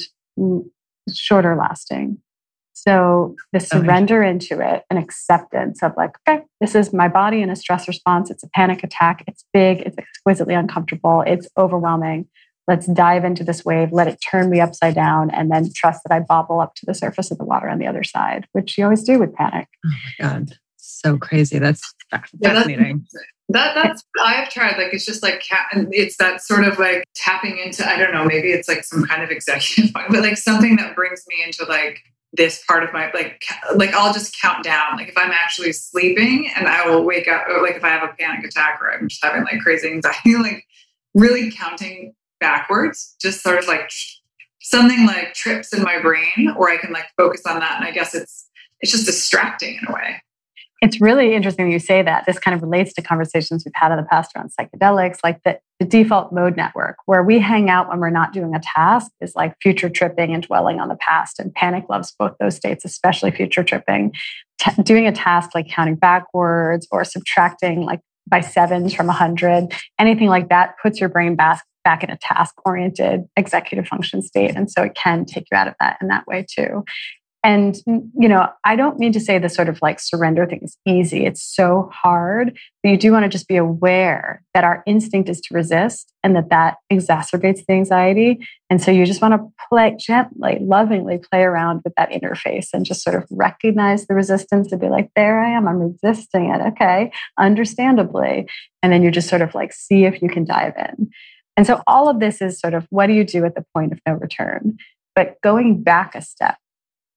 shorter 1.14 1.56
lasting. 1.56 2.20
So 2.74 3.36
the 3.52 3.60
surrender 3.60 4.22
okay. 4.22 4.30
into 4.30 4.60
it 4.60 4.84
and 4.90 5.00
acceptance 5.00 5.82
of 5.82 5.94
like, 5.98 6.12
okay, 6.28 6.44
this 6.60 6.76
is 6.76 6.94
my 6.94 7.08
body 7.08 7.42
in 7.42 7.50
a 7.50 7.56
stress 7.56 7.88
response. 7.88 8.30
It's 8.30 8.44
a 8.44 8.50
panic 8.50 8.84
attack. 8.84 9.24
It's 9.28 9.46
big. 9.54 9.80
It's 9.80 9.98
exquisitely 9.98 10.54
uncomfortable. 10.54 11.24
It's 11.26 11.48
overwhelming 11.58 12.28
let's 12.68 12.88
dive 12.88 13.24
into 13.24 13.44
this 13.44 13.64
wave, 13.64 13.92
let 13.92 14.08
it 14.08 14.20
turn 14.20 14.50
me 14.50 14.60
upside 14.60 14.96
down, 14.96 15.30
and 15.32 15.52
then 15.52 15.70
trust 15.74 16.02
that 16.06 16.16
I 16.16 16.20
bobble 16.20 16.60
up 16.60 16.76
to 16.76 16.86
the 16.86 16.94
surface 16.94 17.32
of 17.32 17.38
the 17.38 17.46
water 17.46 17.70
on 17.70 17.80
the 17.80 17.88
other 17.88 18.04
side, 18.04 18.48
which 18.54 18.78
you 18.78 18.84
always 18.84 19.04
do 19.04 19.20
with 19.20 19.34
panic. 19.36 19.68
Oh 19.86 19.90
my 19.90 20.30
God. 20.30 20.54
So 20.78 21.18
crazy. 21.18 21.60
That's 21.60 21.94
fascinating. 22.12 23.06
Yeah, 23.14 23.20
that 23.50 23.76
that's 23.76 24.04
I've 24.24 24.50
tried. 24.50 24.78
Like 24.78 24.94
it's 24.94 25.06
just 25.06 25.22
like 25.22 25.44
it's 25.92 26.18
that 26.18 26.42
sort 26.42 26.64
of 26.64 26.80
like 26.80 27.04
tapping 27.16 27.60
into. 27.60 27.88
I 27.88 27.98
don't 27.98 28.12
know. 28.12 28.26
Maybe 28.26 28.52
it's 28.52 28.68
like 28.68 28.84
some 28.84 29.06
kind 29.06 29.24
of 29.24 29.30
executive, 29.30 29.94
but 30.10 30.12
like 30.12 30.38
something 30.38 30.76
that 30.78 30.96
brings 30.96 31.24
me 31.28 31.44
into 31.44 31.66
like 31.66 32.00
this 32.34 32.64
part 32.68 32.84
of 32.84 32.92
my 32.92 33.12
like 33.14 33.44
like 33.76 33.94
I'll 33.94 34.14
just 34.14 34.40
count 34.42 34.64
down. 34.64 34.98
Like 34.98 35.10
if 35.10 35.18
I'm 35.18 35.32
actually 35.32 35.74
sleeping 35.74 36.52
and 36.56 36.68
I 36.68 36.88
will 36.88 37.04
wake 37.04 37.28
up, 37.28 37.48
or 37.48 37.62
like 37.62 37.76
if 37.76 37.84
I 37.84 37.90
have 37.90 38.04
a 38.04 38.14
panic 38.14 38.46
attack 38.46 38.80
or 38.82 38.92
I'm 38.92 39.08
just 39.08 39.24
having 39.24 39.44
like 39.44 39.60
crazy 39.62 39.90
anxiety, 39.90 40.36
like 40.40 40.66
really 41.14 41.52
counting 41.52 42.14
backwards, 42.40 43.16
just 43.22 43.42
sort 43.42 43.60
of 43.60 43.68
like 43.68 43.90
something 44.62 45.06
like 45.06 45.34
trips 45.34 45.74
in 45.74 45.84
my 45.84 46.02
brain, 46.02 46.54
or 46.58 46.70
I 46.70 46.78
can 46.78 46.92
like 46.92 47.08
focus 47.18 47.42
on 47.46 47.60
that. 47.60 47.78
And 47.78 47.86
I 47.86 47.92
guess 47.92 48.16
it's 48.16 48.50
it's 48.82 48.92
just 48.92 49.06
distracting 49.06 49.76
in 49.76 49.88
a 49.88 49.94
way. 49.94 50.22
It's 50.82 51.00
really 51.00 51.34
interesting 51.34 51.72
you 51.72 51.80
say 51.80 52.04
that. 52.04 52.26
This 52.26 52.38
kind 52.38 52.54
of 52.54 52.62
relates 52.62 52.94
to 52.94 53.02
conversations 53.02 53.64
we've 53.66 53.74
had 53.74 53.92
in 53.92 53.98
the 53.98 54.04
past 54.04 54.32
around 54.36 54.52
psychedelics, 54.60 55.18
like 55.24 55.42
the, 55.44 55.60
the 55.80 55.86
default 55.86 56.34
mode 56.34 56.58
network, 56.58 56.98
where 57.06 57.24
we 57.24 57.40
hang 57.40 57.70
out 57.70 57.88
when 57.88 58.00
we're 58.00 58.10
not 58.10 58.34
doing 58.34 58.54
a 58.54 58.60
task, 58.60 59.10
is 59.22 59.34
like 59.36 59.56
future 59.62 59.90
tripping 59.90 60.34
and 60.34 60.44
dwelling 60.44 60.80
on 60.80 60.90
the 60.90 60.98
past. 60.98 61.40
And 61.40 61.54
panic 61.54 61.86
loves 61.90 62.14
both 62.20 62.34
those 62.40 62.56
states, 62.56 62.84
especially 62.86 63.32
future 63.32 63.64
tripping. 63.64 64.14
T- 64.60 64.84
doing 64.84 65.08
a 65.08 65.12
task 65.12 65.52
like 65.56 65.68
counting 65.70 65.96
backwards 65.96 66.88
or 66.92 67.04
subtracting 67.04 67.82
like 67.82 68.02
by 68.28 68.42
sevens 68.42 68.94
from 68.94 69.08
100, 69.08 69.74
anything 69.98 70.28
like 70.28 70.50
that 70.50 70.76
puts 70.82 71.00
your 71.00 71.10
brain 71.10 71.36
back, 71.36 71.64
back 71.86 72.04
in 72.04 72.10
a 72.10 72.18
task 72.18 72.56
oriented 72.66 73.24
executive 73.38 73.88
function 73.88 74.22
state. 74.22 74.54
And 74.56 74.70
so 74.70 74.84
it 74.84 74.96
can 74.96 75.24
take 75.24 75.46
you 75.50 75.58
out 75.58 75.70
of 75.70 75.76
that 75.80 75.98
in 76.02 76.10
that 76.10 76.28
way 76.28 76.46
too. 76.50 76.84
And, 77.46 77.76
mm, 77.88 78.10
you 78.20 78.28
know, 78.28 78.50
I 78.64 78.76
don't 78.76 78.98
mean 78.98 79.12
to 79.12 79.20
say 79.20 79.38
the 79.38 79.50
sort 79.50 79.70
of 79.70 79.80
like 79.80 80.00
surrender 80.00 80.48
thing 80.48 80.62
is 80.64 80.76
easy. 80.84 81.28
It's 81.28 81.44
so 81.44 81.92
hard. 81.94 82.58
But 82.82 82.90
you 82.90 82.98
do 82.98 83.12
want 83.12 83.22
to 83.22 83.30
just 83.30 83.48
be 83.48 83.56
aware 83.56 84.42
that 84.56 84.64
our 84.64 84.82
instinct 84.88 85.30
is 85.30 85.42
to 85.42 85.54
resist 85.54 86.12
and 86.24 86.36
that 86.36 86.50
that 86.50 86.78
exacerbates 86.92 87.64
the 87.68 87.74
anxiety. 87.76 88.40
And 88.72 88.82
so 88.82 88.90
you 88.90 89.06
just 89.06 89.22
want 89.22 89.36
to 89.36 89.48
play 89.70 89.96
gently, 90.00 90.58
lovingly 90.60 91.20
play 91.20 91.44
around 91.44 91.82
with 91.84 91.94
that 91.98 92.10
interface 92.10 92.70
and 92.74 92.84
just 92.84 93.04
sort 93.04 93.16
of 93.16 93.28
recognize 93.30 94.08
the 94.08 94.16
resistance 94.16 94.72
and 94.72 94.82
be 94.82 94.90
like, 94.90 95.12
there 95.16 95.40
I 95.40 95.52
am, 95.52 95.68
I'm 95.68 95.78
resisting 95.78 96.50
it. 96.50 96.62
Okay, 96.70 97.12
understandably. 97.38 98.48
And 98.82 98.92
then 98.92 99.04
you 99.04 99.12
just 99.12 99.30
sort 99.30 99.44
of 99.44 99.54
like 99.54 99.72
see 99.72 100.06
if 100.06 100.20
you 100.20 100.30
can 100.30 100.46
dive 100.46 100.74
in. 100.80 101.12
And 101.58 101.66
so 101.66 101.82
all 101.88 102.10
of 102.10 102.20
this 102.20 102.42
is 102.42 102.60
sort 102.60 102.74
of 102.74 102.86
what 102.90 103.08
do 103.08 103.14
you 103.14 103.24
do 103.24 103.46
at 103.46 103.56
the 103.56 103.66
point 103.74 103.92
of 103.92 104.00
no 104.06 104.14
return? 104.14 104.78
But 105.16 105.40
going 105.42 105.82
back 105.84 106.16
a 106.16 106.22
step 106.22 106.58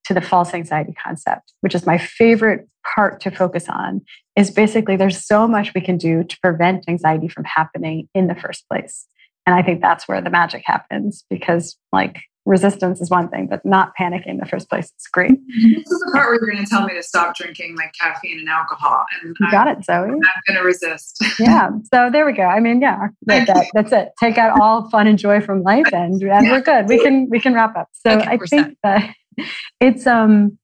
to 0.04 0.14
the 0.14 0.20
false 0.20 0.54
anxiety 0.54 0.94
concept, 0.94 1.52
which 1.60 1.74
is 1.74 1.84
my 1.84 1.98
favorite 1.98 2.68
part 2.94 3.20
to 3.20 3.30
focus 3.30 3.68
on, 3.68 4.00
is 4.36 4.50
basically 4.50 4.96
there's 4.96 5.26
so 5.26 5.46
much 5.46 5.74
we 5.74 5.80
can 5.80 5.98
do 5.98 6.24
to 6.24 6.38
prevent 6.40 6.88
anxiety 6.88 7.28
from 7.28 7.44
happening 7.44 8.08
in 8.14 8.28
the 8.28 8.34
first 8.34 8.64
place. 8.68 9.06
And 9.46 9.54
I 9.54 9.62
think 9.62 9.80
that's 9.80 10.06
where 10.06 10.20
the 10.20 10.30
magic 10.30 10.62
happens 10.64 11.24
because, 11.28 11.76
like, 11.92 12.20
resistance 12.48 13.00
is 13.00 13.10
one 13.10 13.28
thing, 13.28 13.46
but 13.46 13.64
not 13.64 13.92
panicking 13.98 14.26
in 14.26 14.36
the 14.38 14.46
first 14.46 14.68
place 14.68 14.86
is 14.86 15.06
great. 15.12 15.32
This 15.32 15.90
is 15.90 16.00
the 16.00 16.10
part 16.12 16.28
where 16.28 16.34
you're 16.40 16.50
going 16.50 16.64
to 16.64 16.68
tell 16.68 16.84
me 16.84 16.94
to 16.94 17.02
stop 17.02 17.36
drinking 17.36 17.76
like 17.76 17.92
caffeine 18.00 18.38
and 18.38 18.48
alcohol. 18.48 19.04
And 19.22 19.36
you 19.38 19.50
got 19.50 19.68
I'm, 19.68 19.78
it, 19.78 19.84
Zoe. 19.84 20.08
I'm 20.08 20.18
going 20.46 20.56
to 20.56 20.62
resist. 20.62 21.22
yeah. 21.38 21.70
So 21.92 22.08
there 22.10 22.24
we 22.24 22.32
go. 22.32 22.44
I 22.44 22.60
mean, 22.60 22.80
yeah, 22.80 23.08
that, 23.26 23.46
that, 23.46 23.66
that's 23.74 23.92
it. 23.92 24.08
Take 24.18 24.38
out 24.38 24.58
all 24.60 24.88
fun 24.90 25.06
and 25.06 25.18
joy 25.18 25.40
from 25.40 25.62
life, 25.62 25.86
and, 25.92 26.14
and 26.14 26.22
yeah. 26.22 26.40
we're 26.42 26.62
good. 26.62 26.88
We 26.88 27.02
can 27.02 27.28
we 27.30 27.38
can 27.38 27.54
wrap 27.54 27.76
up. 27.76 27.88
So 27.92 28.12
okay, 28.12 28.26
I 28.26 28.38
think 28.38 28.76
that 28.82 29.14
it's 29.80 30.06
um 30.06 30.58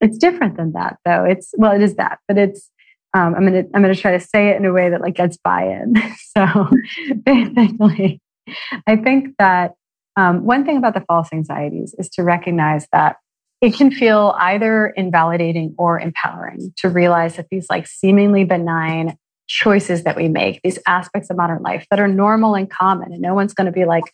it's 0.00 0.18
different 0.18 0.56
than 0.56 0.72
that, 0.72 0.98
though. 1.04 1.24
It's 1.24 1.54
well, 1.56 1.72
it 1.72 1.82
is 1.82 1.94
that, 1.96 2.18
but 2.26 2.38
it's 2.38 2.70
um, 3.14 3.34
I'm 3.34 3.44
gonna 3.44 3.64
I'm 3.74 3.82
gonna 3.82 3.94
try 3.94 4.12
to 4.12 4.20
say 4.20 4.48
it 4.48 4.56
in 4.56 4.64
a 4.64 4.72
way 4.72 4.90
that 4.90 5.00
like 5.00 5.14
gets 5.14 5.36
buy-in. 5.36 5.94
So 6.36 6.68
basically, 7.24 8.20
I 8.86 8.94
think 8.94 9.34
that 9.40 9.72
um, 10.20 10.44
one 10.44 10.66
thing 10.66 10.76
about 10.76 10.92
the 10.92 11.00
false 11.00 11.28
anxieties 11.32 11.94
is 11.98 12.10
to 12.10 12.22
recognize 12.22 12.86
that 12.92 13.16
it 13.62 13.74
can 13.74 13.90
feel 13.90 14.34
either 14.38 14.88
invalidating 14.88 15.74
or 15.78 15.98
empowering 15.98 16.74
to 16.76 16.90
realize 16.90 17.36
that 17.36 17.46
these 17.50 17.66
like 17.70 17.86
seemingly 17.86 18.44
benign 18.44 19.16
choices 19.48 20.04
that 20.04 20.16
we 20.16 20.28
make, 20.28 20.60
these 20.62 20.78
aspects 20.86 21.30
of 21.30 21.38
modern 21.38 21.62
life 21.62 21.86
that 21.90 21.98
are 21.98 22.06
normal 22.06 22.54
and 22.54 22.70
common. 22.70 23.12
And 23.12 23.22
no 23.22 23.32
one's 23.34 23.54
going 23.54 23.64
to 23.64 23.72
be 23.72 23.86
like, 23.86 24.04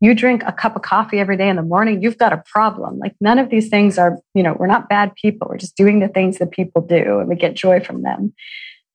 you 0.00 0.14
drink 0.14 0.42
a 0.46 0.52
cup 0.52 0.76
of 0.76 0.82
coffee 0.82 1.18
every 1.18 1.36
day 1.36 1.48
in 1.48 1.56
the 1.56 1.62
morning, 1.62 2.00
you've 2.00 2.16
got 2.16 2.32
a 2.32 2.42
problem. 2.46 2.98
Like 2.98 3.14
none 3.20 3.38
of 3.40 3.50
these 3.50 3.68
things 3.68 3.98
are, 3.98 4.18
you 4.34 4.44
know, 4.44 4.56
we're 4.58 4.68
not 4.68 4.88
bad 4.88 5.14
people. 5.16 5.48
We're 5.50 5.58
just 5.58 5.76
doing 5.76 5.98
the 5.98 6.08
things 6.08 6.38
that 6.38 6.52
people 6.52 6.80
do 6.80 7.18
and 7.18 7.28
we 7.28 7.34
get 7.34 7.54
joy 7.54 7.80
from 7.80 8.02
them. 8.02 8.34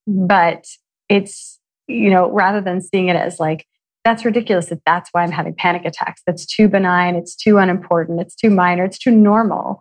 But 0.07 0.65
it's, 1.10 1.60
you 1.88 2.10
know, 2.10 2.31
rather 2.31 2.62
than 2.62 2.81
seeing 2.81 3.10
it 3.10 3.17
as 3.17 3.39
like, 3.39 3.65
that's 4.03 4.25
ridiculous 4.25 4.67
that 4.67 4.81
that's 4.85 5.09
why 5.11 5.23
I'm 5.23 5.31
having 5.31 5.53
panic 5.55 5.85
attacks. 5.85 6.21
That's 6.25 6.45
too 6.45 6.67
benign. 6.67 7.15
It's 7.15 7.35
too 7.35 7.57
unimportant. 7.57 8.19
It's 8.19 8.35
too 8.35 8.49
minor. 8.49 8.83
It's 8.83 8.97
too 8.97 9.11
normal 9.11 9.79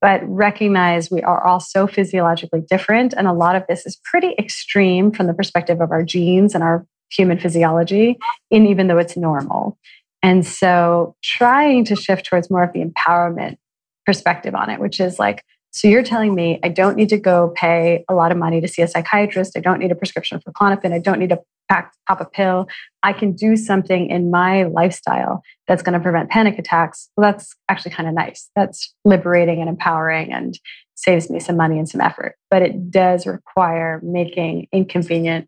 but 0.00 0.20
recognize 0.26 1.10
we 1.10 1.22
are 1.22 1.44
all 1.44 1.60
so 1.60 1.86
physiologically 1.86 2.62
different. 2.68 3.14
And 3.16 3.26
a 3.26 3.32
lot 3.32 3.56
of 3.56 3.64
this 3.68 3.86
is 3.86 4.00
pretty 4.04 4.34
extreme 4.38 5.12
from 5.12 5.26
the 5.26 5.34
perspective 5.34 5.80
of 5.80 5.90
our 5.90 6.02
genes 6.02 6.54
and 6.54 6.64
our 6.64 6.86
human 7.10 7.38
physiology, 7.38 8.18
and 8.50 8.66
even 8.66 8.88
though 8.88 8.98
it's 8.98 9.16
normal. 9.16 9.78
And 10.22 10.44
so 10.44 11.14
trying 11.22 11.84
to 11.84 11.96
shift 11.96 12.26
towards 12.26 12.50
more 12.50 12.64
of 12.64 12.72
the 12.72 12.84
empowerment 12.84 13.58
perspective 14.04 14.54
on 14.54 14.70
it, 14.70 14.80
which 14.80 14.98
is 14.98 15.18
like, 15.18 15.44
so 15.76 15.88
you're 15.88 16.02
telling 16.02 16.34
me 16.34 16.58
I 16.64 16.70
don't 16.70 16.96
need 16.96 17.10
to 17.10 17.18
go 17.18 17.52
pay 17.54 18.02
a 18.08 18.14
lot 18.14 18.32
of 18.32 18.38
money 18.38 18.62
to 18.62 18.66
see 18.66 18.80
a 18.80 18.88
psychiatrist. 18.88 19.58
I 19.58 19.60
don't 19.60 19.78
need 19.78 19.92
a 19.92 19.94
prescription 19.94 20.40
for 20.40 20.50
Klonopin. 20.50 20.94
I 20.94 20.98
don't 20.98 21.18
need 21.18 21.28
to 21.28 21.40
pack, 21.68 21.92
pop 22.08 22.18
a 22.22 22.24
pill. 22.24 22.66
I 23.02 23.12
can 23.12 23.32
do 23.32 23.56
something 23.56 24.08
in 24.08 24.30
my 24.30 24.62
lifestyle 24.62 25.42
that's 25.68 25.82
going 25.82 25.92
to 25.92 26.00
prevent 26.00 26.30
panic 26.30 26.58
attacks. 26.58 27.10
Well, 27.14 27.30
that's 27.30 27.54
actually 27.68 27.90
kind 27.90 28.08
of 28.08 28.14
nice. 28.14 28.50
That's 28.56 28.94
liberating 29.04 29.60
and 29.60 29.68
empowering 29.68 30.32
and 30.32 30.58
saves 30.94 31.28
me 31.28 31.40
some 31.40 31.58
money 31.58 31.78
and 31.78 31.86
some 31.86 32.00
effort. 32.00 32.36
But 32.50 32.62
it 32.62 32.90
does 32.90 33.26
require 33.26 34.00
making 34.02 34.68
inconvenient 34.72 35.46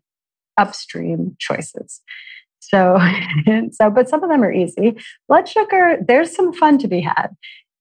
upstream 0.59 1.37
choices. 1.39 2.01
So, 2.59 2.99
so, 3.71 3.89
but 3.89 4.07
some 4.07 4.23
of 4.23 4.29
them 4.29 4.43
are 4.43 4.53
easy. 4.53 4.95
Blood 5.27 5.49
sugar, 5.49 5.97
there's 6.07 6.35
some 6.35 6.53
fun 6.53 6.77
to 6.77 6.87
be 6.87 7.01
had 7.01 7.29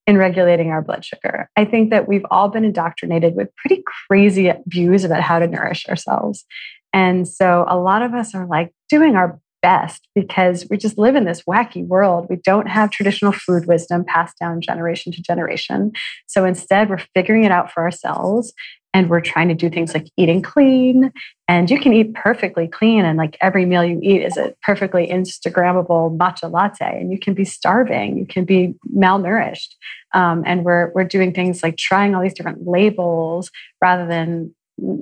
in 0.09 0.16
regulating 0.16 0.71
our 0.71 0.81
blood 0.81 1.05
sugar. 1.05 1.51
I 1.55 1.66
think 1.66 1.90
that 1.90 2.09
we've 2.09 2.25
all 2.31 2.49
been 2.49 2.64
indoctrinated 2.64 3.37
with 3.37 3.55
pretty 3.57 3.85
crazy 4.09 4.51
views 4.66 5.05
about 5.05 5.21
how 5.21 5.38
to 5.38 5.47
nourish 5.47 5.87
ourselves. 5.87 6.47
And 6.94 7.29
so 7.29 7.66
a 7.68 7.77
lot 7.77 8.01
of 8.01 8.14
us 8.14 8.35
are 8.35 8.47
like 8.47 8.73
doing 8.88 9.16
our 9.16 9.38
best 9.62 10.09
because 10.14 10.66
we 10.71 10.77
just 10.77 10.99
live 10.99 11.16
in 11.16 11.25
this 11.25 11.42
wacky 11.42 11.87
world. 11.87 12.27
We 12.29 12.37
don't 12.37 12.68
have 12.68 12.90
traditional 12.90 13.33
food 13.33 13.66
wisdom 13.66 14.05
passed 14.05 14.38
down 14.38 14.61
generation 14.61 15.12
to 15.12 15.23
generation. 15.23 15.92
So 16.27 16.44
instead, 16.44 16.90
we're 16.90 17.03
figuring 17.14 17.44
it 17.44 17.53
out 17.53 17.71
for 17.71 17.83
ourselves 17.83 18.53
and 18.94 19.11
we're 19.11 19.21
trying 19.21 19.49
to 19.49 19.55
do 19.55 19.68
things 19.68 19.92
like 19.92 20.09
eating 20.16 20.42
clean. 20.42 21.12
And 21.47 21.71
you 21.71 21.79
can 21.79 21.92
eat 21.92 22.14
perfectly 22.14 22.66
clean, 22.66 23.05
and 23.05 23.16
like 23.16 23.37
every 23.40 23.64
meal 23.64 23.85
you 23.85 24.01
eat 24.03 24.23
is 24.23 24.37
a 24.37 24.55
perfectly 24.62 25.07
Instagrammable 25.07 26.16
matcha 26.16 26.51
latte. 26.51 27.01
And 27.01 27.12
you 27.12 27.18
can 27.18 27.35
be 27.35 27.44
starving, 27.44 28.18
you 28.18 28.27
can 28.27 28.44
be 28.44 28.75
malnourished. 28.94 29.75
Um, 30.14 30.42
and 30.47 30.64
we're 30.64 30.90
we're 30.94 31.05
doing 31.05 31.33
things 31.33 31.62
like 31.62 31.77
trying 31.77 32.14
all 32.14 32.23
these 32.23 32.35
different 32.35 32.66
labels 32.66 33.51
rather 33.81 34.07
than 34.07 34.55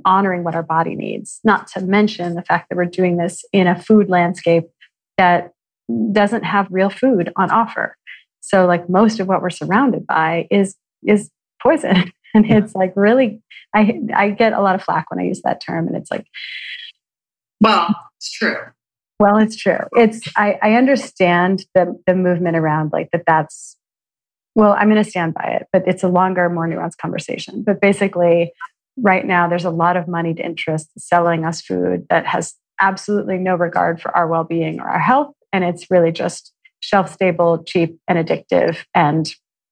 honoring 0.04 0.44
what 0.44 0.54
our 0.54 0.62
body 0.62 0.94
needs, 0.94 1.40
not 1.44 1.66
to 1.68 1.80
mention 1.80 2.34
the 2.34 2.42
fact 2.42 2.68
that 2.68 2.76
we're 2.76 2.84
doing 2.84 3.16
this 3.16 3.44
in 3.52 3.66
a 3.66 3.80
food 3.80 4.08
landscape 4.08 4.64
that 5.18 5.52
doesn't 6.12 6.44
have 6.44 6.66
real 6.70 6.90
food 6.90 7.32
on 7.36 7.50
offer. 7.50 7.96
So 8.40 8.66
like 8.66 8.88
most 8.88 9.20
of 9.20 9.28
what 9.28 9.42
we're 9.42 9.50
surrounded 9.50 10.06
by 10.06 10.46
is 10.50 10.76
is 11.04 11.30
poison. 11.62 12.12
And 12.34 12.50
it's 12.50 12.74
like 12.74 12.92
really 12.96 13.40
I 13.74 13.98
I 14.14 14.28
get 14.28 14.52
a 14.52 14.60
lot 14.60 14.74
of 14.74 14.82
flack 14.82 15.10
when 15.10 15.18
I 15.18 15.22
use 15.22 15.40
that 15.42 15.62
term 15.64 15.86
and 15.86 15.96
it's 15.96 16.10
like 16.10 16.26
well, 17.62 17.96
it's 18.18 18.30
true. 18.30 18.58
Well, 19.18 19.38
it's 19.38 19.56
true. 19.56 19.78
It's 19.92 20.20
I, 20.36 20.58
I 20.60 20.72
understand 20.74 21.64
the 21.74 21.98
the 22.06 22.14
movement 22.14 22.58
around 22.58 22.92
like 22.92 23.10
that 23.12 23.22
that's 23.26 23.78
well, 24.54 24.72
I'm 24.72 24.88
going 24.88 25.02
to 25.02 25.08
stand 25.08 25.34
by 25.34 25.58
it, 25.60 25.68
but 25.70 25.86
it's 25.86 26.02
a 26.02 26.08
longer, 26.08 26.48
more 26.48 26.66
nuanced 26.66 26.96
conversation. 26.96 27.62
But 27.62 27.78
basically, 27.80 28.52
right 28.96 29.26
now 29.26 29.48
there's 29.48 29.64
a 29.64 29.70
lot 29.70 29.96
of 29.96 30.08
moneyed 30.08 30.40
interest 30.40 30.88
selling 30.98 31.44
us 31.44 31.60
food 31.60 32.06
that 32.10 32.26
has 32.26 32.54
absolutely 32.80 33.38
no 33.38 33.54
regard 33.54 34.00
for 34.00 34.14
our 34.16 34.26
well-being 34.26 34.80
or 34.80 34.88
our 34.88 34.98
health 34.98 35.32
and 35.52 35.64
it's 35.64 35.90
really 35.90 36.12
just 36.12 36.52
shelf 36.80 37.12
stable 37.12 37.62
cheap 37.64 37.98
and 38.08 38.18
addictive. 38.18 38.84
And 38.94 39.28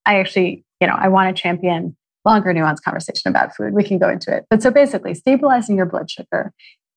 i 0.06 0.18
actually 0.18 0.64
you 0.80 0.86
know 0.86 0.96
i 0.98 1.08
want 1.08 1.34
to 1.34 1.40
champion 1.40 1.96
longer 2.24 2.52
nuanced 2.52 2.82
conversation 2.82 3.28
about 3.28 3.54
food. 3.54 3.74
We 3.74 3.84
can 3.84 3.98
go 3.98 4.08
into 4.08 4.34
it. 4.34 4.46
But 4.48 4.62
so 4.62 4.70
basically 4.70 5.14
stabilizing 5.14 5.76
your 5.76 5.86
blood 5.86 6.10
sugar 6.10 6.52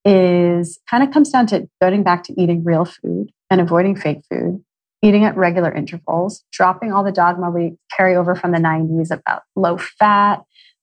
is 0.05 0.79
kind 0.89 1.03
of 1.03 1.11
comes 1.11 1.29
down 1.29 1.47
to 1.47 1.67
going 1.81 2.03
back 2.03 2.23
to 2.23 2.41
eating 2.41 2.63
real 2.63 2.85
food 2.85 3.29
and 3.49 3.59
avoiding 3.59 3.95
fake 3.95 4.21
food 4.31 4.63
eating 5.03 5.25
at 5.25 5.37
regular 5.37 5.71
intervals 5.71 6.43
dropping 6.51 6.91
all 6.91 7.03
the 7.03 7.11
dogma 7.11 7.51
we 7.51 7.75
carry 7.95 8.15
over 8.15 8.35
from 8.35 8.51
the 8.51 8.57
90s 8.57 9.11
about 9.11 9.43
low 9.55 9.77
fat 9.77 10.41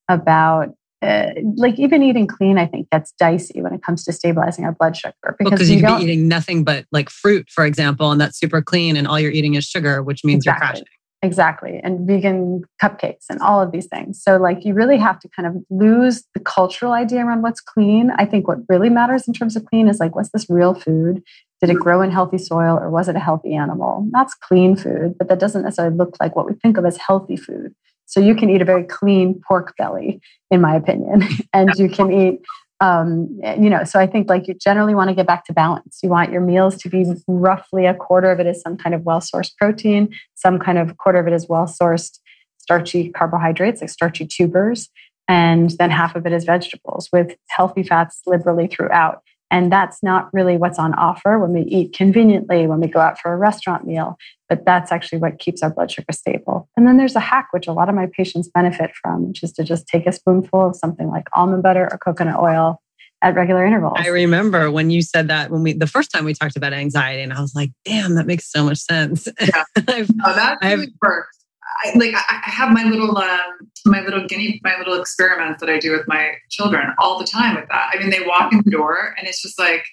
about 0.08 0.68
uh, 1.04 1.32
like 1.56 1.78
even 1.78 2.02
eating 2.02 2.26
clean, 2.26 2.58
I 2.58 2.66
think 2.66 2.88
gets 2.90 3.12
dicey 3.18 3.60
when 3.60 3.72
it 3.72 3.82
comes 3.82 4.04
to 4.04 4.12
stabilizing 4.12 4.64
our 4.64 4.72
blood 4.72 4.96
sugar 4.96 5.14
because 5.38 5.60
well, 5.60 5.68
you 5.68 5.84
could 5.84 5.98
be 5.98 6.04
eating 6.04 6.28
nothing 6.28 6.64
but 6.64 6.86
like 6.92 7.10
fruit, 7.10 7.48
for 7.50 7.66
example, 7.66 8.10
and 8.10 8.20
that's 8.20 8.38
super 8.38 8.62
clean, 8.62 8.96
and 8.96 9.06
all 9.06 9.20
you're 9.20 9.32
eating 9.32 9.54
is 9.54 9.64
sugar, 9.64 10.02
which 10.02 10.24
means 10.24 10.38
exactly. 10.38 10.66
you're 10.66 10.70
crashing. 10.70 10.86
Exactly, 11.22 11.80
and 11.82 12.06
vegan 12.06 12.62
cupcakes 12.82 13.24
and 13.30 13.40
all 13.40 13.60
of 13.62 13.72
these 13.72 13.86
things. 13.86 14.22
So, 14.22 14.36
like, 14.36 14.64
you 14.64 14.74
really 14.74 14.98
have 14.98 15.18
to 15.20 15.28
kind 15.28 15.46
of 15.46 15.56
lose 15.70 16.24
the 16.34 16.40
cultural 16.40 16.92
idea 16.92 17.24
around 17.24 17.42
what's 17.42 17.60
clean. 17.60 18.10
I 18.18 18.26
think 18.26 18.46
what 18.46 18.58
really 18.68 18.90
matters 18.90 19.26
in 19.26 19.32
terms 19.32 19.56
of 19.56 19.64
clean 19.64 19.88
is 19.88 20.00
like, 20.00 20.14
what's 20.14 20.30
this 20.30 20.46
real 20.50 20.74
food? 20.74 21.22
Did 21.60 21.70
it 21.70 21.80
grow 21.80 22.02
in 22.02 22.10
healthy 22.10 22.36
soil 22.36 22.78
or 22.78 22.90
was 22.90 23.08
it 23.08 23.16
a 23.16 23.20
healthy 23.20 23.54
animal? 23.54 24.06
That's 24.12 24.34
clean 24.34 24.76
food, 24.76 25.16
but 25.16 25.28
that 25.28 25.40
doesn't 25.40 25.62
necessarily 25.62 25.96
look 25.96 26.14
like 26.20 26.36
what 26.36 26.46
we 26.46 26.52
think 26.54 26.76
of 26.76 26.84
as 26.84 26.98
healthy 26.98 27.36
food. 27.36 27.74
So 28.06 28.20
you 28.20 28.34
can 28.34 28.50
eat 28.50 28.62
a 28.62 28.64
very 28.64 28.84
clean 28.84 29.40
pork 29.46 29.74
belly, 29.76 30.20
in 30.50 30.60
my 30.60 30.74
opinion, 30.74 31.22
and 31.52 31.70
you 31.76 31.88
can 31.88 32.12
eat, 32.12 32.40
um, 32.80 33.40
you 33.58 33.70
know. 33.70 33.84
So 33.84 33.98
I 33.98 34.06
think 34.06 34.28
like 34.28 34.46
you 34.46 34.54
generally 34.54 34.94
want 34.94 35.08
to 35.08 35.14
get 35.14 35.26
back 35.26 35.44
to 35.46 35.52
balance. 35.52 36.00
You 36.02 36.10
want 36.10 36.30
your 36.30 36.40
meals 36.40 36.76
to 36.78 36.88
be 36.88 37.04
roughly 37.26 37.86
a 37.86 37.94
quarter 37.94 38.30
of 38.30 38.40
it 38.40 38.46
is 38.46 38.60
some 38.60 38.76
kind 38.76 38.94
of 38.94 39.02
well 39.02 39.20
sourced 39.20 39.56
protein, 39.56 40.14
some 40.34 40.58
kind 40.58 40.78
of 40.78 40.96
quarter 40.98 41.18
of 41.18 41.26
it 41.26 41.32
is 41.32 41.48
well 41.48 41.66
sourced 41.66 42.18
starchy 42.58 43.10
carbohydrates 43.10 43.82
like 43.82 43.90
starchy 43.90 44.26
tubers, 44.26 44.88
and 45.28 45.70
then 45.72 45.90
half 45.90 46.16
of 46.16 46.26
it 46.26 46.32
is 46.32 46.44
vegetables 46.44 47.08
with 47.12 47.36
healthy 47.48 47.82
fats 47.82 48.22
liberally 48.26 48.66
throughout. 48.66 49.22
And 49.54 49.70
that's 49.70 50.02
not 50.02 50.30
really 50.32 50.56
what's 50.56 50.80
on 50.80 50.94
offer 50.94 51.38
when 51.38 51.52
we 51.52 51.60
eat 51.62 51.92
conveniently, 51.92 52.66
when 52.66 52.80
we 52.80 52.88
go 52.88 52.98
out 52.98 53.20
for 53.20 53.32
a 53.32 53.36
restaurant 53.36 53.86
meal, 53.86 54.18
but 54.48 54.64
that's 54.66 54.90
actually 54.90 55.18
what 55.18 55.38
keeps 55.38 55.62
our 55.62 55.70
blood 55.70 55.92
sugar 55.92 56.10
stable. 56.10 56.68
And 56.76 56.88
then 56.88 56.96
there's 56.96 57.14
a 57.14 57.20
hack, 57.20 57.50
which 57.52 57.68
a 57.68 57.72
lot 57.72 57.88
of 57.88 57.94
my 57.94 58.08
patients 58.12 58.50
benefit 58.52 58.90
from, 59.00 59.28
which 59.28 59.44
is 59.44 59.52
to 59.52 59.62
just 59.62 59.86
take 59.86 60.08
a 60.08 60.12
spoonful 60.12 60.66
of 60.66 60.74
something 60.74 61.08
like 61.08 61.28
almond 61.34 61.62
butter 61.62 61.88
or 61.88 61.98
coconut 61.98 62.40
oil 62.40 62.82
at 63.22 63.36
regular 63.36 63.64
intervals. 63.64 63.94
I 63.96 64.08
remember 64.08 64.72
when 64.72 64.90
you 64.90 65.02
said 65.02 65.28
that 65.28 65.52
when 65.52 65.62
we 65.62 65.72
the 65.72 65.86
first 65.86 66.10
time 66.10 66.24
we 66.24 66.34
talked 66.34 66.56
about 66.56 66.72
anxiety, 66.72 67.22
and 67.22 67.32
I 67.32 67.40
was 67.40 67.54
like, 67.54 67.70
"Damn, 67.84 68.16
that 68.16 68.26
makes 68.26 68.50
so 68.50 68.64
much 68.64 68.78
sense." 68.78 69.28
Yeah, 69.40 69.62
I've, 69.86 70.10
oh, 70.24 70.34
that 70.34 70.58
really 70.64 70.92
works. 71.00 71.43
I, 71.84 71.92
like 71.96 72.14
I 72.14 72.50
have 72.50 72.72
my 72.72 72.84
little 72.84 73.16
um, 73.18 73.70
my 73.84 74.02
little 74.02 74.26
guinea 74.26 74.60
my 74.64 74.78
little 74.78 74.98
experiments 75.00 75.60
that 75.60 75.68
I 75.68 75.78
do 75.78 75.92
with 75.92 76.06
my 76.08 76.34
children 76.50 76.94
all 76.98 77.18
the 77.18 77.26
time 77.26 77.56
with 77.56 77.68
that. 77.68 77.90
I 77.94 77.98
mean, 77.98 78.10
they 78.10 78.24
walk 78.26 78.52
in 78.52 78.62
the 78.64 78.70
door 78.70 79.14
and 79.18 79.28
it's 79.28 79.42
just 79.42 79.58
like, 79.58 79.84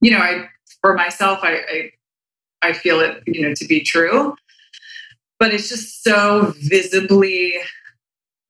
you 0.00 0.10
know, 0.10 0.18
I 0.18 0.48
for 0.80 0.94
myself, 0.94 1.40
I, 1.42 1.54
I 1.54 1.90
I 2.62 2.72
feel 2.72 3.00
it, 3.00 3.22
you 3.26 3.42
know, 3.42 3.54
to 3.54 3.66
be 3.66 3.82
true, 3.82 4.34
but 5.38 5.52
it's 5.52 5.68
just 5.68 6.02
so 6.02 6.54
visibly 6.58 7.54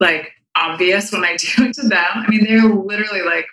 like 0.00 0.32
obvious 0.56 1.12
when 1.12 1.24
I 1.24 1.37
do 1.56 1.64
it 1.64 1.74
to 1.74 1.88
them. 1.88 2.10
I 2.14 2.28
mean, 2.28 2.44
they're 2.44 2.68
literally 2.68 3.22
like 3.22 3.46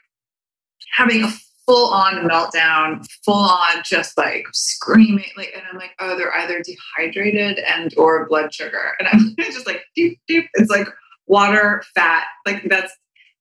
having 0.96 1.24
a 1.24 1.32
full 1.72 1.94
on 1.94 2.28
meltdown, 2.28 3.06
full 3.24 3.34
on 3.34 3.82
just 3.86 4.18
like 4.18 4.46
screaming. 4.52 5.30
Like, 5.38 5.54
and 5.56 5.64
I'm 5.70 5.78
like, 5.78 5.92
oh, 6.00 6.18
they're 6.18 6.34
either 6.34 6.62
dehydrated 6.62 7.60
and 7.60 7.94
or 7.98 8.28
blood 8.28 8.54
sugar. 8.54 8.96
And 9.00 9.08
I'm 9.12 9.36
just 9.40 9.66
like, 9.66 9.84
deep, 9.96 10.20
deep. 10.28 10.46
It's 10.56 10.70
like 10.70 10.88
water, 11.28 11.84
fat. 11.96 12.26
Like 12.46 12.64
that's, 12.70 12.92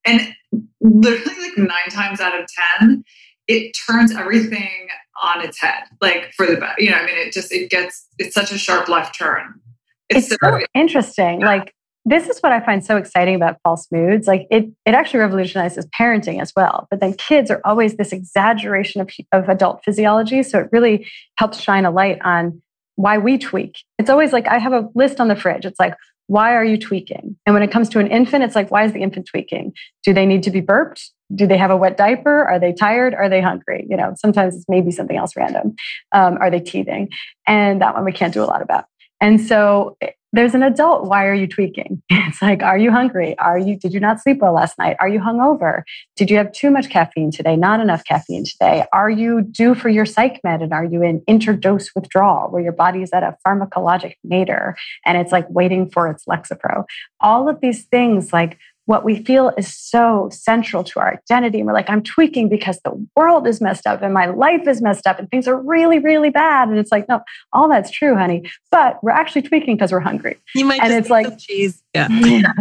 and 0.04 0.32
literally 0.80 1.40
like 1.40 1.58
nine 1.58 1.90
times 1.90 2.20
out 2.20 2.38
of 2.38 2.46
10, 2.78 3.04
it 3.48 3.76
turns 3.86 4.14
everything 4.14 4.88
on 5.22 5.44
its 5.44 5.60
head. 5.60 5.84
Like 6.00 6.32
for 6.36 6.46
the, 6.46 6.56
best. 6.56 6.80
you 6.80 6.90
know, 6.90 6.96
I 6.96 7.06
mean, 7.06 7.16
it 7.18 7.32
just, 7.32 7.52
it 7.52 7.68
gets, 7.68 8.06
it's 8.18 8.34
such 8.34 8.52
a 8.52 8.58
sharp 8.58 8.88
left 8.88 9.18
turn. 9.18 9.60
It's, 10.08 10.30
it's 10.30 10.40
so, 10.42 10.60
interesting. 10.74 11.40
Like 11.40 11.74
this 12.04 12.28
is 12.28 12.40
what 12.40 12.52
I 12.52 12.60
find 12.60 12.84
so 12.84 12.96
exciting 12.96 13.34
about 13.34 13.58
false 13.62 13.86
moods. 13.92 14.26
Like 14.26 14.46
it, 14.50 14.66
it 14.86 14.94
actually 14.94 15.20
revolutionizes 15.20 15.86
parenting 15.86 16.40
as 16.40 16.52
well. 16.56 16.86
But 16.90 17.00
then 17.00 17.12
kids 17.14 17.50
are 17.50 17.60
always 17.64 17.96
this 17.96 18.12
exaggeration 18.12 19.00
of, 19.00 19.10
of 19.32 19.48
adult 19.48 19.84
physiology. 19.84 20.42
So 20.42 20.60
it 20.60 20.68
really 20.72 21.06
helps 21.36 21.60
shine 21.60 21.84
a 21.84 21.90
light 21.90 22.18
on 22.22 22.62
why 22.96 23.18
we 23.18 23.38
tweak. 23.38 23.78
It's 23.98 24.10
always 24.10 24.32
like 24.32 24.48
I 24.48 24.58
have 24.58 24.72
a 24.72 24.88
list 24.94 25.20
on 25.20 25.28
the 25.28 25.36
fridge. 25.36 25.64
It's 25.64 25.78
like, 25.78 25.94
why 26.26 26.54
are 26.54 26.64
you 26.64 26.78
tweaking? 26.78 27.36
And 27.44 27.54
when 27.54 27.62
it 27.62 27.72
comes 27.72 27.88
to 27.88 27.98
an 27.98 28.06
infant, 28.06 28.44
it's 28.44 28.54
like, 28.54 28.70
why 28.70 28.84
is 28.84 28.92
the 28.92 29.02
infant 29.02 29.26
tweaking? 29.26 29.72
Do 30.04 30.12
they 30.12 30.26
need 30.26 30.44
to 30.44 30.50
be 30.50 30.60
burped? 30.60 31.10
Do 31.34 31.46
they 31.46 31.58
have 31.58 31.70
a 31.70 31.76
wet 31.76 31.96
diaper? 31.96 32.44
Are 32.44 32.58
they 32.58 32.72
tired? 32.72 33.14
Are 33.14 33.28
they 33.28 33.40
hungry? 33.40 33.84
You 33.90 33.96
know, 33.96 34.14
sometimes 34.16 34.54
it's 34.54 34.64
maybe 34.68 34.92
something 34.92 35.16
else 35.16 35.34
random. 35.36 35.74
Um, 36.12 36.38
are 36.40 36.50
they 36.50 36.60
teething? 36.60 37.08
And 37.48 37.82
that 37.82 37.94
one 37.94 38.04
we 38.04 38.12
can't 38.12 38.32
do 38.32 38.42
a 38.42 38.46
lot 38.46 38.62
about. 38.62 38.84
And 39.20 39.40
so 39.40 39.96
eh, 40.00 40.10
there's 40.32 40.54
an 40.54 40.62
adult. 40.62 41.06
Why 41.06 41.26
are 41.26 41.34
you 41.34 41.46
tweaking? 41.46 42.02
It's 42.30 42.40
like, 42.40 42.62
are 42.62 42.78
you 42.78 42.92
hungry? 42.92 43.36
Are 43.38 43.58
you, 43.58 43.76
did 43.76 43.92
you 43.92 43.98
not 43.98 44.20
sleep 44.20 44.38
well 44.40 44.52
last 44.52 44.78
night? 44.78 44.96
Are 45.00 45.08
you 45.08 45.18
hungover? 45.18 45.82
Did 46.14 46.30
you 46.30 46.36
have 46.36 46.52
too 46.52 46.70
much 46.70 46.88
caffeine 46.88 47.32
today? 47.32 47.56
Not 47.56 47.80
enough 47.80 48.04
caffeine 48.04 48.44
today? 48.44 48.84
Are 48.92 49.10
you 49.10 49.42
due 49.42 49.74
for 49.74 49.88
your 49.88 50.06
psych 50.06 50.38
med 50.44 50.62
and 50.62 50.72
are 50.72 50.84
you 50.84 51.02
in 51.02 51.22
interdose 51.22 51.88
withdrawal 51.92 52.48
where 52.48 52.62
your 52.62 52.72
body 52.72 53.02
is 53.02 53.10
at 53.12 53.24
a 53.24 53.36
pharmacologic 53.44 54.14
nadir 54.22 54.76
and 55.04 55.18
it's 55.18 55.32
like 55.32 55.46
waiting 55.50 55.90
for 55.90 56.08
its 56.08 56.24
Lexapro? 56.26 56.84
All 57.20 57.48
of 57.48 57.60
these 57.60 57.86
things 57.86 58.32
like 58.32 58.56
what 58.90 59.04
we 59.04 59.22
feel 59.22 59.52
is 59.56 59.72
so 59.72 60.28
central 60.32 60.82
to 60.82 60.98
our 60.98 61.12
identity. 61.12 61.58
And 61.58 61.66
we're 61.68 61.72
like, 61.72 61.88
I'm 61.88 62.02
tweaking 62.02 62.48
because 62.48 62.80
the 62.84 63.06
world 63.14 63.46
is 63.46 63.60
messed 63.60 63.86
up 63.86 64.02
and 64.02 64.12
my 64.12 64.26
life 64.26 64.66
is 64.66 64.82
messed 64.82 65.06
up 65.06 65.20
and 65.20 65.30
things 65.30 65.46
are 65.46 65.56
really, 65.56 66.00
really 66.00 66.30
bad. 66.30 66.68
And 66.68 66.76
it's 66.76 66.90
like, 66.90 67.08
no, 67.08 67.20
all 67.52 67.68
that's 67.68 67.92
true, 67.92 68.16
honey. 68.16 68.50
But 68.72 68.98
we're 69.00 69.12
actually 69.12 69.42
tweaking 69.42 69.76
because 69.76 69.92
we're 69.92 70.00
hungry. 70.00 70.38
You 70.56 70.64
might 70.64 70.82
and 70.82 70.92
it's 70.92 71.08
like 71.08 71.38
cheese. 71.38 71.80
Yeah. 71.94 72.08
yeah. 72.10 72.52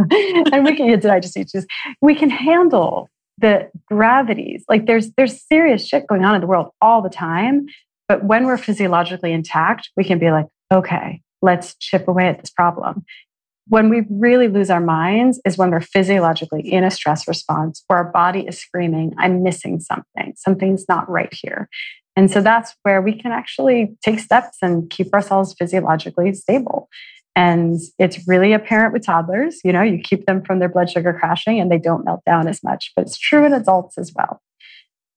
and 0.53 0.63
we 0.63 0.75
can 0.75 0.85
did 0.85 1.07
I 1.07 1.19
just 1.19 1.35
eat 1.35 1.49
cheese? 1.49 1.65
We 1.99 2.13
can 2.13 2.29
handle 2.29 3.09
the 3.39 3.71
gravities. 3.87 4.63
Like 4.69 4.85
there's 4.85 5.11
there's 5.13 5.41
serious 5.47 5.83
shit 5.87 6.05
going 6.05 6.25
on 6.25 6.35
in 6.35 6.41
the 6.41 6.47
world 6.47 6.69
all 6.79 7.01
the 7.01 7.09
time. 7.09 7.65
But 8.07 8.23
when 8.23 8.45
we're 8.45 8.57
physiologically 8.59 9.33
intact, 9.33 9.89
we 9.97 10.03
can 10.03 10.19
be 10.19 10.29
like, 10.29 10.45
okay, 10.71 11.23
let's 11.41 11.73
chip 11.79 12.07
away 12.07 12.27
at 12.27 12.39
this 12.39 12.51
problem 12.51 13.03
when 13.69 13.89
we 13.89 14.03
really 14.09 14.47
lose 14.47 14.69
our 14.69 14.81
minds 14.81 15.39
is 15.45 15.57
when 15.57 15.71
we're 15.71 15.79
physiologically 15.79 16.61
in 16.61 16.83
a 16.83 16.91
stress 16.91 17.27
response 17.27 17.83
where 17.87 17.99
our 17.99 18.11
body 18.11 18.45
is 18.47 18.59
screaming, 18.59 19.13
I'm 19.17 19.43
missing 19.43 19.79
something. 19.79 20.33
Something's 20.35 20.85
not 20.89 21.09
right 21.09 21.31
here. 21.31 21.69
And 22.15 22.29
so 22.29 22.41
that's 22.41 22.75
where 22.83 23.01
we 23.01 23.13
can 23.13 23.31
actually 23.31 23.95
take 24.03 24.19
steps 24.19 24.57
and 24.61 24.89
keep 24.89 25.13
ourselves 25.13 25.55
physiologically 25.57 26.33
stable. 26.33 26.89
And 27.35 27.79
it's 27.97 28.27
really 28.27 28.53
apparent 28.53 28.91
with 28.91 29.05
toddlers. 29.05 29.59
You 29.63 29.71
know, 29.71 29.83
you 29.83 29.99
keep 29.99 30.25
them 30.25 30.43
from 30.43 30.59
their 30.59 30.67
blood 30.67 30.89
sugar 30.89 31.13
crashing 31.13 31.59
and 31.59 31.71
they 31.71 31.77
don't 31.77 32.03
melt 32.03 32.25
down 32.25 32.47
as 32.47 32.61
much, 32.63 32.91
but 32.95 33.03
it's 33.05 33.17
true 33.17 33.45
in 33.45 33.53
adults 33.53 33.97
as 33.97 34.11
well. 34.13 34.41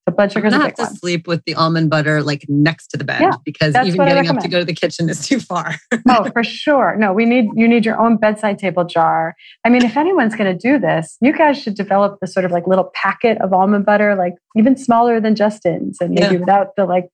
The 0.04 0.10
blood 0.12 0.32
sugar 0.32 0.48
is 0.48 0.54
a 0.54 0.56
big 0.56 0.62
have 0.64 0.74
to 0.74 0.82
one. 0.82 0.96
sleep 0.96 1.28
with 1.28 1.44
the 1.46 1.54
almond 1.54 1.88
butter 1.88 2.22
like 2.22 2.44
next 2.48 2.88
to 2.88 2.96
the 2.96 3.04
bed 3.04 3.20
Yeah, 3.20 3.30
because 3.44 3.76
even 3.76 4.04
getting 4.04 4.28
up 4.28 4.38
to 4.42 4.48
go 4.48 4.58
to 4.58 4.64
the 4.64 4.74
kitchen 4.74 5.08
is 5.08 5.26
too 5.26 5.38
far. 5.38 5.76
oh, 6.08 6.28
for 6.32 6.42
sure. 6.42 6.96
No, 6.98 7.12
we 7.12 7.24
need 7.24 7.50
you 7.54 7.68
need 7.68 7.84
your 7.86 8.00
own 8.00 8.16
bedside 8.16 8.58
table 8.58 8.84
jar. 8.84 9.36
I 9.64 9.68
mean, 9.68 9.84
if 9.84 9.96
anyone's 9.96 10.34
going 10.34 10.52
to 10.52 10.58
do 10.58 10.78
this, 10.78 11.16
you 11.20 11.32
guys 11.32 11.56
should 11.62 11.74
develop 11.76 12.18
the 12.20 12.26
sort 12.26 12.44
of 12.44 12.50
like 12.50 12.66
little 12.66 12.90
packet 12.94 13.40
of 13.40 13.52
almond 13.52 13.86
butter, 13.86 14.16
like 14.16 14.34
even 14.56 14.76
smaller 14.76 15.20
than 15.20 15.36
Justin's, 15.36 15.98
and 16.00 16.10
maybe 16.14 16.34
Yeah. 16.34 16.40
without 16.40 16.74
the 16.76 16.84
like 16.84 17.08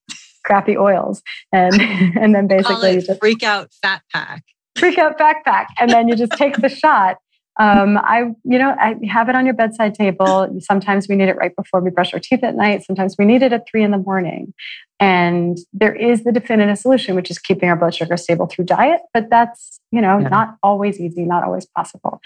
crappy 0.45 0.77
oils, 0.79 1.23
and 1.53 1.75
and 2.19 2.35
then 2.35 2.47
basically 2.47 3.01
just 3.03 3.21
freak 3.21 3.43
out 3.43 3.69
fat 3.83 4.01
pack. 4.15 4.43
freak 4.79 4.97
out 4.97 5.19
backpack, 5.19 5.67
and 5.79 5.91
then 5.91 6.09
you 6.09 6.17
just 6.17 6.33
take 6.33 6.57
the 6.57 6.69
shot. 6.83 7.19
Um, 7.61 7.99
I, 7.99 8.21
you 8.45 8.59
know, 8.59 8.75
I 8.79 8.95
have 9.11 9.29
it 9.29 9.35
on 9.35 9.45
your 9.45 9.55
bedside 9.55 9.95
table. 9.95 10.49
Sometimes 10.61 11.09
we 11.09 11.17
need 11.17 11.29
it 11.29 11.37
right 11.37 11.55
before 11.57 11.81
we 11.81 11.91
brush 11.91 12.15
our 12.15 12.21
teeth 12.21 12.45
at 12.45 12.55
night. 12.55 12.85
Sometimes 12.85 13.17
we 13.19 13.25
need 13.25 13.43
it 13.43 13.53
at 13.53 13.67
three 13.69 13.83
in 13.83 13.91
the 13.91 13.99
morning. 13.99 14.55
And 15.01 15.59
there 15.73 15.95
is 15.95 16.23
the 16.25 16.31
definitive 16.33 16.79
solution, 16.79 17.17
which 17.17 17.31
is 17.31 17.39
keeping 17.39 17.69
our 17.69 17.77
blood 17.77 17.95
sugar 17.95 18.17
stable 18.17 18.47
through 18.47 18.67
diet. 18.67 19.01
But 19.13 19.29
that's, 19.29 19.81
you 19.91 20.01
know, 20.01 20.19
Yeah. 20.19 20.29
not 20.29 20.57
always 20.63 21.01
easy, 21.01 21.25
not 21.25 21.43
always 21.43 21.67
possible. 21.67 22.21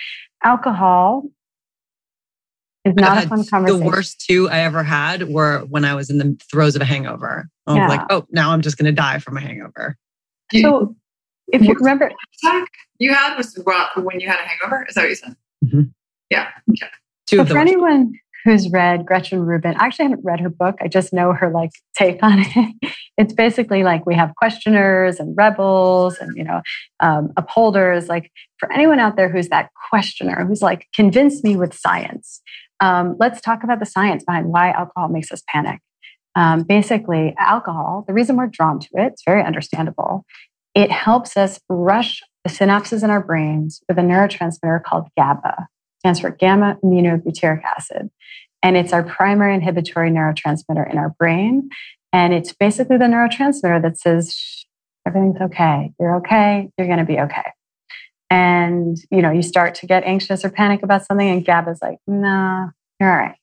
Alcohol 0.45 1.24
is 2.85 2.95
not 2.95 3.16
a 3.16 3.20
had 3.20 3.28
fun 3.49 3.64
The 3.64 3.76
worst 3.76 4.20
two 4.20 4.51
I 4.51 4.61
ever 4.61 4.83
had 4.83 5.28
were 5.30 5.61
when 5.61 5.85
I 5.85 5.95
was 5.95 6.11
in 6.11 6.18
the 6.18 6.37
throes 6.51 6.76
of 6.76 6.83
a 6.83 6.85
hangover. 6.85 7.49
I 7.66 7.72
was 7.72 7.78
Yeah. 7.78 7.89
like, 7.89 8.03
oh, 8.11 8.26
now 8.30 8.51
I'm 8.51 8.61
just 8.61 8.76
going 8.76 8.87
to 8.87 8.93
die 8.93 9.18
from 9.18 9.37
a 9.37 9.41
hangover. 9.41 9.97
So 10.55 10.95
if 11.49 11.62
you 11.62 11.74
remember, 11.74 12.11
attack 12.45 12.68
you 13.03 13.12
had 13.14 13.36
was 13.36 13.59
when 13.96 14.20
you 14.20 14.28
had 14.28 14.38
a 14.40 14.44
hangover? 14.48 14.86
Is 14.88 14.94
that 14.94 15.03
what 15.03 15.11
you 15.11 15.16
said? 15.16 15.36
Yeah. 16.30 16.48
Two 17.26 17.36
So 17.36 17.42
of 17.42 17.48
the 17.48 17.55
for 17.55 17.61
worst. 17.61 17.68
anyone 17.72 18.12
who's 18.44 18.70
read 18.70 19.07
Gretchen 19.07 19.40
Rubin, 19.40 19.74
I 19.76 19.86
actually 19.86 20.07
haven't 20.07 20.24
read 20.24 20.40
her 20.40 20.48
book. 20.48 20.76
I 20.80 20.88
just 20.88 21.12
know 21.12 21.32
her 21.32 21.50
like 21.50 21.70
take 21.94 22.22
on 22.22 22.40
it. 22.40 22.74
It's 23.18 23.34
basically 23.34 23.84
like 23.84 24.07
we 24.07 24.14
have 24.14 24.32
questioners 24.36 25.20
and 25.20 25.36
rebels 25.36 26.16
and 26.18 26.34
you 26.34 26.42
know 26.42 26.62
um, 27.00 27.30
upholders. 27.36 28.09
Like 28.09 28.32
for 28.59 28.72
anyone 28.72 28.98
out 28.98 29.16
there 29.16 29.28
who's 29.28 29.48
that 29.50 29.68
questioner, 29.90 30.46
who's 30.46 30.62
like 30.62 30.86
convince 30.94 31.44
me 31.44 31.55
with 31.55 31.74
science. 31.74 32.40
Um, 32.80 33.14
let's 33.20 33.42
talk 33.42 33.62
about 33.64 33.80
the 33.80 33.86
science 33.86 34.24
behind 34.24 34.46
why 34.48 34.70
alcohol 34.70 35.09
makes 35.09 35.30
us 35.30 35.42
panic. 35.46 35.80
Um, 36.36 36.62
basically, 36.62 37.34
alcohol. 37.38 38.05
The 38.07 38.14
reason 38.14 38.36
we're 38.36 38.46
drawn 38.46 38.80
to 38.80 38.88
it, 38.94 39.12
it's 39.12 39.22
very 39.26 39.44
understandable. 39.44 40.24
It 40.74 40.90
helps 40.90 41.36
us 41.36 41.61
rush 41.68 42.22
the 42.45 42.51
synapses 42.51 43.03
in 43.03 43.11
our 43.11 43.22
brains 43.22 43.82
with 43.88 43.99
a 43.99 44.03
neurotransmitter 44.03 44.82
called 44.82 45.09
GABA 45.16 45.68
stands 46.01 46.20
for 46.20 46.30
gamma 46.30 46.76
aminobutyric 46.84 47.62
acid. 47.62 48.11
And 48.62 48.76
it's 48.76 48.93
our 48.93 49.03
primary 49.03 49.55
inhibitory 49.55 50.11
neurotransmitter 50.11 50.90
in 50.90 50.99
our 50.99 51.11
brain. 51.11 51.70
And 52.12 52.34
it's 52.34 52.53
basically 52.53 52.97
the 52.97 53.05
neurotransmitter 53.05 53.82
that 53.82 53.99
says, 53.99 54.66
everything's 55.07 55.40
okay. 55.40 55.93
You're 55.99 56.16
okay. 56.16 56.68
You're 56.76 56.86
going 56.86 56.99
to 56.99 57.05
be 57.05 57.18
okay. 57.18 57.51
And, 58.30 58.97
you 59.11 59.20
know, 59.20 59.30
you 59.30 59.43
start 59.43 59.74
to 59.76 59.86
get 59.86 60.05
anxious 60.05 60.45
or 60.45 60.51
panic 60.51 60.82
about 60.82 61.05
something 61.05 61.28
and 61.28 61.45
GABA's 61.45 61.80
like, 61.82 61.99
nah, 62.07 62.68
you're 62.99 63.11
all 63.11 63.16
right. 63.16 63.36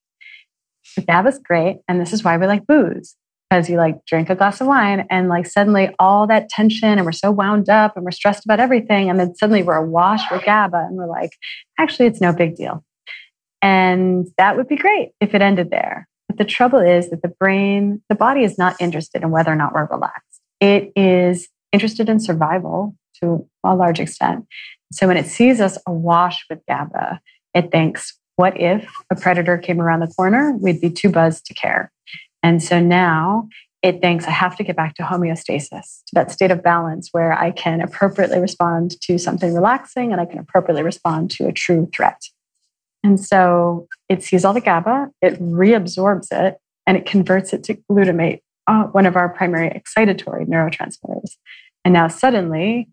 GABA's 0.97 1.39
great. 1.39 1.77
And 1.87 2.01
this 2.01 2.13
is 2.13 2.23
why 2.23 2.37
we 2.37 2.47
like 2.47 2.65
booze 2.65 3.15
because 3.49 3.69
you 3.69 3.77
like 3.77 4.05
drink 4.05 4.29
a 4.29 4.35
glass 4.35 4.61
of 4.61 4.67
wine 4.67 5.07
and 5.09 5.27
like 5.27 5.47
suddenly 5.47 5.93
all 5.97 6.27
that 6.27 6.49
tension 6.49 6.89
and 6.89 7.05
we're 7.05 7.11
so 7.11 7.31
wound 7.31 7.69
up 7.69 7.95
and 7.95 8.05
we're 8.05 8.11
stressed 8.11 8.45
about 8.45 8.59
everything. 8.59 9.09
And 9.09 9.19
then 9.19 9.35
suddenly 9.35 9.63
we're 9.63 9.75
awash 9.75 10.21
with 10.31 10.43
GABA 10.43 10.77
and 10.77 10.95
we're 10.95 11.07
like, 11.07 11.31
actually, 11.79 12.07
it's 12.07 12.21
no 12.21 12.31
big 12.31 12.55
deal. 12.55 12.83
And 13.61 14.27
that 14.37 14.55
would 14.55 14.67
be 14.67 14.75
great 14.75 15.11
if 15.19 15.33
it 15.33 15.41
ended 15.41 15.71
there. 15.71 16.07
But 16.27 16.37
the 16.37 16.45
trouble 16.45 16.79
is 16.79 17.09
that 17.09 17.23
the 17.23 17.33
brain, 17.39 18.01
the 18.07 18.15
body 18.15 18.43
is 18.43 18.57
not 18.57 18.79
interested 18.79 19.23
in 19.23 19.31
whether 19.31 19.51
or 19.51 19.55
not 19.55 19.73
we're 19.73 19.87
relaxed. 19.87 20.41
It 20.59 20.91
is 20.95 21.47
interested 21.73 22.07
in 22.07 22.19
survival 22.19 22.95
to 23.21 23.47
a 23.63 23.75
large 23.75 23.99
extent. 23.99 24.45
So 24.91 25.07
when 25.07 25.17
it 25.17 25.25
sees 25.25 25.59
us 25.59 25.77
awash 25.87 26.45
with 26.49 26.59
GABA, 26.67 27.19
it 27.55 27.71
thinks, 27.71 28.17
what 28.35 28.59
if 28.59 28.89
a 29.11 29.15
predator 29.15 29.57
came 29.57 29.81
around 29.81 29.99
the 29.99 30.07
corner? 30.07 30.53
We'd 30.53 30.79
be 30.79 30.89
too 30.89 31.09
buzzed 31.09 31.45
to 31.47 31.53
care. 31.53 31.91
And 32.43 32.61
so 32.63 32.79
now 32.79 33.49
it 33.81 34.01
thinks 34.01 34.25
I 34.25 34.31
have 34.31 34.57
to 34.57 34.63
get 34.63 34.75
back 34.75 34.95
to 34.95 35.03
homeostasis, 35.03 36.03
to 36.05 36.13
that 36.13 36.31
state 36.31 36.51
of 36.51 36.61
balance 36.61 37.09
where 37.11 37.31
I 37.31 37.51
can 37.51 37.81
appropriately 37.81 38.39
respond 38.39 38.99
to 39.01 39.17
something 39.17 39.53
relaxing 39.53 40.11
and 40.11 40.19
I 40.19 40.25
can 40.25 40.39
appropriately 40.39 40.83
respond 40.83 41.31
to 41.31 41.47
a 41.47 41.53
true 41.53 41.89
threat. 41.95 42.21
And 43.03 43.19
so 43.19 43.87
it 44.09 44.23
sees 44.23 44.43
all 44.43 44.53
the 44.53 44.61
GABA, 44.61 45.11
it 45.21 45.41
reabsorbs 45.41 46.27
it, 46.31 46.57
and 46.85 46.97
it 46.97 47.05
converts 47.05 47.53
it 47.53 47.63
to 47.65 47.75
glutamate, 47.89 48.41
uh, 48.67 48.85
one 48.85 49.05
of 49.05 49.15
our 49.15 49.29
primary 49.29 49.69
excitatory 49.69 50.45
neurotransmitters. 50.45 51.37
And 51.85 51.93
now 51.93 52.09
suddenly 52.09 52.89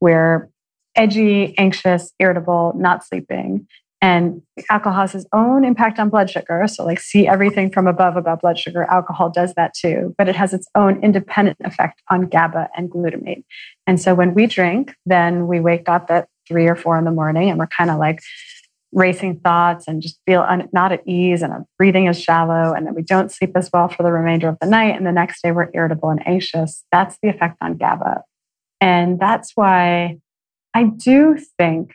we're 0.00 0.48
edgy, 0.96 1.56
anxious, 1.58 2.12
irritable, 2.18 2.72
not 2.76 3.04
sleeping. 3.04 3.66
And 4.02 4.40
alcohol 4.70 5.02
has 5.02 5.14
its 5.14 5.26
own 5.32 5.62
impact 5.62 5.98
on 5.98 6.08
blood 6.08 6.30
sugar. 6.30 6.64
So, 6.68 6.84
like, 6.84 7.00
see 7.00 7.28
everything 7.28 7.70
from 7.70 7.86
above 7.86 8.16
about 8.16 8.40
blood 8.40 8.58
sugar. 8.58 8.84
Alcohol 8.84 9.28
does 9.28 9.52
that 9.54 9.74
too, 9.74 10.14
but 10.16 10.26
it 10.26 10.36
has 10.36 10.54
its 10.54 10.66
own 10.74 11.02
independent 11.02 11.58
effect 11.64 12.00
on 12.08 12.22
GABA 12.22 12.70
and 12.76 12.90
glutamate. 12.90 13.44
And 13.86 14.00
so, 14.00 14.14
when 14.14 14.32
we 14.32 14.46
drink, 14.46 14.94
then 15.04 15.46
we 15.46 15.60
wake 15.60 15.88
up 15.88 16.10
at 16.10 16.28
three 16.48 16.66
or 16.66 16.76
four 16.76 16.98
in 16.98 17.04
the 17.04 17.10
morning 17.10 17.50
and 17.50 17.58
we're 17.58 17.66
kind 17.66 17.90
of 17.90 17.98
like 17.98 18.20
racing 18.92 19.38
thoughts 19.38 19.86
and 19.86 20.02
just 20.02 20.18
feel 20.26 20.40
un- 20.40 20.68
not 20.72 20.92
at 20.92 21.06
ease 21.06 21.42
and 21.42 21.52
our 21.52 21.64
breathing 21.78 22.06
is 22.06 22.20
shallow. 22.20 22.72
And 22.72 22.86
then 22.86 22.94
we 22.94 23.02
don't 23.02 23.30
sleep 23.30 23.52
as 23.54 23.70
well 23.72 23.88
for 23.88 24.02
the 24.02 24.10
remainder 24.10 24.48
of 24.48 24.58
the 24.60 24.66
night. 24.66 24.96
And 24.96 25.06
the 25.06 25.12
next 25.12 25.42
day, 25.42 25.52
we're 25.52 25.70
irritable 25.74 26.10
and 26.10 26.26
anxious. 26.26 26.84
That's 26.90 27.16
the 27.22 27.28
effect 27.28 27.56
on 27.60 27.76
GABA. 27.76 28.22
And 28.80 29.20
that's 29.20 29.52
why 29.54 30.18
I 30.74 30.84
do 30.84 31.38
think 31.58 31.92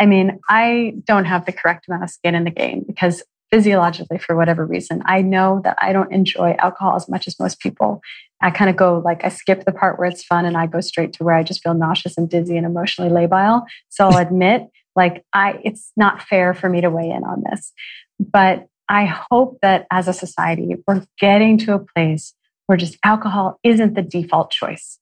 I 0.00 0.06
mean, 0.06 0.40
I 0.48 0.94
don't 1.04 1.26
have 1.26 1.44
the 1.44 1.52
correct 1.52 1.86
amount 1.86 2.04
of 2.04 2.10
skin 2.10 2.34
in 2.34 2.44
the 2.44 2.50
game 2.50 2.84
because 2.86 3.22
physiologically, 3.50 4.18
for 4.18 4.34
whatever 4.34 4.64
reason, 4.64 5.02
I 5.04 5.22
know 5.22 5.60
that 5.64 5.76
I 5.80 5.92
don't 5.92 6.12
enjoy 6.12 6.56
alcohol 6.58 6.96
as 6.96 7.08
much 7.08 7.26
as 7.28 7.38
most 7.38 7.60
people. 7.60 8.00
I 8.40 8.50
kind 8.50 8.70
of 8.70 8.76
go 8.76 9.02
like 9.04 9.24
I 9.24 9.28
skip 9.28 9.64
the 9.64 9.72
part 9.72 9.98
where 9.98 10.08
it's 10.08 10.24
fun 10.24 10.46
and 10.46 10.56
I 10.56 10.66
go 10.66 10.80
straight 10.80 11.12
to 11.14 11.24
where 11.24 11.34
I 11.34 11.42
just 11.42 11.62
feel 11.62 11.74
nauseous 11.74 12.16
and 12.16 12.30
dizzy 12.30 12.56
and 12.56 12.64
emotionally 12.64 13.10
labile. 13.10 13.62
So 13.90 14.06
I'll 14.06 14.18
admit, 14.26 14.68
like 14.96 15.24
I 15.34 15.60
it's 15.64 15.92
not 15.96 16.22
fair 16.22 16.54
for 16.54 16.68
me 16.68 16.80
to 16.80 16.90
weigh 16.90 17.10
in 17.10 17.22
on 17.24 17.42
this. 17.50 17.72
But 18.18 18.66
I 18.88 19.04
hope 19.04 19.58
that 19.62 19.86
as 19.90 20.08
a 20.08 20.12
society, 20.12 20.76
we're 20.86 21.04
getting 21.18 21.58
to 21.58 21.74
a 21.74 21.78
place 21.78 22.34
where 22.66 22.78
just 22.78 22.96
alcohol 23.04 23.58
isn't 23.62 23.94
the 23.94 24.02
default 24.02 24.50
choice. 24.50 24.98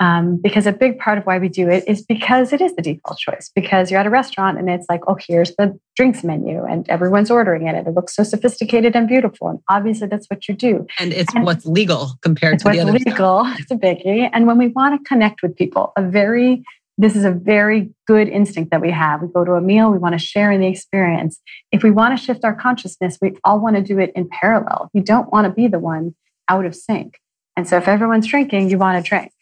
Um, 0.00 0.38
because 0.42 0.66
a 0.66 0.72
big 0.72 0.98
part 0.98 1.18
of 1.18 1.24
why 1.24 1.38
we 1.38 1.50
do 1.50 1.68
it 1.68 1.84
is 1.86 2.02
because 2.02 2.54
it 2.54 2.62
is 2.62 2.74
the 2.74 2.80
default 2.80 3.18
choice. 3.18 3.50
Because 3.54 3.90
you're 3.90 4.00
at 4.00 4.06
a 4.06 4.10
restaurant 4.10 4.58
and 4.58 4.70
it's 4.70 4.86
like, 4.88 5.02
oh, 5.06 5.18
here's 5.28 5.54
the 5.56 5.78
drinks 5.94 6.24
menu, 6.24 6.64
and 6.64 6.88
everyone's 6.88 7.30
ordering 7.30 7.66
it, 7.66 7.74
and 7.74 7.86
it 7.86 7.94
looks 7.94 8.16
so 8.16 8.22
sophisticated 8.22 8.96
and 8.96 9.06
beautiful. 9.06 9.48
And 9.48 9.58
obviously, 9.68 10.08
that's 10.08 10.26
what 10.28 10.48
you 10.48 10.54
do. 10.54 10.86
And 10.98 11.12
it's 11.12 11.34
and 11.34 11.44
what's 11.44 11.66
legal 11.66 12.12
compared 12.22 12.58
to 12.60 12.70
the 12.70 12.80
other. 12.80 12.92
legal. 12.92 13.44
Stuff. 13.44 13.60
It's 13.60 13.70
a 13.70 13.76
biggie. 13.76 14.30
And 14.32 14.46
when 14.46 14.56
we 14.56 14.68
want 14.68 14.98
to 14.98 15.06
connect 15.06 15.42
with 15.42 15.54
people, 15.54 15.92
a 15.96 16.02
very 16.02 16.64
this 17.00 17.16
is 17.16 17.24
a 17.24 17.30
very 17.30 17.90
good 18.06 18.28
instinct 18.28 18.70
that 18.72 18.82
we 18.82 18.90
have. 18.90 19.22
We 19.22 19.28
go 19.28 19.42
to 19.42 19.52
a 19.52 19.60
meal, 19.60 19.90
we 19.90 19.96
want 19.96 20.12
to 20.12 20.18
share 20.18 20.50
in 20.50 20.60
the 20.60 20.66
experience. 20.66 21.40
If 21.72 21.82
we 21.82 21.90
want 21.90 22.16
to 22.16 22.22
shift 22.22 22.44
our 22.44 22.54
consciousness, 22.54 23.16
we 23.22 23.38
all 23.42 23.58
want 23.58 23.76
to 23.76 23.82
do 23.82 23.98
it 23.98 24.12
in 24.14 24.28
parallel. 24.28 24.90
You 24.92 25.02
don't 25.02 25.32
want 25.32 25.46
to 25.46 25.52
be 25.52 25.66
the 25.66 25.78
one 25.78 26.14
out 26.48 26.66
of 26.66 26.74
sync. 26.74 27.18
And 27.56 27.66
so 27.66 27.78
if 27.78 27.88
everyone's 27.88 28.26
drinking, 28.26 28.68
you 28.68 28.76
want 28.76 29.02
to 29.02 29.08
drink. 29.08 29.32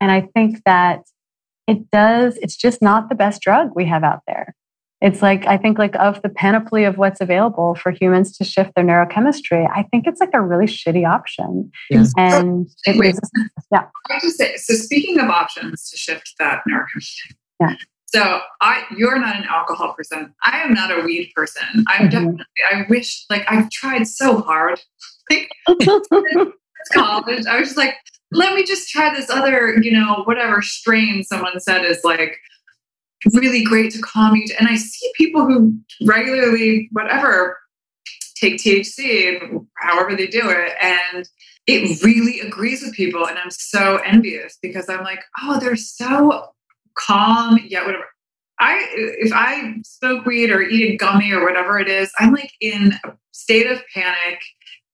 And 0.00 0.10
I 0.10 0.28
think 0.34 0.62
that 0.64 1.02
it 1.66 1.90
does, 1.90 2.36
it's 2.38 2.56
just 2.56 2.80
not 2.80 3.08
the 3.08 3.14
best 3.14 3.42
drug 3.42 3.70
we 3.74 3.84
have 3.86 4.04
out 4.04 4.22
there. 4.26 4.54
It's 5.00 5.22
like, 5.22 5.46
I 5.46 5.56
think, 5.56 5.78
like, 5.78 5.94
of 5.96 6.20
the 6.22 6.28
panoply 6.28 6.82
of 6.82 6.98
what's 6.98 7.20
available 7.20 7.76
for 7.76 7.92
humans 7.92 8.36
to 8.38 8.44
shift 8.44 8.72
their 8.74 8.84
neurochemistry, 8.84 9.68
I 9.72 9.84
think 9.84 10.08
it's 10.08 10.18
like 10.18 10.34
a 10.34 10.40
really 10.40 10.66
shitty 10.66 11.08
option. 11.08 11.70
Yes. 11.88 12.12
And 12.16 12.68
it 12.84 12.96
Wait, 12.96 13.14
yeah. 13.70 13.84
I 14.10 14.18
just 14.20 14.38
say, 14.38 14.56
so 14.56 14.74
speaking 14.74 15.20
of 15.20 15.28
options 15.28 15.88
to 15.90 15.96
shift 15.96 16.34
that 16.40 16.62
neurochemistry. 16.68 17.36
Yeah. 17.60 17.74
So 18.06 18.40
I, 18.60 18.84
you're 18.96 19.18
not 19.20 19.36
an 19.36 19.44
alcohol 19.44 19.92
person. 19.92 20.34
I 20.42 20.60
am 20.62 20.72
not 20.74 20.90
a 20.90 21.02
weed 21.04 21.30
person. 21.36 21.62
I'm 21.86 22.08
mm-hmm. 22.08 22.08
definitely. 22.08 22.44
I 22.72 22.86
wish, 22.88 23.24
like, 23.30 23.44
I've 23.46 23.70
tried 23.70 24.08
so 24.08 24.40
hard. 24.40 24.80
Like, 25.30 25.48
college, 26.92 27.46
I 27.46 27.60
was 27.60 27.68
just 27.68 27.76
like, 27.76 27.94
let 28.30 28.54
me 28.54 28.64
just 28.64 28.90
try 28.90 29.14
this 29.14 29.30
other, 29.30 29.76
you 29.80 29.92
know, 29.92 30.22
whatever 30.24 30.60
strain 30.62 31.24
someone 31.24 31.58
said 31.60 31.84
is 31.84 32.00
like 32.04 32.38
really 33.32 33.64
great 33.64 33.92
to 33.92 34.00
calm 34.00 34.36
you. 34.36 34.46
And 34.58 34.68
I 34.68 34.76
see 34.76 35.10
people 35.16 35.44
who 35.44 35.78
regularly, 36.06 36.88
whatever, 36.92 37.58
take 38.36 38.58
THC 38.58 39.40
however 39.76 40.14
they 40.14 40.26
do 40.26 40.48
it. 40.50 40.72
And 40.80 41.28
it 41.66 42.02
really 42.02 42.40
agrees 42.40 42.82
with 42.82 42.94
people. 42.94 43.26
And 43.26 43.38
I'm 43.38 43.50
so 43.50 43.96
envious 44.04 44.58
because 44.62 44.88
I'm 44.88 45.04
like, 45.04 45.22
oh, 45.42 45.58
they're 45.58 45.76
so 45.76 46.48
calm, 46.96 47.58
yet 47.66 47.86
whatever. 47.86 48.04
I 48.60 48.86
if 48.92 49.32
I 49.32 49.74
smoke 49.84 50.26
weed 50.26 50.50
or 50.50 50.60
eat 50.60 50.94
a 50.94 50.96
gummy 50.96 51.32
or 51.32 51.44
whatever 51.44 51.78
it 51.78 51.88
is, 51.88 52.10
I'm 52.18 52.32
like 52.32 52.50
in 52.60 52.92
a 53.04 53.12
state 53.32 53.70
of 53.70 53.80
panic 53.94 54.40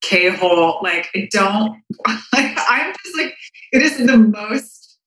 K 0.05 0.31
hole. 0.31 0.81
Like, 0.83 1.09
I 1.15 1.29
don't, 1.31 1.83
like, 2.33 2.59
I'm 2.69 2.95
just 3.05 3.17
like, 3.17 3.35
it 3.73 3.83
is 3.83 3.99
the 3.99 4.19
most, 4.19 4.99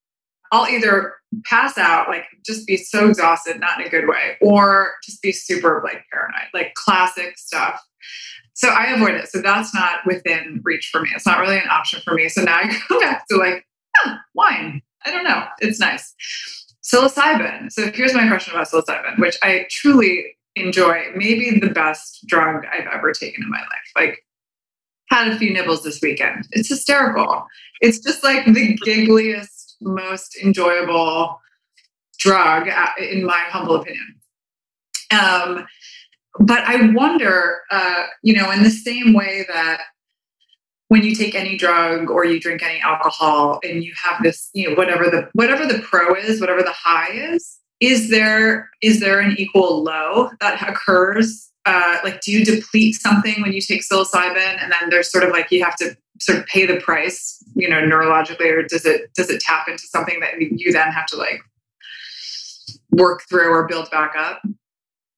I'll 0.51 0.67
either 0.67 1.13
pass 1.45 1.77
out, 1.77 2.07
like, 2.07 2.23
just 2.45 2.65
be 2.65 2.77
so 2.77 3.07
exhausted, 3.07 3.59
not 3.59 3.79
in 3.79 3.87
a 3.87 3.89
good 3.89 4.07
way, 4.07 4.37
or 4.41 4.93
just 5.03 5.21
be 5.21 5.31
super, 5.31 5.81
like, 5.83 6.03
paranoid, 6.11 6.49
like, 6.53 6.73
classic 6.73 7.37
stuff. 7.37 7.81
So 8.53 8.69
I 8.69 8.85
avoid 8.85 9.13
it. 9.13 9.29
So 9.29 9.41
that's 9.41 9.73
not 9.75 9.99
within 10.05 10.61
reach 10.63 10.89
for 10.91 11.01
me. 11.01 11.09
It's 11.13 11.27
not 11.27 11.39
really 11.39 11.57
an 11.57 11.69
option 11.69 12.01
for 12.03 12.15
me. 12.15 12.27
So 12.27 12.41
now 12.41 12.57
I 12.57 12.79
go 12.89 12.99
back 12.99 13.25
to, 13.29 13.37
like, 13.37 13.65
oh, 14.05 14.15
wine. 14.33 14.81
I 15.05 15.11
don't 15.11 15.23
know. 15.23 15.45
It's 15.59 15.79
nice. 15.79 16.15
Psilocybin. 16.83 17.71
So 17.71 17.91
here's 17.91 18.13
my 18.13 18.27
question 18.27 18.53
about 18.53 18.67
psilocybin, 18.67 19.19
which 19.19 19.37
I 19.43 19.67
truly 19.69 20.37
enjoy. 20.55 21.03
Maybe 21.15 21.59
the 21.59 21.69
best 21.69 22.25
drug 22.25 22.63
I've 22.65 22.87
ever 22.87 23.11
taken 23.11 23.43
in 23.43 23.49
my 23.49 23.59
life. 23.59 23.91
Like, 23.95 24.23
had 25.09 25.27
a 25.29 25.37
few 25.37 25.53
nibbles 25.53 25.83
this 25.83 25.99
weekend. 26.01 26.47
It's 26.51 26.69
hysterical. 26.69 27.45
It's 27.81 27.99
just 27.99 28.23
like 28.23 28.45
the 28.45 28.77
giggliest, 28.85 29.75
most 29.81 30.37
enjoyable 30.43 31.39
drug, 32.19 32.67
uh, 32.69 32.89
in 32.99 33.25
my 33.25 33.43
humble 33.49 33.75
opinion. 33.75 34.15
Um, 35.11 35.65
but 36.39 36.59
I 36.65 36.91
wonder, 36.91 37.61
uh, 37.71 38.05
you 38.21 38.35
know, 38.35 38.51
in 38.51 38.63
the 38.63 38.69
same 38.69 39.13
way 39.13 39.45
that 39.47 39.81
when 40.89 41.03
you 41.03 41.15
take 41.15 41.35
any 41.35 41.57
drug 41.57 42.09
or 42.09 42.25
you 42.25 42.39
drink 42.39 42.63
any 42.63 42.79
alcohol 42.81 43.59
and 43.63 43.83
you 43.83 43.93
have 44.01 44.21
this, 44.23 44.49
you 44.53 44.69
know, 44.69 44.75
whatever 44.75 45.09
the 45.09 45.29
whatever 45.33 45.65
the 45.65 45.79
pro 45.79 46.13
is, 46.15 46.39
whatever 46.39 46.61
the 46.61 46.73
high 46.73 47.11
is, 47.11 47.57
is 47.79 48.09
there 48.09 48.69
is 48.81 48.99
there 48.99 49.19
an 49.19 49.35
equal 49.37 49.83
low 49.83 50.29
that 50.39 50.67
occurs 50.67 51.51
uh, 51.67 51.97
like 52.03 52.21
do 52.21 52.31
you 52.31 52.45
deplete 52.45 52.95
something 52.95 53.41
when 53.41 53.51
you 53.51 53.59
take 53.61 53.81
psilocybin? 53.81 54.63
And 54.63 54.71
then 54.71 54.89
there's 54.89 55.11
sort 55.11 55.25
of 55.25 55.31
like 55.31 55.51
you 55.51 55.63
have 55.63 55.75
to 55.75 55.97
sort 56.21 56.39
of 56.39 56.45
pay 56.47 56.65
the 56.65 56.77
price 56.77 57.43
you 57.55 57.69
know 57.69 57.77
neurologically 57.81 58.51
or 58.51 58.63
does 58.63 58.85
it 58.85 59.13
does 59.13 59.29
it 59.29 59.39
tap 59.39 59.67
into 59.67 59.85
something 59.85 60.19
that 60.19 60.41
you 60.41 60.71
then 60.71 60.91
have 60.91 61.05
to 61.05 61.15
like 61.15 61.41
work 62.91 63.21
through 63.29 63.49
or 63.49 63.67
build 63.67 63.91
back 63.91 64.13
up? 64.17 64.41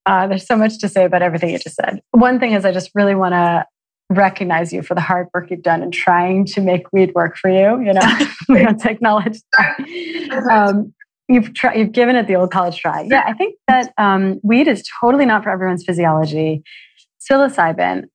Uh, 0.05 0.27
there's 0.27 0.47
so 0.47 0.57
much 0.57 0.79
to 0.79 0.89
say 0.89 1.05
about 1.05 1.21
everything 1.21 1.51
you 1.51 1.59
just 1.59 1.75
said. 1.75 2.01
One 2.11 2.39
thing 2.39 2.53
is 2.53 2.65
i 2.65 2.71
just 2.71 2.89
really 2.95 3.15
want 3.15 3.33
to 3.33 3.65
recognize 4.09 4.73
you 4.73 4.81
for 4.81 4.95
the 4.95 5.01
hard 5.01 5.27
work 5.35 5.51
you've 5.51 5.61
done 5.61 5.83
in 5.83 5.91
trying 5.91 6.43
to 6.43 6.61
make 6.61 6.91
weed 6.91 7.13
work 7.13 7.37
for 7.37 7.47
you 7.47 7.79
you 7.85 7.93
know 7.93 8.19
we 8.49 8.63
don't 8.63 8.83
acknowledge 8.85 9.39
that. 9.55 10.49
Um, 10.51 10.93
you've 11.29 11.53
tried, 11.53 11.77
you've 11.77 11.91
given 11.91 12.15
it 12.15 12.27
the 12.27 12.35
old 12.35 12.51
college 12.51 12.79
try. 12.81 13.07
Yeah, 13.09 13.23
I 13.25 13.33
think 13.33 13.55
that 13.67 13.93
um, 13.97 14.39
weed 14.43 14.67
is 14.67 14.83
totally 14.99 15.25
not 15.25 15.43
for 15.43 15.51
everyone's 15.51 15.85
physiology. 15.85 16.63
Psilocybin, 17.21 18.05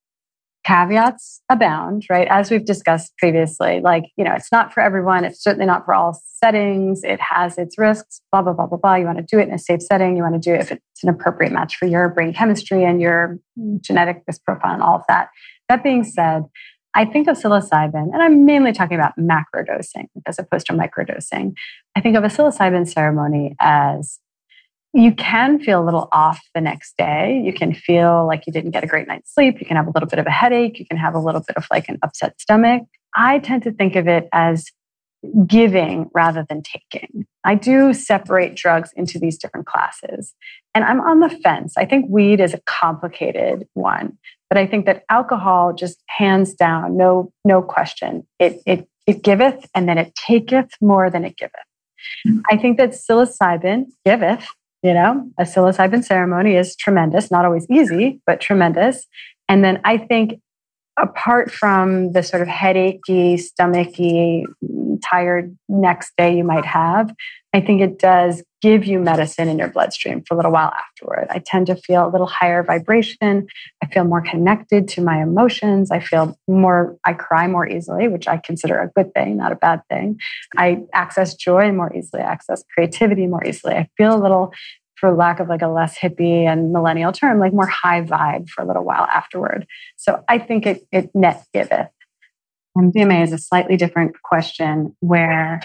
caveats 0.64 1.42
abound, 1.50 2.04
right? 2.10 2.26
As 2.28 2.50
we've 2.50 2.64
discussed 2.64 3.12
previously, 3.18 3.80
like, 3.80 4.04
you 4.16 4.24
know, 4.24 4.32
it's 4.34 4.50
not 4.50 4.72
for 4.72 4.80
everyone. 4.80 5.24
It's 5.24 5.42
certainly 5.42 5.66
not 5.66 5.84
for 5.84 5.94
all 5.94 6.20
settings. 6.42 7.04
It 7.04 7.20
has 7.20 7.56
its 7.58 7.78
risks, 7.78 8.20
blah, 8.32 8.42
blah, 8.42 8.54
blah, 8.54 8.66
blah, 8.66 8.78
blah. 8.78 8.94
You 8.96 9.04
want 9.04 9.18
to 9.18 9.24
do 9.24 9.38
it 9.38 9.48
in 9.48 9.54
a 9.54 9.58
safe 9.58 9.82
setting. 9.82 10.16
You 10.16 10.22
want 10.22 10.34
to 10.34 10.50
do 10.50 10.54
it 10.54 10.60
if 10.60 10.72
it's 10.72 11.02
an 11.02 11.10
appropriate 11.10 11.52
match 11.52 11.76
for 11.76 11.86
your 11.86 12.08
brain 12.08 12.32
chemistry 12.32 12.84
and 12.84 13.00
your 13.00 13.38
genetic 13.80 14.22
risk 14.26 14.42
profile 14.44 14.74
and 14.74 14.82
all 14.82 14.96
of 14.96 15.02
that. 15.08 15.28
That 15.68 15.84
being 15.84 16.02
said, 16.02 16.44
I 16.94 17.04
think 17.04 17.28
of 17.28 17.36
psilocybin, 17.36 18.12
and 18.12 18.22
I'm 18.22 18.46
mainly 18.46 18.72
talking 18.72 18.96
about 18.96 19.16
macrodosing 19.18 20.08
as 20.26 20.38
opposed 20.38 20.66
to 20.66 20.72
microdosing. 20.72 21.54
I 21.96 22.00
think 22.00 22.16
of 22.16 22.24
a 22.24 22.28
psilocybin 22.28 22.88
ceremony 22.88 23.56
as 23.60 24.20
you 24.92 25.12
can 25.12 25.58
feel 25.58 25.82
a 25.82 25.84
little 25.84 26.08
off 26.12 26.40
the 26.54 26.60
next 26.60 26.96
day. 26.96 27.42
You 27.44 27.52
can 27.52 27.74
feel 27.74 28.26
like 28.28 28.46
you 28.46 28.52
didn't 28.52 28.70
get 28.70 28.84
a 28.84 28.86
great 28.86 29.08
night's 29.08 29.34
sleep. 29.34 29.58
You 29.58 29.66
can 29.66 29.76
have 29.76 29.88
a 29.88 29.90
little 29.90 30.08
bit 30.08 30.20
of 30.20 30.26
a 30.26 30.30
headache. 30.30 30.78
You 30.78 30.86
can 30.86 30.96
have 30.96 31.14
a 31.14 31.18
little 31.18 31.40
bit 31.40 31.56
of 31.56 31.66
like 31.68 31.88
an 31.88 31.98
upset 32.02 32.40
stomach. 32.40 32.82
I 33.16 33.40
tend 33.40 33.64
to 33.64 33.72
think 33.72 33.96
of 33.96 34.06
it 34.06 34.28
as 34.32 34.66
giving 35.46 36.10
rather 36.14 36.44
than 36.48 36.62
taking. 36.62 37.26
I 37.44 37.54
do 37.54 37.92
separate 37.92 38.54
drugs 38.54 38.90
into 38.96 39.18
these 39.18 39.38
different 39.38 39.66
classes. 39.66 40.34
And 40.74 40.84
I'm 40.84 41.00
on 41.00 41.20
the 41.20 41.28
fence. 41.28 41.74
I 41.76 41.84
think 41.84 42.06
weed 42.08 42.40
is 42.40 42.54
a 42.54 42.60
complicated 42.66 43.66
one. 43.74 44.18
But 44.48 44.58
I 44.58 44.66
think 44.66 44.86
that 44.86 45.04
alcohol 45.08 45.72
just 45.72 46.02
hands 46.06 46.54
down, 46.54 46.96
no, 46.96 47.32
no 47.44 47.62
question, 47.62 48.26
it, 48.38 48.60
it, 48.66 48.88
it 49.06 49.22
giveth 49.22 49.68
and 49.74 49.88
then 49.88 49.98
it 49.98 50.14
taketh 50.14 50.70
more 50.80 51.10
than 51.10 51.24
it 51.24 51.36
giveth. 51.36 51.52
Mm-hmm. 52.26 52.40
I 52.50 52.56
think 52.56 52.78
that 52.78 52.90
psilocybin 52.90 53.86
giveth, 54.04 54.46
you 54.82 54.94
know, 54.94 55.30
a 55.38 55.44
psilocybin 55.44 56.04
ceremony 56.04 56.56
is 56.56 56.76
tremendous, 56.76 57.30
not 57.30 57.44
always 57.44 57.66
easy, 57.70 58.20
but 58.26 58.40
tremendous. 58.40 59.06
And 59.48 59.64
then 59.64 59.80
I 59.84 59.98
think 59.98 60.40
apart 60.98 61.50
from 61.50 62.12
the 62.12 62.22
sort 62.22 62.42
of 62.42 62.48
headachy, 62.48 63.40
stomachy, 63.40 64.44
tired 65.00 65.56
next 65.68 66.12
day 66.16 66.36
you 66.36 66.44
might 66.44 66.64
have, 66.64 67.14
I 67.52 67.60
think 67.60 67.80
it 67.80 67.98
does 67.98 68.42
give 68.60 68.84
you 68.84 68.98
medicine 68.98 69.48
in 69.48 69.58
your 69.58 69.68
bloodstream 69.68 70.22
for 70.26 70.34
a 70.34 70.36
little 70.36 70.50
while 70.50 70.72
afterward. 70.72 71.28
I 71.30 71.38
tend 71.38 71.66
to 71.68 71.76
feel 71.76 72.06
a 72.06 72.10
little 72.10 72.26
higher 72.26 72.62
vibration. 72.62 73.46
I 73.82 73.86
feel 73.86 74.04
more 74.04 74.22
connected 74.22 74.88
to 74.88 75.02
my 75.02 75.22
emotions. 75.22 75.90
I 75.90 76.00
feel 76.00 76.36
more, 76.48 76.96
I 77.04 77.12
cry 77.12 77.46
more 77.46 77.68
easily, 77.68 78.08
which 78.08 78.26
I 78.26 78.38
consider 78.38 78.80
a 78.80 78.88
good 78.88 79.14
thing, 79.14 79.36
not 79.36 79.52
a 79.52 79.56
bad 79.56 79.82
thing. 79.88 80.18
I 80.56 80.82
access 80.92 81.34
joy 81.34 81.70
more 81.72 81.94
easily, 81.94 82.22
I 82.22 82.26
access 82.26 82.64
creativity 82.74 83.26
more 83.26 83.44
easily. 83.44 83.74
I 83.74 83.88
feel 83.96 84.14
a 84.14 84.20
little 84.20 84.52
for 84.96 85.12
lack 85.12 85.38
of 85.38 85.48
like 85.48 85.62
a 85.62 85.68
less 85.68 85.98
hippie 85.98 86.44
and 86.44 86.72
millennial 86.72 87.12
term, 87.12 87.38
like 87.38 87.52
more 87.52 87.66
high 87.66 88.00
vibe 88.02 88.48
for 88.48 88.62
a 88.62 88.66
little 88.66 88.84
while 88.84 89.04
afterward. 89.04 89.66
So 89.96 90.24
I 90.28 90.38
think 90.38 90.66
it, 90.66 90.86
it 90.90 91.10
net 91.14 91.44
giveth. 91.52 91.90
MDMA 92.76 93.22
is 93.22 93.32
a 93.32 93.38
slightly 93.38 93.76
different 93.76 94.20
question 94.22 94.96
where 95.00 95.60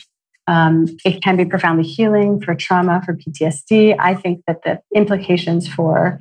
um, 0.48 0.86
it 1.06 1.22
can 1.22 1.38
be 1.38 1.46
profoundly 1.46 1.88
healing 1.88 2.42
for 2.42 2.56
trauma, 2.56 3.02
for 3.06 3.14
PTSD. 3.14 3.96
I 4.00 4.16
think 4.16 4.44
that 4.48 4.64
the 4.64 4.82
implications 4.96 5.68
for 5.68 6.20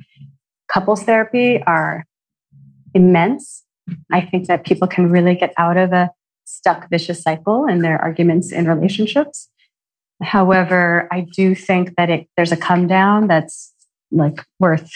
couples 0.71 1.03
therapy 1.03 1.61
are 1.63 2.05
immense. 2.93 3.63
I 4.11 4.21
think 4.21 4.47
that 4.47 4.65
people 4.65 4.87
can 4.87 5.09
really 5.09 5.35
get 5.35 5.53
out 5.57 5.77
of 5.77 5.93
a 5.93 6.11
stuck 6.45 6.89
vicious 6.89 7.21
cycle 7.21 7.65
in 7.65 7.81
their 7.81 7.99
arguments 8.01 8.51
in 8.51 8.67
relationships. 8.67 9.49
However, 10.21 11.07
I 11.11 11.21
do 11.21 11.55
think 11.55 11.95
that 11.95 12.09
it, 12.09 12.27
there's 12.35 12.51
a 12.51 12.57
come 12.57 12.87
down 12.87 13.27
that's 13.27 13.73
like 14.11 14.43
worth 14.59 14.91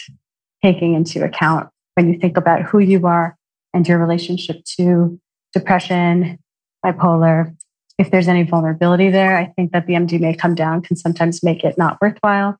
taking 0.63 0.93
into 0.95 1.23
account 1.23 1.69
when 1.95 2.11
you 2.11 2.19
think 2.19 2.37
about 2.37 2.63
who 2.63 2.79
you 2.79 3.05
are 3.05 3.37
and 3.73 3.87
your 3.87 3.99
relationship 3.99 4.63
to 4.77 5.19
depression, 5.53 6.39
bipolar, 6.85 7.55
if 7.97 8.11
there's 8.11 8.27
any 8.27 8.43
vulnerability 8.43 9.09
there, 9.09 9.37
I 9.37 9.45
think 9.55 9.71
that 9.71 9.87
the 9.87 9.93
MDMA 9.93 10.37
come 10.37 10.55
down 10.55 10.81
can 10.81 10.95
sometimes 10.95 11.43
make 11.43 11.63
it 11.63 11.77
not 11.77 11.97
worthwhile. 12.01 12.57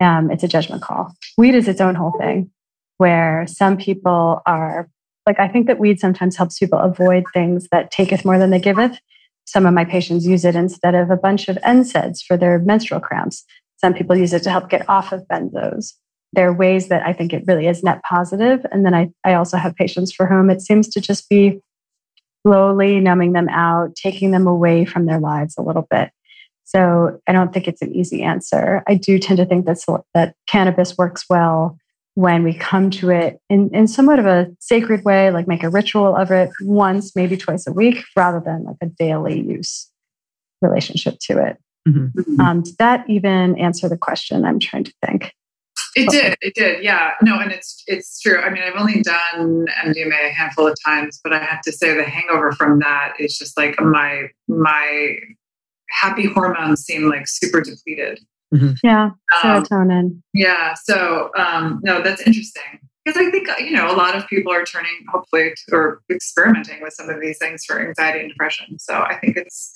Um, 0.00 0.30
it's 0.30 0.42
a 0.42 0.48
judgment 0.48 0.82
call. 0.82 1.14
Weed 1.38 1.54
is 1.54 1.68
its 1.68 1.80
own 1.80 1.94
whole 1.94 2.14
thing, 2.18 2.50
where 2.98 3.46
some 3.48 3.76
people 3.76 4.42
are 4.46 4.88
like, 5.26 5.40
I 5.40 5.48
think 5.48 5.66
that 5.68 5.78
weed 5.78 6.00
sometimes 6.00 6.36
helps 6.36 6.58
people 6.58 6.78
avoid 6.78 7.24
things 7.32 7.66
that 7.72 7.90
taketh 7.90 8.24
more 8.24 8.38
than 8.38 8.50
they 8.50 8.60
giveth. 8.60 8.98
Some 9.46 9.64
of 9.64 9.72
my 9.72 9.84
patients 9.84 10.26
use 10.26 10.44
it 10.44 10.54
instead 10.54 10.94
of 10.94 11.10
a 11.10 11.16
bunch 11.16 11.48
of 11.48 11.56
NSAIDs 11.56 12.22
for 12.26 12.36
their 12.36 12.58
menstrual 12.58 13.00
cramps. 13.00 13.44
Some 13.78 13.94
people 13.94 14.16
use 14.16 14.32
it 14.32 14.42
to 14.42 14.50
help 14.50 14.68
get 14.68 14.88
off 14.88 15.12
of 15.12 15.26
benzos. 15.28 15.94
There 16.34 16.48
are 16.48 16.52
ways 16.52 16.88
that 16.88 17.06
I 17.06 17.12
think 17.12 17.32
it 17.32 17.44
really 17.46 17.68
is 17.68 17.82
net 17.82 18.02
positive. 18.08 18.66
And 18.70 18.84
then 18.84 18.94
I, 18.94 19.10
I 19.24 19.34
also 19.34 19.56
have 19.56 19.74
patients 19.76 20.12
for 20.12 20.26
whom 20.26 20.50
it 20.50 20.60
seems 20.60 20.88
to 20.88 21.00
just 21.00 21.28
be 21.28 21.60
slowly 22.46 23.00
numbing 23.00 23.32
them 23.32 23.48
out, 23.48 23.94
taking 23.94 24.30
them 24.30 24.46
away 24.46 24.84
from 24.84 25.06
their 25.06 25.20
lives 25.20 25.54
a 25.56 25.62
little 25.62 25.86
bit. 25.90 26.10
So 26.64 27.20
I 27.26 27.32
don't 27.32 27.52
think 27.52 27.68
it's 27.68 27.82
an 27.82 27.94
easy 27.94 28.22
answer. 28.22 28.82
I 28.86 28.94
do 28.94 29.18
tend 29.18 29.36
to 29.38 29.46
think 29.46 29.66
that, 29.66 29.78
that 30.14 30.34
cannabis 30.46 30.96
works 30.96 31.24
well 31.28 31.78
when 32.14 32.44
we 32.44 32.54
come 32.54 32.90
to 32.90 33.10
it 33.10 33.40
in, 33.50 33.74
in 33.74 33.88
somewhat 33.88 34.18
of 34.18 34.26
a 34.26 34.48
sacred 34.60 35.04
way, 35.04 35.30
like 35.30 35.48
make 35.48 35.62
a 35.62 35.68
ritual 35.68 36.16
of 36.16 36.30
it 36.30 36.50
once, 36.60 37.14
maybe 37.16 37.36
twice 37.36 37.66
a 37.66 37.72
week, 37.72 38.04
rather 38.16 38.40
than 38.40 38.64
like 38.64 38.76
a 38.80 38.86
daily 38.86 39.40
use 39.40 39.90
relationship 40.62 41.18
to 41.20 41.44
it. 41.44 41.58
Mm-hmm. 41.86 42.40
Um, 42.40 42.62
did 42.62 42.78
that 42.78 43.04
even 43.08 43.58
answer 43.58 43.88
the 43.88 43.98
question? 43.98 44.44
I'm 44.44 44.58
trying 44.58 44.84
to 44.84 44.94
think. 45.04 45.32
It 45.96 46.10
did. 46.10 46.36
It 46.40 46.54
did. 46.54 46.82
Yeah. 46.82 47.12
No, 47.22 47.38
and 47.38 47.52
it's 47.52 47.82
it's 47.86 48.20
true. 48.20 48.38
I 48.40 48.50
mean, 48.50 48.62
I've 48.62 48.78
only 48.78 49.02
done 49.02 49.66
MDMA 49.84 50.30
a 50.30 50.32
handful 50.32 50.66
of 50.66 50.76
times, 50.84 51.20
but 51.22 51.32
I 51.32 51.38
have 51.38 51.60
to 51.62 51.72
say 51.72 51.96
the 51.96 52.04
hangover 52.04 52.52
from 52.52 52.80
that 52.80 53.14
is 53.18 53.38
just 53.38 53.56
like 53.56 53.80
my 53.80 54.28
my 54.48 55.16
happy 55.90 56.26
hormones 56.26 56.82
seem 56.82 57.08
like 57.08 57.28
super 57.28 57.60
depleted. 57.60 58.20
Mm-hmm. 58.52 58.72
Yeah, 58.82 59.10
serotonin. 59.42 60.06
Um, 60.06 60.22
yeah. 60.32 60.74
So 60.74 61.30
um, 61.38 61.80
no, 61.82 62.02
that's 62.02 62.22
interesting 62.22 62.80
because 63.04 63.20
I 63.20 63.30
think 63.30 63.48
you 63.58 63.72
know 63.72 63.90
a 63.90 63.96
lot 63.96 64.16
of 64.16 64.26
people 64.26 64.52
are 64.52 64.64
turning, 64.64 65.04
hopefully, 65.08 65.52
to, 65.68 65.74
or 65.74 66.02
experimenting 66.10 66.82
with 66.82 66.92
some 66.92 67.08
of 67.08 67.20
these 67.20 67.38
things 67.38 67.64
for 67.64 67.80
anxiety 67.80 68.20
and 68.20 68.28
depression. 68.30 68.78
So 68.78 68.94
I 68.94 69.16
think 69.18 69.36
it's 69.36 69.72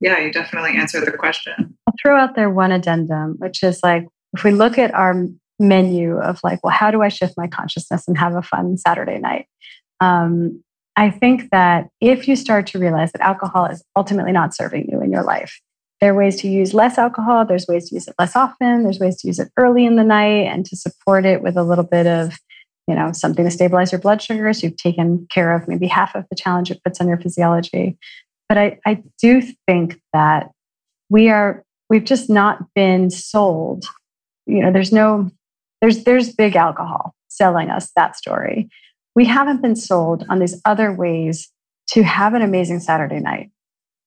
yeah, 0.00 0.18
you 0.18 0.32
definitely 0.32 0.76
answered 0.76 1.06
the 1.06 1.12
question. 1.12 1.76
I'll 1.86 1.94
throw 2.02 2.18
out 2.18 2.34
there 2.34 2.50
one 2.50 2.72
addendum, 2.72 3.36
which 3.38 3.62
is 3.62 3.80
like 3.82 4.06
if 4.32 4.44
we 4.44 4.50
look 4.50 4.78
at 4.78 4.92
our 4.94 5.26
menu 5.58 6.18
of 6.18 6.40
like, 6.42 6.60
well, 6.62 6.72
how 6.72 6.90
do 6.90 7.02
I 7.02 7.08
shift 7.08 7.34
my 7.36 7.46
consciousness 7.46 8.06
and 8.08 8.18
have 8.18 8.34
a 8.34 8.42
fun 8.42 8.76
Saturday 8.76 9.18
night? 9.18 9.46
Um, 10.00 10.62
I 10.96 11.10
think 11.10 11.50
that 11.50 11.88
if 12.00 12.28
you 12.28 12.36
start 12.36 12.66
to 12.68 12.78
realize 12.78 13.12
that 13.12 13.20
alcohol 13.20 13.66
is 13.66 13.82
ultimately 13.96 14.32
not 14.32 14.54
serving 14.54 14.88
you 14.90 15.00
in 15.00 15.10
your 15.10 15.24
life, 15.24 15.60
there 16.00 16.12
are 16.12 16.16
ways 16.16 16.40
to 16.42 16.48
use 16.48 16.74
less 16.74 16.98
alcohol, 16.98 17.44
there's 17.44 17.66
ways 17.66 17.88
to 17.88 17.94
use 17.94 18.06
it 18.06 18.14
less 18.18 18.36
often, 18.36 18.82
there's 18.82 18.98
ways 18.98 19.16
to 19.20 19.26
use 19.26 19.38
it 19.38 19.50
early 19.56 19.86
in 19.86 19.96
the 19.96 20.04
night 20.04 20.46
and 20.46 20.66
to 20.66 20.76
support 20.76 21.24
it 21.24 21.42
with 21.42 21.56
a 21.56 21.62
little 21.62 21.84
bit 21.84 22.06
of, 22.06 22.36
you 22.86 22.94
know, 22.94 23.10
something 23.12 23.44
to 23.44 23.50
stabilize 23.50 23.90
your 23.90 24.00
blood 24.00 24.20
sugar. 24.20 24.52
So 24.52 24.66
you've 24.66 24.76
taken 24.76 25.26
care 25.30 25.54
of 25.54 25.66
maybe 25.66 25.86
half 25.86 26.14
of 26.14 26.24
the 26.30 26.36
challenge 26.36 26.70
it 26.70 26.82
puts 26.84 27.00
on 27.00 27.08
your 27.08 27.18
physiology. 27.18 27.96
But 28.48 28.58
I, 28.58 28.78
I 28.86 29.02
do 29.20 29.42
think 29.66 30.00
that 30.12 30.50
we 31.08 31.30
are, 31.30 31.64
we've 31.88 32.04
just 32.04 32.28
not 32.28 32.58
been 32.74 33.10
sold. 33.10 33.86
You 34.46 34.60
know, 34.60 34.72
there's 34.72 34.92
no 34.92 35.30
there's 35.84 36.04
there's 36.04 36.32
big 36.32 36.56
alcohol 36.56 37.14
selling 37.28 37.68
us 37.68 37.90
that 37.94 38.16
story. 38.16 38.70
We 39.14 39.26
haven't 39.26 39.60
been 39.60 39.76
sold 39.76 40.24
on 40.30 40.38
these 40.38 40.58
other 40.64 40.90
ways 40.90 41.50
to 41.88 42.02
have 42.02 42.32
an 42.32 42.40
amazing 42.40 42.80
Saturday 42.80 43.20
night. 43.20 43.50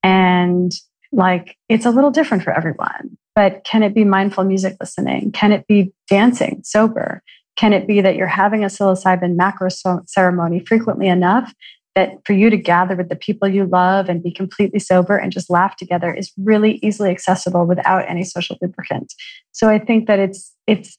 And 0.01 0.71
like 1.11 1.55
it's 1.69 1.85
a 1.85 1.91
little 1.91 2.09
different 2.09 2.41
for 2.41 2.51
everyone. 2.51 3.15
But 3.35 3.63
can 3.63 3.83
it 3.83 3.93
be 3.93 4.03
mindful 4.03 4.43
music 4.43 4.75
listening? 4.79 5.31
Can 5.33 5.51
it 5.51 5.67
be 5.67 5.93
dancing 6.09 6.61
sober? 6.63 7.21
Can 7.57 7.73
it 7.73 7.85
be 7.85 8.01
that 8.01 8.15
you're 8.15 8.25
having 8.25 8.63
a 8.63 8.67
psilocybin 8.67 9.35
macro 9.35 9.69
ceremony 10.07 10.61
frequently 10.65 11.07
enough 11.07 11.53
that 11.93 12.13
for 12.25 12.33
you 12.33 12.49
to 12.49 12.57
gather 12.57 12.95
with 12.95 13.09
the 13.09 13.15
people 13.15 13.47
you 13.47 13.65
love 13.65 14.09
and 14.09 14.23
be 14.23 14.31
completely 14.31 14.79
sober 14.79 15.15
and 15.15 15.31
just 15.31 15.49
laugh 15.51 15.75
together 15.75 16.11
is 16.11 16.31
really 16.37 16.79
easily 16.81 17.11
accessible 17.11 17.67
without 17.67 18.09
any 18.09 18.23
social 18.23 18.57
lubricant. 18.63 19.13
So 19.51 19.69
I 19.69 19.77
think 19.77 20.07
that 20.07 20.17
it's 20.17 20.51
it's 20.65 20.97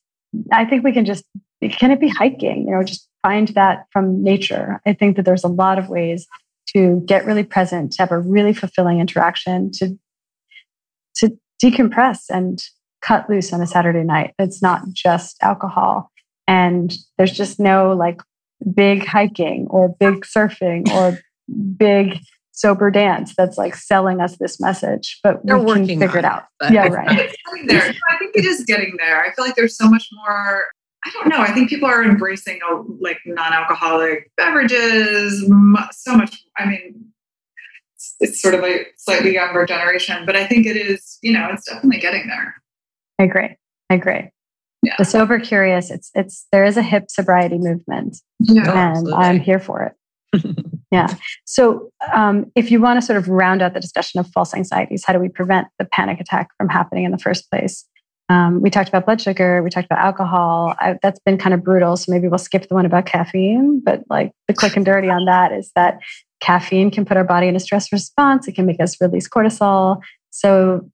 I 0.53 0.65
think 0.65 0.85
we 0.85 0.93
can 0.93 1.05
just, 1.05 1.25
can 1.79 1.91
it 1.91 2.01
be 2.01 2.09
hiking? 2.09 2.67
You 2.67 2.73
know, 2.73 2.83
just 2.83 3.09
find 3.23 3.49
that 3.49 3.87
from 3.93 4.23
nature. 4.23 4.81
I 4.87 4.93
think 4.93 5.17
that 5.17 5.25
there's 5.25 5.45
a 5.45 5.49
lot 5.49 5.79
of 5.79 5.89
ways 5.89 6.27
to 6.75 7.03
get 7.07 7.25
really 7.25 7.45
present, 7.45 7.93
to 7.93 8.03
have 8.03 8.13
a 8.13 8.19
really 8.19 8.53
fulfilling 8.53 9.01
interaction, 9.01 9.71
to, 9.73 9.99
to 11.17 11.39
decompress 11.63 12.25
and 12.29 12.63
cut 13.01 13.29
loose 13.29 13.53
on 13.53 13.63
a 13.63 13.67
Saturday 13.67 14.05
night. 14.05 14.35
It's 14.39 14.63
not 14.63 14.83
just 14.93 15.37
alcohol. 15.43 16.11
And 16.47 16.95
there's 17.17 17.33
just 17.33 17.59
no 17.59 17.93
like 17.93 18.21
big 18.75 19.05
hiking 19.07 19.67
or 19.71 19.89
big 19.89 20.25
surfing 20.25 20.89
or 20.91 21.19
big 21.77 22.19
sober 22.59 22.91
dance 22.91 23.35
that's 23.37 23.57
like 23.57 23.75
selling 23.77 24.21
us 24.21 24.37
this 24.39 24.61
message, 24.61 25.19
but 25.23 25.41
They're 25.45 25.59
we 25.59 25.87
can 25.87 25.87
figure 25.87 26.19
it 26.19 26.25
out. 26.25 26.45
It, 26.63 26.73
yeah, 26.73 26.89
right. 26.89 27.31
there. 27.67 27.95
I 28.11 28.19
think 28.19 28.37
it 28.37 28.45
is 28.45 28.65
getting 28.67 28.97
there. 28.99 29.25
I 29.25 29.33
feel 29.33 29.45
like 29.45 29.55
there's 29.55 29.77
so 29.77 29.89
much 29.89 30.09
more. 30.13 30.65
I 31.05 31.11
don't 31.13 31.29
know. 31.29 31.39
I 31.39 31.53
think 31.53 31.71
people 31.71 31.89
are 31.89 32.03
embracing 32.03 32.59
a, 32.69 32.83
like 33.01 33.19
non-alcoholic 33.25 34.33
beverages 34.37 35.41
so 35.93 36.17
much. 36.17 36.37
I 36.59 36.67
mean, 36.67 37.13
it's, 37.95 38.17
it's 38.19 38.43
sort 38.43 38.55
of 38.55 38.65
a 38.65 38.85
slightly 38.97 39.35
younger 39.35 39.65
generation, 39.65 40.27
but 40.27 40.35
I 40.35 40.45
think 40.45 40.67
it 40.67 40.77
is. 40.77 41.19
You 41.23 41.33
know, 41.33 41.49
it's 41.53 41.67
definitely 41.67 42.01
getting 42.01 42.27
there. 42.27 42.57
I 43.21 43.25
agree. 43.25 43.57
I 43.91 43.95
agree. 43.95 44.31
Yeah. 44.83 44.95
The 44.99 45.05
sober 45.05 45.39
curious. 45.39 45.91
It's 45.91 46.11
it's 46.15 46.47
there 46.51 46.65
is 46.65 46.77
a 46.77 46.83
hip 46.83 47.11
sobriety 47.11 47.59
movement, 47.59 48.17
yeah, 48.41 48.63
and 48.63 48.69
absolutely. 48.69 49.13
I'm 49.15 49.41
here 49.41 49.61
for 49.61 49.95
it. 50.35 50.57
yeah. 50.91 51.15
So, 51.45 51.91
um, 52.13 52.51
if 52.55 52.71
you 52.71 52.81
want 52.81 53.01
to 53.01 53.05
sort 53.05 53.19
of 53.19 53.29
round 53.29 53.63
out 53.63 53.75
the 53.75 53.81
discussion 53.81 54.21
of 54.21 54.27
false 54.29 54.55
anxieties, 54.55 55.05
how 55.05 55.13
do 55.13 55.19
we 55.19 55.29
prevent 55.29 55.69
the 55.79 55.85
panic 55.85 56.21
attack 56.21 56.49
from 56.57 56.69
happening 56.69 57.05
in 57.05 57.11
the 57.11 57.19
first 57.19 57.51
place? 57.51 57.85
Um, 58.31 58.61
we 58.61 58.69
talked 58.69 58.89
about 58.89 59.07
blood 59.07 59.21
sugar, 59.21 59.63
we 59.63 59.71
talked 59.71 59.87
about 59.87 60.01
alcohol. 60.01 60.75
I, 60.79 60.99
that's 61.03 61.21
been 61.21 61.39
kind 61.39 61.55
of 61.55 61.65
brutal. 61.65 61.97
So 61.97 62.13
maybe 62.13 62.29
we'll 62.29 62.39
skip 62.39 62.69
the 62.69 62.75
one 62.75 62.85
about 62.85 63.07
caffeine. 63.07 63.81
But 63.83 64.03
like 64.11 64.33
the 64.49 64.55
quick 64.55 64.77
and 64.77 64.85
dirty 64.85 65.09
on 65.09 65.25
that 65.25 65.53
is 65.53 65.71
that 65.75 66.01
caffeine 66.41 66.91
can 66.91 67.05
put 67.05 67.17
our 67.17 67.25
body 67.25 67.49
in 67.49 67.57
a 67.57 67.61
stress 67.61 67.91
response. 67.91 68.47
It 68.47 68.55
can 68.55 68.67
make 68.67 68.81
us 68.81 69.01
release 69.01 69.29
cortisol. 69.29 70.01
So 70.31 70.91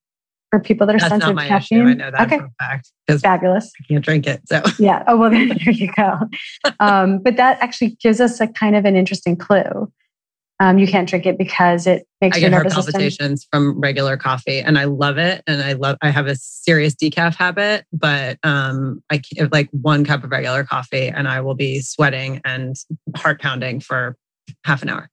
for 0.55 0.61
people 0.61 0.87
that 0.87 0.95
are 0.95 0.99
That's 1.01 1.11
sensitive 1.11 1.37
to 1.37 1.49
caffeine. 1.49 1.81
Issue. 1.81 1.91
I 1.91 1.95
know 1.95 2.11
that 2.13 2.21
okay. 2.27 2.39
for 2.39 2.45
a 2.45 2.65
fact. 2.65 2.93
Fabulous. 3.21 3.73
I 3.81 3.85
can't 3.89 4.05
drink 4.05 4.27
it. 4.27 4.41
So 4.47 4.63
yeah. 4.79 5.03
Oh 5.09 5.17
well, 5.17 5.31
there 5.31 5.49
you 5.71 5.91
go. 5.97 6.21
Um, 6.79 7.19
but 7.19 7.37
that 7.37 7.59
actually 7.61 7.97
gives 8.01 8.21
us 8.21 8.41
a 8.41 8.47
kind 8.47 8.77
of 8.77 8.85
an 8.85 8.95
interesting 8.95 9.37
clue. 9.37 9.93
Um, 10.61 10.79
you 10.79 10.87
can't 10.87 11.09
drink 11.09 11.27
it 11.27 11.37
because 11.37 11.89
it 11.89 12.07
makes 12.21 12.37
I 12.37 12.41
your 12.41 12.51
get 12.51 12.57
nervous 12.59 12.75
heart 12.75 12.87
palpitations 12.87 13.43
system. 13.43 13.73
from 13.73 13.81
regular 13.81 14.17
coffee, 14.17 14.61
and 14.61 14.79
I 14.79 14.85
love 14.85 15.19
it. 15.19 15.43
And 15.49 15.61
I 15.61 15.73
love. 15.73 15.97
I 16.01 16.11
have 16.11 16.29
a 16.29 16.37
serious 16.37 16.95
decaf 16.95 17.35
habit, 17.35 17.85
but 17.93 18.39
um, 18.45 19.03
I 19.11 19.21
have 19.37 19.51
like 19.51 19.69
one 19.73 20.05
cup 20.05 20.23
of 20.23 20.31
regular 20.31 20.63
coffee, 20.63 21.09
and 21.09 21.27
I 21.27 21.41
will 21.41 21.57
be 21.57 21.81
sweating 21.81 22.41
and 22.45 22.77
heart 23.17 23.41
pounding 23.41 23.81
for 23.81 24.17
half 24.65 24.83
an 24.83 24.91
hour. 24.91 25.11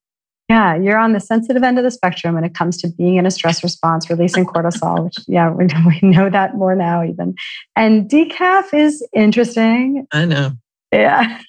Yeah, 0.52 0.76
you're 0.76 0.98
on 0.98 1.14
the 1.14 1.22
sensitive 1.22 1.64
end 1.64 1.78
of 1.78 1.86
the 1.86 1.92
spectrum 1.92 2.36
when 2.36 2.44
it 2.44 2.54
comes 2.54 2.76
to 2.82 2.90
being 2.90 3.16
in 3.16 3.26
a 3.26 3.32
stress 3.32 3.64
response, 3.64 4.10
releasing 4.10 4.46
cortisol, 4.46 5.06
which, 5.06 5.16
yeah, 5.26 5.50
we, 5.50 5.68
we 6.02 6.10
know 6.10 6.30
that 6.30 6.56
more 6.56 6.76
now, 6.76 7.06
even. 7.06 7.36
And 7.78 8.10
decaf 8.10 8.74
is 8.74 9.02
interesting. 9.16 10.06
I 10.12 10.26
know. 10.26 10.52
Yeah. 10.92 11.40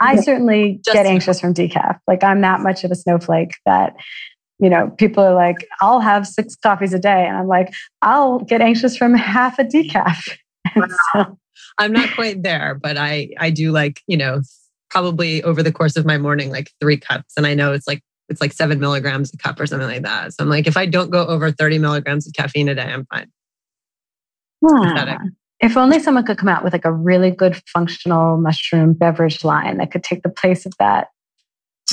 I 0.00 0.16
certainly 0.16 0.80
Just 0.84 0.96
get 0.96 1.06
anxious 1.06 1.38
from 1.38 1.54
decaf. 1.54 2.00
Like, 2.08 2.24
I'm 2.24 2.40
that 2.40 2.58
much 2.58 2.82
of 2.82 2.90
a 2.90 2.96
snowflake 2.96 3.54
that, 3.66 3.94
you 4.58 4.68
know, 4.68 4.90
people 4.98 5.22
are 5.22 5.34
like, 5.34 5.68
I'll 5.80 6.00
have 6.00 6.26
six 6.26 6.56
coffees 6.56 6.92
a 6.92 6.98
day. 6.98 7.26
And 7.28 7.36
I'm 7.36 7.46
like, 7.46 7.72
I'll 8.02 8.40
get 8.40 8.60
anxious 8.60 8.96
from 8.96 9.14
half 9.14 9.60
a 9.60 9.64
decaf. 9.64 10.36
so, 11.12 11.38
I'm 11.78 11.92
not 11.92 12.12
quite 12.16 12.42
there, 12.42 12.74
but 12.74 12.96
I, 12.96 13.28
I 13.38 13.50
do 13.50 13.70
like, 13.70 14.02
you 14.08 14.16
know, 14.16 14.42
probably 14.90 15.40
over 15.44 15.62
the 15.62 15.70
course 15.70 15.94
of 15.94 16.04
my 16.04 16.18
morning, 16.18 16.50
like 16.50 16.72
three 16.80 16.96
cups. 16.96 17.34
And 17.36 17.46
I 17.46 17.54
know 17.54 17.72
it's 17.72 17.86
like 17.86 18.02
it's 18.28 18.40
like 18.40 18.52
seven 18.52 18.80
milligrams 18.80 19.32
a 19.34 19.36
cup 19.36 19.60
or 19.60 19.66
something 19.66 19.88
like 19.88 20.02
that. 20.02 20.32
So 20.32 20.42
I'm 20.42 20.48
like, 20.48 20.66
if 20.66 20.76
I 20.76 20.86
don't 20.86 21.10
go 21.10 21.26
over 21.26 21.50
30 21.50 21.78
milligrams 21.78 22.26
of 22.26 22.32
caffeine 22.32 22.68
a 22.68 22.74
day, 22.74 22.82
I'm 22.82 23.06
fine. 23.06 23.30
Yeah. 24.62 25.18
If 25.60 25.76
only 25.76 25.98
someone 25.98 26.24
could 26.24 26.38
come 26.38 26.48
out 26.48 26.64
with 26.64 26.72
like 26.72 26.84
a 26.84 26.92
really 26.92 27.30
good 27.30 27.60
functional 27.66 28.36
mushroom 28.38 28.92
beverage 28.92 29.44
line 29.44 29.78
that 29.78 29.90
could 29.90 30.02
take 30.02 30.22
the 30.22 30.28
place 30.28 30.66
of 30.66 30.72
that. 30.78 31.08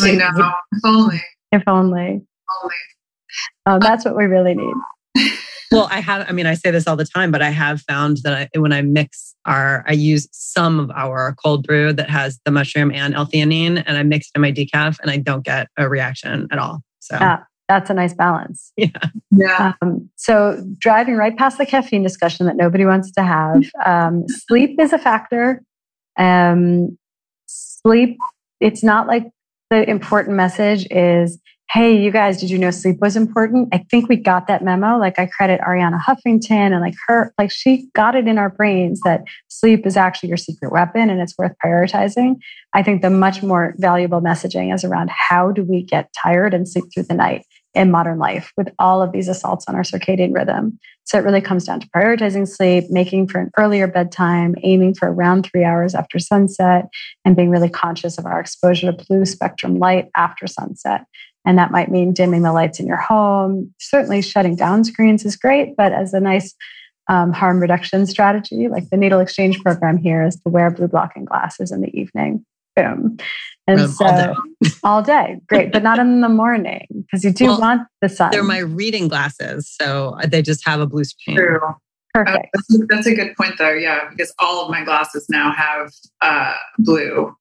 I 0.02 0.14
know. 0.14 0.30
If 0.72 0.82
only. 0.86 1.22
If 1.52 1.64
only. 1.68 2.26
Only. 2.64 2.76
Oh, 3.66 3.80
that's 3.80 4.04
what 4.06 4.16
we 4.16 4.26
really 4.26 4.56
need. 4.56 4.74
Well, 5.72 5.88
I 5.90 6.02
have, 6.02 6.26
I 6.28 6.34
mean, 6.34 6.46
I 6.46 6.54
say 6.56 6.70
this 6.70 6.86
all 6.86 6.98
the 6.98 7.06
time, 7.06 7.32
but 7.32 7.42
I 7.42 7.50
have 7.50 7.82
found 7.82 8.18
that 8.24 8.50
I, 8.54 8.60
when 8.60 8.74
I 8.74 8.82
mix 8.82 9.34
our, 9.46 9.86
I 9.88 9.94
use 9.94 10.28
some 10.32 10.80
of 10.80 10.92
our 10.92 11.34
cold 11.42 11.66
brew 11.66 11.94
that 11.94 12.10
has 12.10 12.40
the 12.44 12.52
mushroom 12.52 12.92
and 12.92 13.14
L-theanine 13.14 13.82
and 13.86 13.98
I 13.98 14.04
mix 14.04 14.28
it 14.28 14.32
in 14.36 14.42
my 14.42 14.52
decaf 14.52 15.00
and 15.02 15.10
I 15.10 15.18
don't 15.18 15.46
get 15.46 15.68
a 15.78 15.88
reaction 15.88 16.48
at 16.52 16.60
all. 16.60 16.82
So 17.00 17.16
yeah, 17.20 17.44
that's 17.70 17.90
a 17.90 17.94
nice 17.94 18.14
balance. 18.14 18.74
Yeah. 18.76 18.90
Yeah. 19.32 19.74
Um, 19.82 20.10
so 20.18 20.62
driving 20.78 21.16
right 21.16 21.38
past 21.38 21.58
the 21.58 21.66
caffeine 21.66 22.04
discussion 22.04 22.46
that 22.48 22.58
nobody 22.58 22.86
wants 22.86 23.12
to 23.14 23.24
have. 23.24 23.64
Um, 23.86 24.26
sleep 24.28 24.78
is 24.78 24.92
a 24.92 25.00
factor. 25.00 25.64
Um, 26.20 26.98
sleep, 27.46 28.18
it's 28.60 28.84
not 28.84 29.08
like 29.08 29.30
the 29.70 29.90
important 29.90 30.36
message 30.36 30.86
is, 30.92 31.40
hey, 31.74 31.96
you 31.96 32.12
guys, 32.12 32.38
did 32.38 32.50
you 32.50 32.58
know 32.58 32.70
sleep 32.70 32.98
was 33.00 33.16
important? 33.16 33.70
I 33.72 33.78
think 33.90 34.10
we 34.10 34.18
got 34.18 34.48
that 34.48 34.62
memo. 34.62 34.98
Like 34.98 35.18
I 35.18 35.26
credit 35.26 35.62
Arianna 35.62 36.02
Huffington 36.02 36.74
and 36.74 36.82
like 36.82 36.96
her, 37.08 37.34
like 37.38 37.50
she 37.50 37.88
got 37.96 38.14
it 38.14 38.28
in 38.28 38.38
our 38.38 38.50
brains 38.50 39.00
that 39.06 39.24
sleep 39.48 39.88
is 39.88 39.96
actually 39.96 40.28
your 40.28 40.38
secret 40.38 40.74
weapon 40.74 41.10
and 41.10 41.22
it's 41.22 41.38
worth 41.38 41.54
prioritizing. 41.64 42.36
I 42.74 42.84
think 42.84 43.02
the 43.02 43.10
much 43.10 43.42
more 43.42 43.74
valuable 43.78 44.20
messaging 44.20 44.74
is 44.74 44.84
around 44.84 45.12
how 45.12 45.52
do 45.52 45.64
we 45.64 45.82
get 45.82 46.12
tired 46.22 46.54
and 46.54 46.68
sleep 46.68 46.86
through 46.94 47.04
the 47.04 47.14
night 47.14 47.46
in 47.74 47.90
modern 47.90 48.20
life 48.20 48.52
with 48.58 48.68
all 48.78 49.02
of 49.02 49.14
these 49.14 49.30
assaults 49.30 49.64
on 49.70 49.76
our 49.76 49.84
circadian 49.84 50.36
rhythm. 50.36 50.78
So 51.06 51.18
it 51.18 51.24
really 51.24 51.42
comes 51.42 51.66
down 51.66 51.80
to 51.80 51.90
prioritizing 51.90 52.48
sleep, 52.48 52.86
making 52.90 53.30
for 53.30 53.40
an 53.40 53.52
earlier 53.58 53.88
bedtime, 53.88 54.56
aiming 54.64 54.96
for 54.96 55.12
around 55.12 55.44
three 55.44 55.64
hours 55.64 55.96
after 55.96 56.20
sunset, 56.20 56.90
and 57.24 57.36
being 57.36 57.50
really 57.50 57.70
conscious 57.70 58.18
of 58.18 58.26
our 58.26 58.40
exposure 58.42 58.92
to 58.92 59.06
blue 59.06 59.26
spectrum 59.26 59.80
light 59.80 60.10
after 60.16 60.48
sunset. 60.48 61.06
And 61.46 61.58
that 61.58 61.72
might 61.72 61.90
mean 61.90 62.14
dimming 62.14 62.44
the 62.44 62.54
lights 62.54 62.80
in 62.80 62.86
your 62.88 62.98
home. 62.98 63.74
Certainly, 63.80 64.22
shutting 64.22 64.56
down 64.56 64.84
screens 64.84 65.26
is 65.26 65.36
great, 65.36 65.76
but 65.76 65.92
as 65.92 66.14
a 66.14 66.20
nice 66.20 66.54
um, 67.10 67.34
harm 67.34 67.60
reduction 67.60 68.06
strategy, 68.06 68.68
like 68.68 68.90
the 68.90 68.98
needle 68.98 69.20
exchange 69.20 69.60
program 69.62 69.98
here 69.98 70.24
is 70.24 70.36
to 70.36 70.50
wear 70.50 70.70
blue 70.70 70.88
blocking 70.88 71.26
glasses 71.26 71.72
in 71.72 71.82
the 71.82 71.90
evening. 72.00 72.46
Boom. 72.76 73.18
And 73.68 73.80
Um, 73.82 73.88
so 73.90 74.06
all 74.06 74.16
day. 74.16 74.70
all 74.84 75.02
day, 75.04 75.40
great, 75.48 75.72
but 75.72 75.84
not 75.84 76.00
in 76.00 76.22
the 76.22 76.30
morning 76.30 76.86
because 76.92 77.24
you 77.24 77.32
do 77.32 77.46
Well, 77.46 77.60
want 77.60 77.88
the 78.02 78.10
sun. 78.10 78.32
They're 78.32 78.44
my 78.44 78.60
reading 78.60 79.08
glasses, 79.08 79.70
so 79.70 80.18
they 80.28 80.42
just 80.42 80.66
have 80.68 80.80
a 80.80 80.86
blue 80.86 81.04
screen. 81.04 81.38
True. 81.38 81.60
Uh, 81.64 81.74
Perfect. 82.14 82.48
that's, 82.54 82.76
a, 82.76 82.78
that's 82.90 83.08
a 83.08 83.16
good 83.16 83.36
point, 83.36 83.58
though. 83.58 83.72
Yeah, 83.74 84.10
because 84.10 84.34
all 84.40 84.64
of 84.66 84.70
my 84.72 84.84
glasses 84.84 85.28
now 85.30 85.52
have 85.54 85.92
uh, 86.22 86.56
blue 86.78 87.36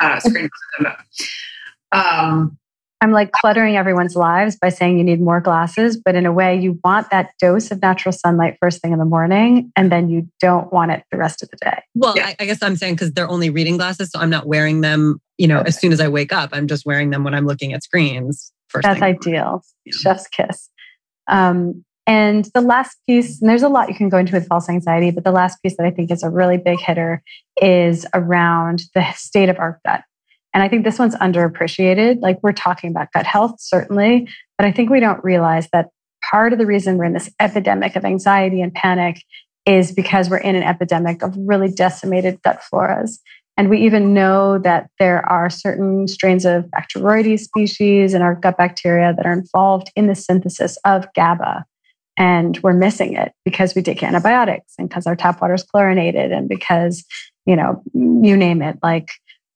uh, 0.00 0.18
screen. 0.20 0.48
Um, 1.92 2.58
I'm 3.02 3.12
like 3.12 3.32
cluttering 3.32 3.76
everyone's 3.76 4.14
lives 4.14 4.56
by 4.56 4.68
saying 4.68 4.98
you 4.98 5.04
need 5.04 5.20
more 5.20 5.40
glasses, 5.40 5.96
but 5.96 6.14
in 6.14 6.26
a 6.26 6.32
way, 6.32 6.58
you 6.58 6.78
want 6.84 7.10
that 7.10 7.32
dose 7.38 7.70
of 7.70 7.80
natural 7.80 8.12
sunlight 8.12 8.58
first 8.60 8.82
thing 8.82 8.92
in 8.92 8.98
the 8.98 9.06
morning, 9.06 9.72
and 9.74 9.90
then 9.90 10.10
you 10.10 10.28
don't 10.40 10.70
want 10.70 10.90
it 10.90 11.04
the 11.10 11.16
rest 11.16 11.42
of 11.42 11.48
the 11.50 11.56
day. 11.56 11.82
Well, 11.94 12.14
Yeah. 12.16 12.26
I, 12.26 12.36
I 12.40 12.44
guess 12.46 12.62
I'm 12.62 12.76
saying 12.76 12.94
because 12.94 13.12
they're 13.12 13.28
only 13.28 13.48
reading 13.48 13.78
glasses, 13.78 14.10
so 14.10 14.18
I'm 14.20 14.28
not 14.30 14.46
wearing 14.46 14.82
them. 14.82 15.20
You 15.38 15.48
know, 15.48 15.60
as 15.62 15.78
soon 15.80 15.92
as 15.92 16.00
I 16.00 16.08
wake 16.08 16.32
up, 16.32 16.50
I'm 16.52 16.66
just 16.66 16.84
wearing 16.84 17.08
them 17.08 17.24
when 17.24 17.34
I'm 17.34 17.46
looking 17.46 17.72
at 17.72 17.82
screens. 17.82 18.52
First 18.68 18.82
That's 18.84 19.00
thing. 19.00 19.16
ideal. 19.16 19.64
Yeah. 19.86 19.92
Chef's 19.94 20.28
kiss. 20.28 20.68
Um, 21.26 21.84
and 22.06 22.46
the 22.54 22.60
last 22.60 22.96
piece, 23.06 23.40
and 23.40 23.48
there's 23.48 23.62
a 23.62 23.68
lot 23.68 23.88
you 23.88 23.94
can 23.94 24.08
go 24.08 24.18
into 24.18 24.32
with 24.32 24.46
false 24.46 24.68
anxiety, 24.68 25.10
but 25.10 25.24
the 25.24 25.30
last 25.32 25.62
piece 25.62 25.76
that 25.76 25.86
I 25.86 25.90
think 25.90 26.10
is 26.10 26.22
a 26.22 26.28
really 26.28 26.58
big 26.58 26.80
hitter 26.80 27.22
is 27.62 28.04
around 28.12 28.82
the 28.94 29.10
state 29.12 29.48
of 29.48 29.58
our 29.58 29.80
gut. 29.86 30.02
And 30.52 30.62
I 30.62 30.68
think 30.68 30.84
this 30.84 30.98
one's 30.98 31.14
underappreciated. 31.16 32.20
Like 32.20 32.38
we're 32.42 32.52
talking 32.52 32.90
about 32.90 33.12
gut 33.12 33.26
health, 33.26 33.56
certainly, 33.58 34.28
but 34.58 34.66
I 34.66 34.72
think 34.72 34.90
we 34.90 35.00
don't 35.00 35.22
realize 35.22 35.68
that 35.72 35.88
part 36.30 36.52
of 36.52 36.58
the 36.58 36.66
reason 36.66 36.98
we're 36.98 37.04
in 37.04 37.12
this 37.12 37.30
epidemic 37.40 37.96
of 37.96 38.04
anxiety 38.04 38.60
and 38.60 38.74
panic 38.74 39.22
is 39.66 39.92
because 39.92 40.28
we're 40.28 40.38
in 40.38 40.56
an 40.56 40.62
epidemic 40.62 41.22
of 41.22 41.34
really 41.36 41.70
decimated 41.70 42.42
gut 42.42 42.60
floras. 42.60 43.18
And 43.56 43.68
we 43.68 43.80
even 43.80 44.14
know 44.14 44.58
that 44.58 44.88
there 44.98 45.26
are 45.28 45.50
certain 45.50 46.08
strains 46.08 46.44
of 46.44 46.64
Bacteroides 46.70 47.40
species 47.40 48.14
in 48.14 48.22
our 48.22 48.34
gut 48.34 48.56
bacteria 48.56 49.12
that 49.14 49.26
are 49.26 49.32
involved 49.32 49.90
in 49.94 50.06
the 50.06 50.14
synthesis 50.14 50.78
of 50.84 51.06
GABA. 51.14 51.64
And 52.16 52.58
we're 52.62 52.72
missing 52.72 53.14
it 53.14 53.32
because 53.44 53.74
we 53.74 53.82
take 53.82 54.02
antibiotics 54.02 54.74
and 54.78 54.88
because 54.88 55.06
our 55.06 55.16
tap 55.16 55.40
water 55.40 55.54
is 55.54 55.62
chlorinated 55.62 56.32
and 56.32 56.48
because, 56.48 57.04
you 57.44 57.56
know, 57.56 57.82
you 57.94 58.36
name 58.36 58.62
it, 58.62 58.78
like 58.82 59.10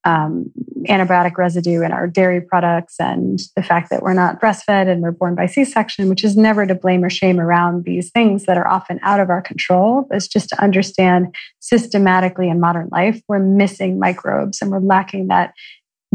um, 0.05 0.51
antibiotic 0.89 1.39
residue 1.39 1.83
in 1.83 1.93
our 1.93 2.07
dairy 2.07 2.41
products 2.41 2.97
and 2.99 3.41
the 3.57 3.63
fact 3.63 3.89
that 3.91 4.03
we're 4.03 4.13
not 4.13 4.41
breastfed 4.41 4.87
and 4.89 5.01
we're 5.03 5.11
born 5.11 5.35
by 5.35 5.47
C-section, 5.47 6.09
which 6.09 6.25
is 6.25 6.37
never 6.37 6.67
to 6.67 6.75
blame 6.75 7.03
or 7.03 7.11
shame 7.11 7.41
around 7.41 7.85
these 7.85 8.11
things 8.11 8.45
that 8.45 8.59
are 8.59 8.69
often 8.69 9.01
out 9.03 9.21
of 9.21 9.31
our 9.31 9.41
control. 9.41 10.07
It's 10.11 10.29
just 10.29 10.51
to 10.51 10.63
understand 10.63 11.35
systematically 11.61 12.49
in 12.49 12.61
modern 12.61 12.89
life, 12.93 13.21
we're 13.29 13.39
missing 13.39 13.99
microbes 13.99 14.61
and 14.61 14.71
we're 14.71 14.81
lacking 14.81 15.29
that 15.29 15.55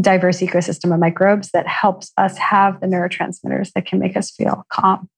diverse 0.00 0.38
ecosystem 0.38 0.94
of 0.94 1.00
microbes 1.00 1.50
that 1.52 1.66
helps 1.66 2.12
us 2.16 2.38
have 2.38 2.80
the 2.80 2.86
neurotransmitters 2.86 3.72
that 3.72 3.86
can 3.86 3.98
make 3.98 4.16
us 4.16 4.30
feel 4.30 4.64
calm. 4.72 5.08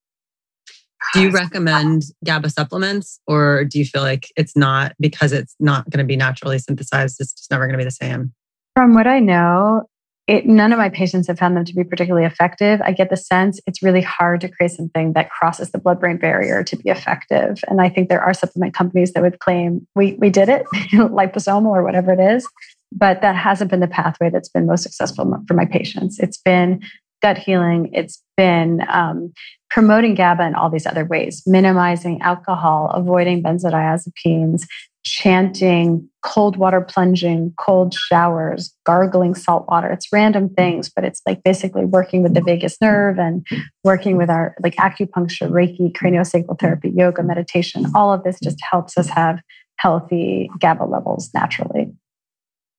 Do 1.14 1.20
you 1.20 1.30
recommend 1.30 2.04
GABA 2.24 2.50
supplements, 2.50 3.20
or 3.26 3.64
do 3.64 3.78
you 3.78 3.84
feel 3.84 4.02
like 4.02 4.28
it's 4.36 4.56
not 4.56 4.94
because 4.98 5.32
it's 5.32 5.54
not 5.60 5.90
going 5.90 5.98
to 5.98 6.06
be 6.06 6.16
naturally 6.16 6.58
synthesized? 6.58 7.20
It's 7.20 7.32
just 7.32 7.50
never 7.50 7.66
going 7.66 7.72
to 7.72 7.78
be 7.78 7.84
the 7.84 7.90
same. 7.90 8.32
From 8.74 8.94
what 8.94 9.06
I 9.06 9.18
know, 9.18 9.82
it, 10.28 10.46
none 10.46 10.72
of 10.72 10.78
my 10.78 10.88
patients 10.88 11.26
have 11.26 11.38
found 11.38 11.56
them 11.56 11.64
to 11.64 11.74
be 11.74 11.84
particularly 11.84 12.26
effective. 12.26 12.80
I 12.80 12.92
get 12.92 13.10
the 13.10 13.16
sense 13.16 13.60
it's 13.66 13.82
really 13.82 14.00
hard 14.00 14.40
to 14.42 14.48
create 14.48 14.70
something 14.70 15.14
that 15.14 15.30
crosses 15.30 15.72
the 15.72 15.78
blood 15.78 16.00
brain 16.00 16.16
barrier 16.16 16.62
to 16.64 16.76
be 16.76 16.90
effective. 16.90 17.58
And 17.68 17.80
I 17.80 17.88
think 17.88 18.08
there 18.08 18.22
are 18.22 18.32
supplement 18.32 18.72
companies 18.72 19.12
that 19.12 19.22
would 19.22 19.40
claim 19.40 19.86
we, 19.96 20.14
we 20.14 20.30
did 20.30 20.48
it, 20.48 20.64
liposomal 20.92 21.70
or 21.70 21.82
whatever 21.82 22.12
it 22.12 22.20
is. 22.20 22.48
But 22.92 23.20
that 23.22 23.34
hasn't 23.34 23.70
been 23.70 23.80
the 23.80 23.88
pathway 23.88 24.30
that's 24.30 24.48
been 24.48 24.66
most 24.66 24.84
successful 24.84 25.42
for 25.48 25.54
my 25.54 25.64
patients. 25.64 26.18
It's 26.20 26.38
been 26.38 26.82
gut 27.20 27.38
healing, 27.38 27.90
it's 27.92 28.22
been 28.36 28.84
um, 28.88 29.32
promoting 29.70 30.14
GABA 30.14 30.44
in 30.44 30.54
all 30.54 30.70
these 30.70 30.86
other 30.86 31.04
ways, 31.04 31.42
minimizing 31.46 32.20
alcohol, 32.20 32.90
avoiding 32.90 33.42
benzodiazepines, 33.42 34.66
chanting, 35.04 36.08
cold 36.22 36.56
water 36.56 36.80
plunging, 36.80 37.52
cold 37.58 37.92
showers, 37.94 38.72
gargling 38.84 39.34
salt 39.34 39.66
water. 39.68 39.88
It's 39.90 40.06
random 40.12 40.48
things, 40.50 40.88
but 40.94 41.04
it's 41.04 41.20
like 41.26 41.42
basically 41.42 41.84
working 41.84 42.22
with 42.22 42.34
the 42.34 42.40
vagus 42.40 42.76
nerve 42.80 43.18
and 43.18 43.44
working 43.84 44.16
with 44.16 44.30
our 44.30 44.54
like 44.62 44.76
acupuncture, 44.76 45.50
Reiki, 45.50 45.92
craniosacral 45.92 46.58
therapy, 46.60 46.90
yoga, 46.94 47.22
meditation. 47.22 47.86
All 47.94 48.12
of 48.12 48.22
this 48.22 48.38
just 48.42 48.58
helps 48.70 48.96
us 48.96 49.08
have 49.08 49.40
healthy 49.76 50.48
GABA 50.60 50.84
levels 50.84 51.30
naturally. 51.34 51.92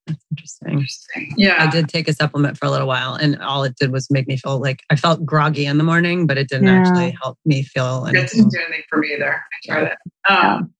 That's 0.07 0.25
interesting. 0.31 0.69
interesting. 0.71 1.33
Yeah. 1.37 1.55
I 1.59 1.69
did 1.69 1.87
take 1.89 2.07
a 2.09 2.13
supplement 2.13 2.57
for 2.57 2.65
a 2.65 2.69
little 2.71 2.87
while, 2.87 3.15
and 3.15 3.37
all 3.41 3.63
it 3.63 3.75
did 3.77 3.91
was 3.91 4.09
make 4.11 4.27
me 4.27 4.35
feel 4.37 4.59
like 4.59 4.81
I 4.89 4.95
felt 4.97 5.25
groggy 5.25 5.65
in 5.65 5.77
the 5.77 5.83
morning, 5.83 6.27
but 6.27 6.37
it 6.37 6.49
didn't 6.49 6.67
Yeah. 6.67 6.79
actually 6.79 7.11
help 7.21 7.37
me 7.45 7.63
feel 7.63 8.01
That 8.03 8.15
anything. 8.15 8.39
didn't 8.39 8.51
do 8.51 8.59
anything 8.67 8.83
for 8.89 8.97
me 8.99 9.13
either. 9.13 9.35
I 9.35 9.73
tried 9.73 9.83
it. 9.91 9.97
Um, 10.29 10.73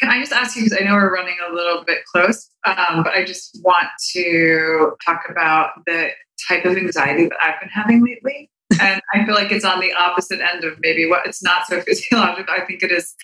Can 0.00 0.10
I 0.10 0.20
just 0.20 0.32
ask 0.32 0.56
you, 0.56 0.64
because 0.64 0.78
I 0.80 0.84
know 0.84 0.94
we're 0.94 1.12
running 1.12 1.36
a 1.48 1.52
little 1.52 1.84
bit 1.84 2.04
close, 2.04 2.50
um, 2.64 3.02
but 3.02 3.14
I 3.14 3.24
just 3.24 3.58
want 3.64 3.88
to 4.12 4.92
talk 5.04 5.22
about 5.28 5.84
the 5.86 6.10
type 6.48 6.64
of 6.64 6.76
anxiety 6.76 7.24
that 7.24 7.38
I've 7.42 7.60
been 7.60 7.68
having 7.68 8.04
lately. 8.04 8.50
and 8.80 9.00
I 9.14 9.24
feel 9.24 9.34
like 9.34 9.50
it's 9.50 9.64
on 9.64 9.80
the 9.80 9.92
opposite 9.92 10.40
end 10.40 10.62
of 10.62 10.78
maybe 10.80 11.08
what 11.08 11.26
it's 11.26 11.42
not 11.42 11.66
so 11.66 11.80
physiological. 11.86 12.54
I 12.54 12.64
think 12.64 12.82
it 12.82 12.92
is 12.92 13.14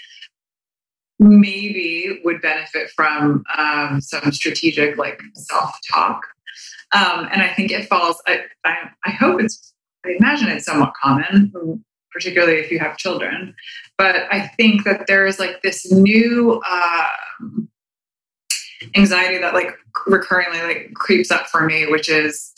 maybe 1.18 2.20
would 2.24 2.42
benefit 2.42 2.90
from 2.90 3.44
um, 3.56 4.00
some 4.00 4.32
strategic 4.32 4.96
like 4.98 5.20
self-talk. 5.34 6.22
Um, 6.92 7.28
and 7.32 7.42
I 7.42 7.52
think 7.54 7.70
it 7.70 7.88
falls, 7.88 8.20
I, 8.26 8.40
I, 8.64 8.90
I 9.04 9.10
hope 9.10 9.40
it's, 9.40 9.74
I 10.04 10.10
imagine 10.18 10.48
it's 10.48 10.66
somewhat 10.66 10.92
common, 11.00 11.52
particularly 12.12 12.58
if 12.58 12.70
you 12.70 12.78
have 12.78 12.96
children. 12.96 13.54
But 13.96 14.26
I 14.30 14.48
think 14.56 14.84
that 14.84 15.06
there 15.06 15.26
is 15.26 15.38
like 15.38 15.62
this 15.62 15.90
new 15.90 16.60
um, 16.62 17.68
anxiety 18.96 19.38
that 19.38 19.54
like 19.54 19.72
recurringly 20.08 20.62
like 20.66 20.94
creeps 20.94 21.30
up 21.30 21.46
for 21.46 21.64
me, 21.64 21.86
which 21.86 22.08
is 22.08 22.52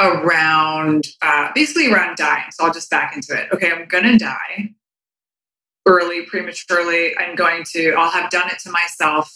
around 0.00 1.06
uh, 1.22 1.50
basically 1.54 1.92
around 1.92 2.16
dying. 2.16 2.50
So 2.50 2.64
I'll 2.64 2.72
just 2.72 2.90
back 2.90 3.14
into 3.14 3.32
it. 3.32 3.48
Okay, 3.52 3.70
I'm 3.70 3.86
gonna 3.86 4.18
die 4.18 4.74
early, 5.86 6.26
prematurely. 6.26 7.16
I'm 7.16 7.36
going 7.36 7.64
to. 7.72 7.92
I'll 7.92 8.10
have 8.10 8.30
done 8.30 8.48
it 8.50 8.58
to 8.60 8.70
myself 8.70 9.32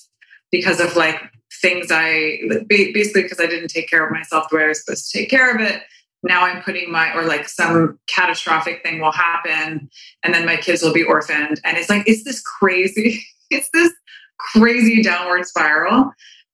because 0.51 0.81
of 0.81 0.97
like 0.97 1.21
things 1.63 1.89
I 1.91 2.41
basically 2.69 3.23
because 3.23 3.41
I 3.41 3.47
didn't 3.47 3.69
take 3.69 3.89
care 3.89 4.05
of 4.05 4.13
myself 4.13 4.49
the 4.51 4.57
way 4.57 4.65
I 4.65 4.69
was 4.69 4.85
supposed 4.85 5.11
to 5.11 5.19
take 5.19 5.31
care 5.31 5.55
of 5.55 5.61
it 5.61 5.83
now 6.23 6.45
I'm 6.45 6.63
putting 6.63 6.91
my, 6.91 7.15
or 7.15 7.25
like 7.25 7.49
some 7.49 7.99
catastrophic 8.07 8.83
thing 8.83 9.01
will 9.01 9.13
happen 9.13 9.91
and 10.23 10.35
then 10.35 10.45
my 10.45 10.57
kids 10.57 10.83
will 10.83 10.93
be 10.93 11.03
orphaned. 11.03 11.61
And 11.65 11.77
it's 11.77 11.89
like, 11.89 12.05
it's 12.07 12.25
this 12.25 12.43
crazy, 12.43 13.25
it's 13.51 13.69
this 13.73 13.93
crazy 14.39 15.03
downward 15.03 15.47
spiral. 15.47 16.13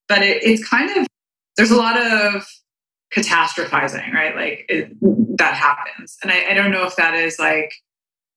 But 0.09 0.23
it, 0.23 0.43
it's 0.43 0.67
kind 0.67 0.97
of, 0.97 1.07
there's 1.57 1.71
a 1.71 1.77
lot 1.77 2.01
of 2.01 2.47
catastrophizing, 3.15 4.13
right? 4.13 4.37
Like 4.37 4.67
it, 4.69 4.93
that 5.39 5.55
happens. 5.55 6.17
And 6.23 6.31
I, 6.31 6.51
I 6.51 6.55
don't 6.55 6.71
know 6.71 6.85
if 6.85 6.97
that 6.97 7.15
is 7.15 7.39
like 7.39 7.73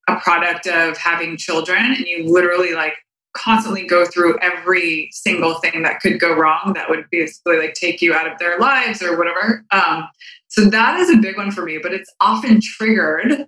a 0.08 0.20
product 0.20 0.68
of 0.68 0.98
having 0.98 1.38
children 1.38 1.78
and 1.78 2.08
you 2.08 2.32
literally 2.32 2.74
like 2.74 2.96
constantly 3.34 3.86
go 3.86 4.06
through 4.06 4.38
every 4.40 5.10
single 5.12 5.56
thing 5.56 5.84
that 5.84 6.00
could 6.00 6.20
go 6.20 6.34
wrong 6.34 6.74
that 6.76 6.90
would 6.90 7.06
basically 7.12 7.58
like 7.58 7.74
take 7.74 8.02
you 8.02 8.14
out 8.14 8.32
of 8.32 8.38
their 8.40 8.58
lives 8.60 9.04
or 9.04 9.18
whatever. 9.18 9.64
Um, 9.72 10.08
So 10.50 10.66
that 10.66 11.00
is 11.00 11.10
a 11.10 11.18
big 11.18 11.38
one 11.38 11.52
for 11.52 11.64
me, 11.64 11.80
but 11.82 11.94
it's 11.94 12.12
often 12.20 12.60
triggered 12.62 13.46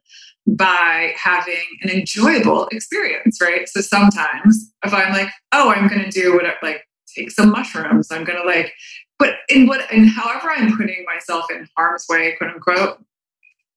by 0.47 1.13
having 1.21 1.65
an 1.81 1.89
enjoyable 1.89 2.67
experience, 2.71 3.39
right? 3.41 3.67
So 3.67 3.81
sometimes 3.81 4.71
if 4.83 4.93
I'm 4.93 5.11
like, 5.11 5.29
oh, 5.51 5.71
I'm 5.71 5.87
going 5.87 6.03
to 6.03 6.09
do 6.09 6.33
what, 6.33 6.45
like, 6.63 6.87
take 7.15 7.31
some 7.31 7.51
mushrooms, 7.51 8.11
I'm 8.11 8.23
going 8.23 8.39
to 8.39 8.47
like, 8.47 8.73
but 9.19 9.35
in 9.49 9.67
what, 9.67 9.91
and 9.91 10.09
however 10.09 10.49
I'm 10.49 10.77
putting 10.77 11.05
myself 11.05 11.45
in 11.51 11.67
harm's 11.75 12.05
way, 12.09 12.35
quote 12.37 12.51
unquote, 12.51 13.03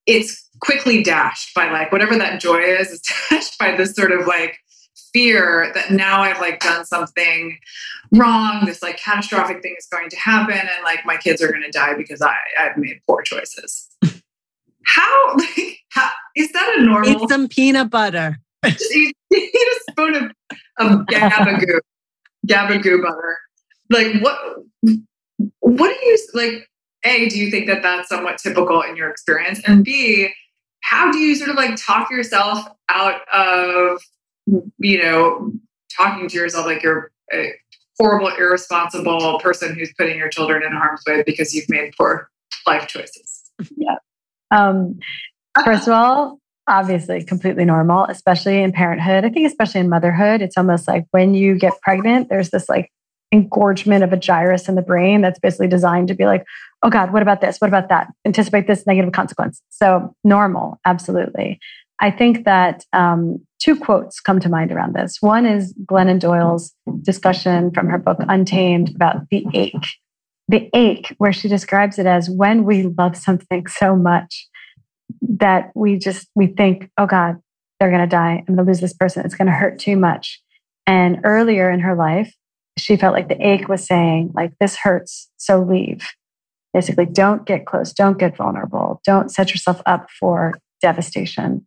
it's 0.06 0.48
quickly 0.60 1.02
dashed 1.02 1.54
by 1.54 1.70
like 1.70 1.90
whatever 1.90 2.16
that 2.16 2.40
joy 2.40 2.58
is, 2.58 2.90
is 2.90 3.02
dashed 3.30 3.58
by 3.58 3.74
this 3.76 3.94
sort 3.94 4.12
of 4.12 4.26
like 4.26 4.58
fear 5.14 5.70
that 5.74 5.92
now 5.92 6.20
I've 6.20 6.40
like 6.40 6.60
done 6.60 6.84
something 6.84 7.56
wrong. 8.12 8.66
This 8.66 8.82
like 8.82 8.98
catastrophic 8.98 9.62
thing 9.62 9.76
is 9.78 9.86
going 9.86 10.10
to 10.10 10.16
happen, 10.16 10.58
and 10.58 10.84
like 10.84 11.06
my 11.06 11.16
kids 11.16 11.40
are 11.40 11.48
going 11.48 11.62
to 11.62 11.70
die 11.70 11.94
because 11.96 12.20
I 12.20 12.34
I've 12.60 12.76
made 12.76 13.00
poor 13.06 13.22
choices. 13.22 13.88
how, 14.86 15.36
like, 15.36 15.78
how 15.90 16.10
is 16.36 16.52
that 16.52 16.76
a 16.76 16.82
normal? 16.82 17.22
Eat 17.22 17.28
some 17.28 17.48
peanut 17.48 17.88
butter. 17.88 18.38
Just 18.64 18.94
eat, 18.94 19.16
eat 19.32 19.54
a 19.54 19.92
spoon 19.92 20.14
of, 20.16 20.22
of 20.78 21.06
gabagoo, 21.06 21.78
gabagoo 22.46 23.02
butter. 23.02 23.38
Like 23.90 24.20
what? 24.20 24.38
What 25.60 25.98
do 25.98 26.06
you 26.06 26.18
like? 26.34 26.68
A, 27.06 27.28
do 27.28 27.38
you 27.38 27.50
think 27.50 27.66
that 27.66 27.82
that's 27.82 28.08
somewhat 28.08 28.38
typical 28.38 28.80
in 28.80 28.96
your 28.96 29.10
experience? 29.10 29.60
And 29.66 29.84
B, 29.84 30.30
how 30.80 31.12
do 31.12 31.18
you 31.18 31.34
sort 31.34 31.50
of 31.50 31.56
like 31.56 31.76
talk 31.76 32.10
yourself 32.10 32.66
out 32.88 33.20
of 33.28 34.00
you 34.78 35.03
know, 35.03 35.53
talking 35.97 36.28
to 36.28 36.36
yourself 36.36 36.66
like 36.66 36.82
you're 36.82 37.11
a 37.32 37.53
horrible, 37.99 38.28
irresponsible 38.28 39.38
person 39.40 39.74
who's 39.74 39.92
putting 39.97 40.18
your 40.18 40.28
children 40.28 40.62
in 40.62 40.72
harm's 40.72 41.03
way 41.07 41.22
because 41.24 41.55
you've 41.55 41.68
made 41.68 41.95
poor 41.97 42.28
life 42.66 42.86
choices. 42.86 43.51
Yeah. 43.76 43.97
Um, 44.51 44.99
first 45.64 45.88
of 45.88 45.95
all, 45.95 46.40
obviously 46.66 47.22
completely 47.22 47.64
normal, 47.64 48.05
especially 48.07 48.62
in 48.62 48.72
parenthood. 48.72 49.24
I 49.24 49.28
think, 49.28 49.47
especially 49.47 49.80
in 49.80 49.88
motherhood, 49.88 50.42
it's 50.42 50.57
almost 50.57 50.88
like 50.88 51.05
when 51.11 51.34
you 51.34 51.57
get 51.57 51.80
pregnant, 51.82 52.28
there's 52.28 52.51
this 52.51 52.68
like 52.68 52.90
engorgement 53.32 54.05
of 54.05 54.12
a 54.12 54.16
gyrus 54.16 54.68
in 54.68 54.74
the 54.74 54.82
brain 54.82 55.20
that's 55.20 55.38
basically 55.38 55.68
designed 55.68 56.09
to 56.09 56.14
be 56.14 56.24
like, 56.24 56.45
oh 56.82 56.90
God, 56.90 57.12
what 57.12 57.22
about 57.22 57.40
this? 57.40 57.59
What 57.59 57.68
about 57.68 57.88
that? 57.88 58.12
Anticipate 58.24 58.66
this 58.66 58.86
negative 58.86 59.12
consequence. 59.12 59.61
So, 59.70 60.14
normal, 60.22 60.78
absolutely. 60.84 61.59
I 62.01 62.11
think 62.11 62.45
that 62.45 62.84
um, 62.92 63.38
two 63.61 63.76
quotes 63.76 64.20
come 64.20 64.40
to 64.40 64.49
mind 64.49 64.72
around 64.72 64.95
this. 64.95 65.18
One 65.20 65.47
is 65.47 65.74
Glennon 65.84 66.18
Doyle's 66.18 66.72
discussion 67.03 67.70
from 67.70 67.88
her 67.88 67.99
book 67.99 68.18
Untamed 68.28 68.95
about 68.95 69.28
the 69.30 69.47
ache. 69.55 69.86
The 70.49 70.68
ache, 70.74 71.14
where 71.18 71.32
she 71.32 71.49
describes 71.49 71.99
it 71.99 72.07
as 72.07 72.28
when 72.28 72.64
we 72.64 72.82
love 72.82 73.16
something 73.16 73.66
so 73.66 73.97
much 73.97 74.47
that 75.22 75.70
we 75.74 75.97
just 75.97 76.28
we 76.34 76.49
think, 76.49 76.90
oh 76.99 77.07
God, 77.07 77.36
they're 77.80 77.90
gonna 77.90 78.07
die. 78.07 78.45
I'm 78.47 78.55
gonna 78.55 78.66
lose 78.66 78.80
this 78.80 78.92
person. 78.92 79.24
It's 79.24 79.34
gonna 79.34 79.53
hurt 79.53 79.78
too 79.78 79.97
much. 79.97 80.42
And 80.86 81.20
earlier 81.24 81.70
in 81.70 81.80
her 81.80 81.95
life, 81.95 82.34
she 82.76 82.97
felt 82.97 83.14
like 83.14 83.28
the 83.28 83.47
ache 83.47 83.68
was 83.68 83.86
saying, 83.86 84.32
like, 84.34 84.53
this 84.61 84.76
hurts, 84.76 85.30
so 85.36 85.62
leave. 85.62 86.07
Basically, 86.72 87.07
don't 87.07 87.47
get 87.47 87.66
close, 87.66 87.92
don't 87.92 88.18
get 88.18 88.36
vulnerable, 88.36 89.01
don't 89.07 89.30
set 89.30 89.51
yourself 89.51 89.80
up 89.86 90.09
for 90.18 90.59
devastation. 90.82 91.64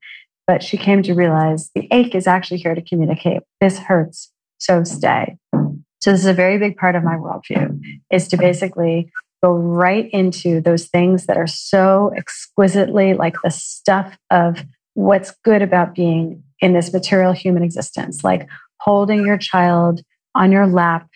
But 0.47 0.63
she 0.63 0.77
came 0.77 1.03
to 1.03 1.13
realize 1.13 1.69
the 1.75 1.87
ache 1.91 2.15
is 2.15 2.25
actually 2.25 2.57
here 2.57 2.73
to 2.73 2.81
communicate 2.81 3.43
this 3.59 3.77
hurts, 3.77 4.31
so 4.57 4.83
stay. 4.83 5.37
So 5.99 6.11
this 6.11 6.21
is 6.21 6.25
a 6.25 6.33
very 6.33 6.57
big 6.57 6.77
part 6.77 6.95
of 6.95 7.03
my 7.03 7.15
worldview 7.15 7.81
is 8.11 8.27
to 8.29 8.37
basically 8.37 9.11
go 9.43 9.51
right 9.51 10.09
into 10.11 10.61
those 10.61 10.87
things 10.87 11.25
that 11.25 11.37
are 11.37 11.47
so 11.47 12.13
exquisitely 12.15 13.13
like 13.13 13.35
the 13.43 13.51
stuff 13.51 14.17
of 14.31 14.63
what's 14.93 15.31
good 15.43 15.61
about 15.61 15.93
being 15.93 16.43
in 16.59 16.73
this 16.73 16.91
material 16.91 17.33
human 17.33 17.61
existence, 17.61 18.23
like 18.23 18.47
holding 18.79 19.25
your 19.25 19.37
child 19.37 20.01
on 20.33 20.51
your 20.51 20.65
lap 20.65 21.07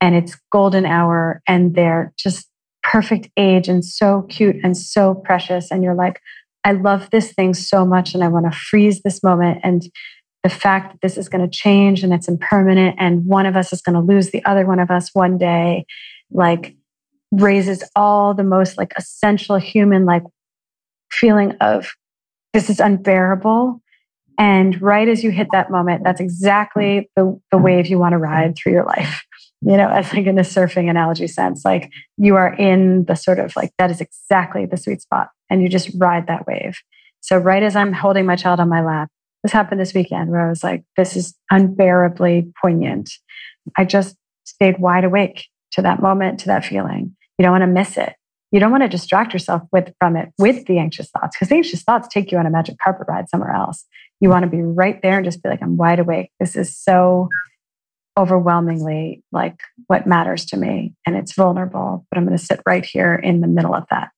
and 0.00 0.14
it's 0.14 0.38
golden 0.50 0.86
hour 0.86 1.42
and 1.46 1.74
they're 1.74 2.12
just 2.16 2.46
perfect 2.82 3.28
age 3.36 3.68
and 3.68 3.84
so 3.84 4.22
cute 4.22 4.56
and 4.62 4.76
so 4.76 5.14
precious. 5.14 5.70
And 5.70 5.84
you're 5.84 5.94
like, 5.94 6.20
I 6.64 6.72
love 6.72 7.08
this 7.10 7.32
thing 7.32 7.54
so 7.54 7.84
much 7.84 8.14
and 8.14 8.22
I 8.22 8.28
want 8.28 8.50
to 8.50 8.58
freeze 8.58 9.02
this 9.02 9.22
moment. 9.22 9.60
And 9.62 9.82
the 10.42 10.50
fact 10.50 10.92
that 10.92 11.00
this 11.00 11.16
is 11.16 11.28
going 11.28 11.48
to 11.48 11.56
change 11.56 12.02
and 12.02 12.12
it's 12.12 12.28
impermanent 12.28 12.96
and 12.98 13.24
one 13.26 13.46
of 13.46 13.56
us 13.56 13.72
is 13.72 13.82
going 13.82 13.94
to 13.94 14.00
lose 14.00 14.30
the 14.30 14.44
other 14.44 14.66
one 14.66 14.78
of 14.78 14.90
us 14.90 15.10
one 15.12 15.38
day, 15.38 15.84
like 16.30 16.76
raises 17.32 17.84
all 17.94 18.34
the 18.34 18.44
most 18.44 18.76
like 18.76 18.92
essential 18.96 19.56
human 19.56 20.04
like 20.04 20.24
feeling 21.10 21.52
of 21.60 21.92
this 22.52 22.70
is 22.70 22.80
unbearable. 22.80 23.80
And 24.38 24.80
right 24.80 25.06
as 25.06 25.22
you 25.22 25.30
hit 25.30 25.48
that 25.52 25.70
moment, 25.70 26.02
that's 26.02 26.20
exactly 26.20 27.10
the, 27.14 27.38
the 27.50 27.58
wave 27.58 27.86
you 27.86 27.98
want 27.98 28.12
to 28.12 28.18
ride 28.18 28.56
through 28.56 28.72
your 28.72 28.84
life. 28.84 29.22
You 29.62 29.76
know, 29.76 29.88
as 29.88 30.12
like 30.14 30.26
in 30.26 30.38
a 30.38 30.42
surfing 30.42 30.88
analogy 30.88 31.26
sense, 31.26 31.64
like 31.64 31.92
you 32.16 32.36
are 32.36 32.54
in 32.54 33.04
the 33.04 33.14
sort 33.14 33.38
of 33.38 33.54
like 33.56 33.72
that 33.78 33.90
is 33.90 34.00
exactly 34.00 34.64
the 34.64 34.78
sweet 34.78 35.02
spot 35.02 35.28
and 35.50 35.62
you 35.62 35.68
just 35.68 35.90
ride 35.98 36.28
that 36.28 36.46
wave. 36.46 36.78
So, 37.20 37.36
right 37.36 37.62
as 37.62 37.76
I'm 37.76 37.92
holding 37.92 38.24
my 38.24 38.36
child 38.36 38.60
on 38.60 38.68
my 38.68 38.82
lap, 38.82 39.10
this 39.42 39.52
happened 39.52 39.80
this 39.80 39.94
weekend 39.94 40.30
where 40.30 40.46
I 40.46 40.48
was 40.48 40.64
like, 40.64 40.84
this 40.96 41.16
is 41.16 41.34
unbearably 41.50 42.52
poignant. 42.60 43.10
I 43.76 43.84
just 43.84 44.16
stayed 44.44 44.78
wide 44.78 45.04
awake 45.04 45.46
to 45.72 45.82
that 45.82 46.00
moment, 46.00 46.40
to 46.40 46.46
that 46.46 46.64
feeling. 46.64 47.16
You 47.38 47.44
don't 47.44 47.52
want 47.52 47.62
to 47.62 47.66
miss 47.66 47.96
it. 47.96 48.14
You 48.52 48.58
don't 48.58 48.70
want 48.70 48.82
to 48.82 48.88
distract 48.88 49.32
yourself 49.32 49.62
with 49.72 49.92
from 50.00 50.16
it 50.16 50.30
with 50.38 50.66
the 50.66 50.78
anxious 50.78 51.08
thoughts 51.10 51.36
because 51.36 51.48
the 51.48 51.54
anxious 51.54 51.82
thoughts 51.82 52.08
take 52.08 52.32
you 52.32 52.38
on 52.38 52.46
a 52.46 52.50
magic 52.50 52.78
carpet 52.82 53.06
ride 53.08 53.28
somewhere 53.28 53.52
else. 53.52 53.86
You 54.20 54.28
want 54.28 54.44
to 54.44 54.50
be 54.50 54.60
right 54.60 55.00
there 55.02 55.16
and 55.16 55.24
just 55.24 55.42
be 55.42 55.48
like, 55.48 55.62
I'm 55.62 55.76
wide 55.76 56.00
awake. 56.00 56.30
This 56.40 56.56
is 56.56 56.76
so 56.76 57.28
overwhelmingly 58.18 59.22
like 59.32 59.60
what 59.86 60.06
matters 60.06 60.44
to 60.46 60.56
me 60.56 60.94
and 61.06 61.16
it's 61.16 61.34
vulnerable, 61.34 62.06
but 62.10 62.18
I'm 62.18 62.26
going 62.26 62.36
to 62.36 62.44
sit 62.44 62.60
right 62.66 62.84
here 62.84 63.14
in 63.14 63.40
the 63.40 63.46
middle 63.46 63.74
of 63.74 63.84
that. 63.90 64.10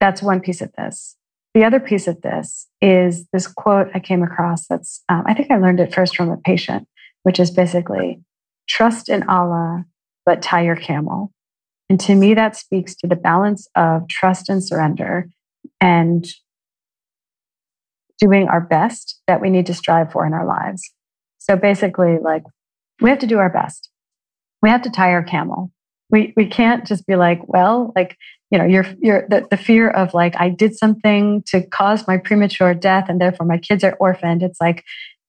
That's 0.00 0.22
one 0.22 0.40
piece 0.40 0.60
of 0.60 0.70
this. 0.76 1.16
The 1.54 1.64
other 1.64 1.80
piece 1.80 2.06
of 2.06 2.20
this 2.22 2.66
is 2.80 3.26
this 3.32 3.46
quote 3.46 3.88
I 3.94 4.00
came 4.00 4.22
across 4.22 4.66
that's, 4.66 5.02
um, 5.08 5.22
I 5.26 5.34
think 5.34 5.50
I 5.50 5.56
learned 5.56 5.80
it 5.80 5.94
first 5.94 6.16
from 6.16 6.30
a 6.30 6.36
patient, 6.36 6.88
which 7.22 7.38
is 7.38 7.50
basically 7.50 8.20
trust 8.68 9.08
in 9.08 9.22
Allah, 9.24 9.84
but 10.26 10.42
tie 10.42 10.64
your 10.64 10.76
camel. 10.76 11.32
And 11.88 12.00
to 12.00 12.14
me, 12.14 12.34
that 12.34 12.56
speaks 12.56 12.94
to 12.96 13.06
the 13.06 13.16
balance 13.16 13.68
of 13.76 14.08
trust 14.08 14.48
and 14.48 14.64
surrender 14.64 15.28
and 15.80 16.26
doing 18.18 18.48
our 18.48 18.60
best 18.60 19.20
that 19.26 19.40
we 19.40 19.50
need 19.50 19.66
to 19.66 19.74
strive 19.74 20.10
for 20.12 20.26
in 20.26 20.32
our 20.32 20.46
lives. 20.46 20.82
So 21.38 21.56
basically, 21.56 22.18
like, 22.18 22.42
we 23.00 23.10
have 23.10 23.18
to 23.20 23.26
do 23.26 23.38
our 23.38 23.50
best. 23.50 23.90
We 24.62 24.70
have 24.70 24.82
to 24.82 24.90
tie 24.90 25.10
our 25.10 25.22
camel. 25.22 25.70
We, 26.10 26.32
we 26.36 26.46
can't 26.46 26.86
just 26.86 27.06
be 27.06 27.16
like, 27.16 27.40
well, 27.48 27.92
like 27.96 28.16
you 28.54 28.58
know, 28.58 28.66
you're, 28.66 28.86
you're 29.00 29.26
the, 29.28 29.44
the 29.50 29.56
fear 29.56 29.90
of 29.90 30.14
like, 30.14 30.36
I 30.38 30.48
did 30.48 30.76
something 30.76 31.42
to 31.48 31.66
cause 31.66 32.06
my 32.06 32.18
premature 32.18 32.72
death 32.72 33.06
and 33.08 33.20
therefore 33.20 33.46
my 33.46 33.58
kids 33.58 33.82
are 33.82 33.96
orphaned. 33.98 34.44
It's 34.44 34.60
like 34.60 34.84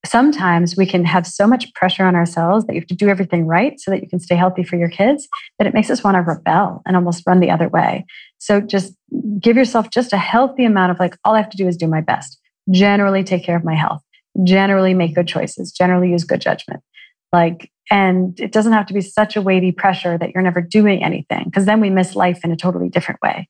sometimes 0.06 0.78
we 0.78 0.86
can 0.86 1.06
have 1.06 1.26
so 1.26 1.48
much 1.48 1.74
pressure 1.74 2.04
on 2.04 2.14
ourselves 2.14 2.66
that 2.66 2.76
you 2.76 2.82
have 2.82 2.88
to 2.88 2.96
do 2.96 3.10
everything 3.10 3.48
right 3.48 3.80
so 3.80 3.90
that 3.90 4.04
you 4.04 4.08
can 4.08 4.20
stay 4.20 4.36
healthy 4.36 4.64
for 4.64 4.76
your 4.76 4.90
kids 4.90 5.28
that 5.58 5.68
it 5.68 5.74
makes 5.74 5.90
us 5.90 6.04
want 6.04 6.14
to 6.14 6.22
rebel 6.22 6.84
and 6.86 6.96
almost 6.96 7.24
run 7.26 7.40
the 7.40 7.50
other 7.50 7.68
way. 7.68 8.06
So 8.38 8.62
just 8.62 8.94
give 9.40 9.58
yourself 9.58 9.90
just 9.90 10.14
a 10.14 10.18
healthy 10.18 10.64
amount 10.64 10.92
of 10.92 11.00
like, 11.00 11.18
all 11.26 11.34
I 11.34 11.42
have 11.42 11.50
to 11.50 11.58
do 11.58 11.68
is 11.68 11.78
do 11.78 11.88
my 11.88 12.02
best, 12.02 12.40
generally 12.70 13.24
take 13.24 13.44
care 13.44 13.58
of 13.58 13.64
my 13.64 13.76
health, 13.76 14.04
generally 14.44 14.94
make 14.94 15.16
good 15.16 15.28
choices, 15.28 15.72
generally 15.72 16.12
use 16.12 16.26
good 16.26 16.42
judgment. 16.42 16.84
Like 17.36 17.70
and 17.92 18.40
it 18.40 18.52
doesn't 18.52 18.74
have 18.74 18.88
to 18.88 18.94
be 18.94 19.02
such 19.02 19.36
a 19.36 19.42
weighty 19.42 19.72
pressure 19.72 20.18
that 20.18 20.32
you're 20.32 20.42
never 20.42 20.62
doing 20.62 21.04
anything, 21.04 21.44
because 21.46 21.66
then 21.66 21.82
we 21.82 21.90
miss 21.90 22.16
life 22.16 22.40
in 22.44 22.52
a 22.52 22.56
totally 22.56 22.90
different 22.90 23.22
way. 23.22 23.48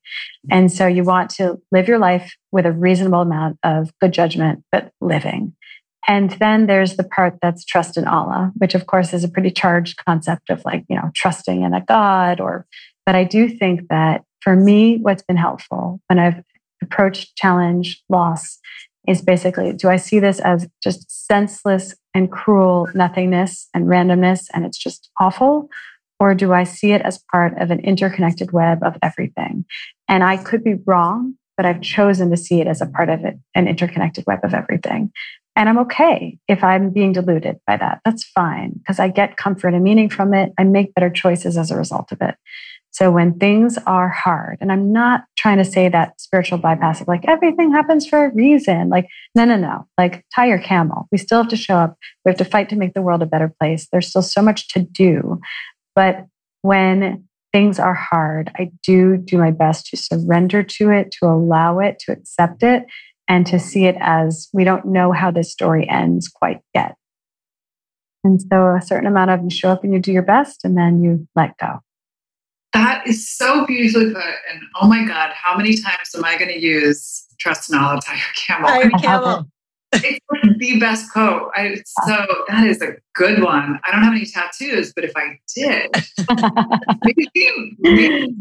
And 0.51 0.71
so 0.71 0.87
you 0.87 1.03
want 1.03 1.29
to 1.31 1.61
live 1.71 1.87
your 1.87 1.99
life 1.99 2.33
with 2.51 2.65
a 2.65 2.71
reasonable 2.71 3.21
amount 3.21 3.57
of 3.63 3.91
good 4.01 4.11
judgment, 4.11 4.63
but 4.71 4.91
living. 4.99 5.53
And 6.07 6.31
then 6.31 6.67
there's 6.67 6.97
the 6.97 7.03
part 7.03 7.37
that's 7.41 7.63
trust 7.63 7.97
in 7.97 8.07
Allah, 8.07 8.51
which 8.57 8.75
of 8.75 8.87
course 8.87 9.13
is 9.13 9.23
a 9.23 9.29
pretty 9.29 9.51
charged 9.51 10.03
concept 10.05 10.49
of 10.49 10.63
like, 10.65 10.83
you 10.89 10.97
know, 10.97 11.11
trusting 11.15 11.61
in 11.61 11.73
a 11.73 11.81
God 11.81 12.41
or, 12.41 12.65
but 13.05 13.15
I 13.15 13.23
do 13.23 13.47
think 13.47 13.87
that 13.89 14.23
for 14.41 14.55
me, 14.55 14.97
what's 14.97 15.23
been 15.23 15.37
helpful 15.37 16.01
when 16.07 16.19
I've 16.19 16.43
approached 16.81 17.35
challenge, 17.37 18.03
loss, 18.09 18.59
is 19.07 19.21
basically 19.21 19.73
do 19.73 19.89
I 19.89 19.97
see 19.97 20.19
this 20.19 20.39
as 20.39 20.67
just 20.83 21.27
senseless 21.27 21.95
and 22.13 22.31
cruel 22.31 22.87
nothingness 22.93 23.67
and 23.73 23.85
randomness 23.85 24.47
and 24.53 24.65
it's 24.65 24.77
just 24.77 25.09
awful? 25.19 25.69
Or 26.19 26.33
do 26.33 26.53
I 26.53 26.63
see 26.63 26.93
it 26.93 27.01
as 27.01 27.21
part 27.31 27.57
of 27.61 27.71
an 27.71 27.81
interconnected 27.81 28.53
web 28.53 28.83
of 28.83 28.97
everything? 29.01 29.65
And 30.07 30.23
I 30.23 30.37
could 30.37 30.63
be 30.63 30.75
wrong, 30.85 31.35
but 31.57 31.65
I've 31.65 31.81
chosen 31.81 32.29
to 32.31 32.37
see 32.37 32.61
it 32.61 32.67
as 32.67 32.81
a 32.81 32.85
part 32.85 33.09
of 33.09 33.25
it, 33.25 33.37
an 33.53 33.67
interconnected 33.67 34.25
web 34.25 34.39
of 34.43 34.53
everything. 34.53 35.11
And 35.57 35.69
I'm 35.69 35.79
okay 35.79 36.37
if 36.47 36.63
I'm 36.63 36.89
being 36.89 37.13
deluded 37.13 37.59
by 37.65 37.77
that. 37.77 38.01
That's 38.03 38.23
fine 38.23 38.71
because 38.71 38.99
I 38.99 39.07
get 39.07 39.37
comfort 39.37 39.73
and 39.73 39.83
meaning 39.83 40.09
from 40.09 40.33
it. 40.33 40.51
I 40.57 40.63
make 40.63 40.93
better 40.93 41.09
choices 41.09 41.57
as 41.57 41.71
a 41.71 41.77
result 41.77 42.11
of 42.11 42.21
it. 42.21 42.35
So 42.95 43.11
when 43.11 43.37
things 43.37 43.77
are 43.85 44.07
hard, 44.07 44.59
and 44.61 44.71
I'm 44.71 44.93
not 44.93 45.25
trying 45.37 45.57
to 45.57 45.65
say 45.65 45.89
that 45.89 46.21
spiritual 46.21 46.59
bypassing, 46.59 47.09
like 47.09 47.25
everything 47.27 47.73
happens 47.73 48.07
for 48.07 48.23
a 48.23 48.33
reason. 48.33 48.87
Like, 48.87 49.09
no, 49.35 49.43
no, 49.43 49.57
no. 49.57 49.85
Like, 49.97 50.23
tie 50.33 50.47
your 50.47 50.59
camel. 50.59 51.05
We 51.11 51.17
still 51.17 51.39
have 51.39 51.49
to 51.49 51.57
show 51.57 51.75
up. 51.75 51.97
We 52.23 52.29
have 52.29 52.37
to 52.37 52.45
fight 52.45 52.69
to 52.69 52.77
make 52.77 52.93
the 52.93 53.01
world 53.01 53.21
a 53.21 53.25
better 53.25 53.53
place. 53.59 53.89
There's 53.91 54.07
still 54.07 54.21
so 54.21 54.41
much 54.41 54.69
to 54.69 54.79
do. 54.79 55.41
But 55.93 56.25
when 56.61 57.25
things 57.51 57.79
are 57.79 57.93
hard, 57.93 58.49
I 58.55 58.71
do 58.81 59.17
do 59.17 59.39
my 59.39 59.51
best 59.51 59.87
to 59.87 59.97
surrender 59.97 60.63
to 60.63 60.89
it, 60.89 61.11
to 61.19 61.25
allow 61.25 61.79
it, 61.79 61.99
to 62.05 62.13
accept 62.13 62.63
it, 62.63 62.85
and 63.27 63.45
to 63.47 63.59
see 63.59 63.87
it 63.87 63.97
as 63.99 64.47
we 64.53 64.63
don't 64.63 64.85
know 64.85 65.11
how 65.11 65.31
this 65.31 65.51
story 65.51 65.85
ends 65.89 66.29
quite 66.29 66.61
yet. 66.73 66.95
And 68.23 68.41
so 68.41 68.73
a 68.73 68.81
certain 68.81 69.05
amount 69.05 69.31
of 69.31 69.43
you 69.43 69.49
show 69.49 69.69
up 69.69 69.83
and 69.83 69.93
you 69.93 69.99
do 69.99 70.13
your 70.13 70.23
best 70.23 70.63
and 70.63 70.77
then 70.77 71.03
you 71.03 71.27
let 71.35 71.57
go. 71.57 71.79
That 72.75 73.07
is 73.07 73.29
so 73.29 73.65
beautifully 73.65 74.13
put. 74.13 74.21
And 74.51 74.61
oh 74.81 74.87
my 74.89 75.05
God, 75.05 75.31
how 75.33 75.55
many 75.55 75.77
times 75.77 76.13
am 76.13 76.25
I 76.25 76.37
going 76.37 76.49
to 76.49 76.59
use 76.59 77.25
trust 77.39 77.71
and 77.71 77.79
all 77.79 78.01
tiger 78.01 78.21
camel? 78.47 78.67
Tiger 78.69 78.89
camel. 79.01 79.45
It's 79.93 80.19
like 80.29 80.57
the 80.57 80.77
best 80.77 81.09
quote. 81.13 81.51
I, 81.55 81.81
so 82.03 82.25
that 82.49 82.67
is 82.67 82.81
a 82.81 82.95
good 83.13 83.41
one. 83.41 83.79
I 83.85 83.91
don't 83.91 84.03
have 84.03 84.11
any 84.11 84.25
tattoos, 84.25 84.91
but 84.93 85.05
if 85.05 85.13
I 85.15 85.39
did, 85.55 85.89
maybe, 87.05 87.29
maybe, 87.79 88.35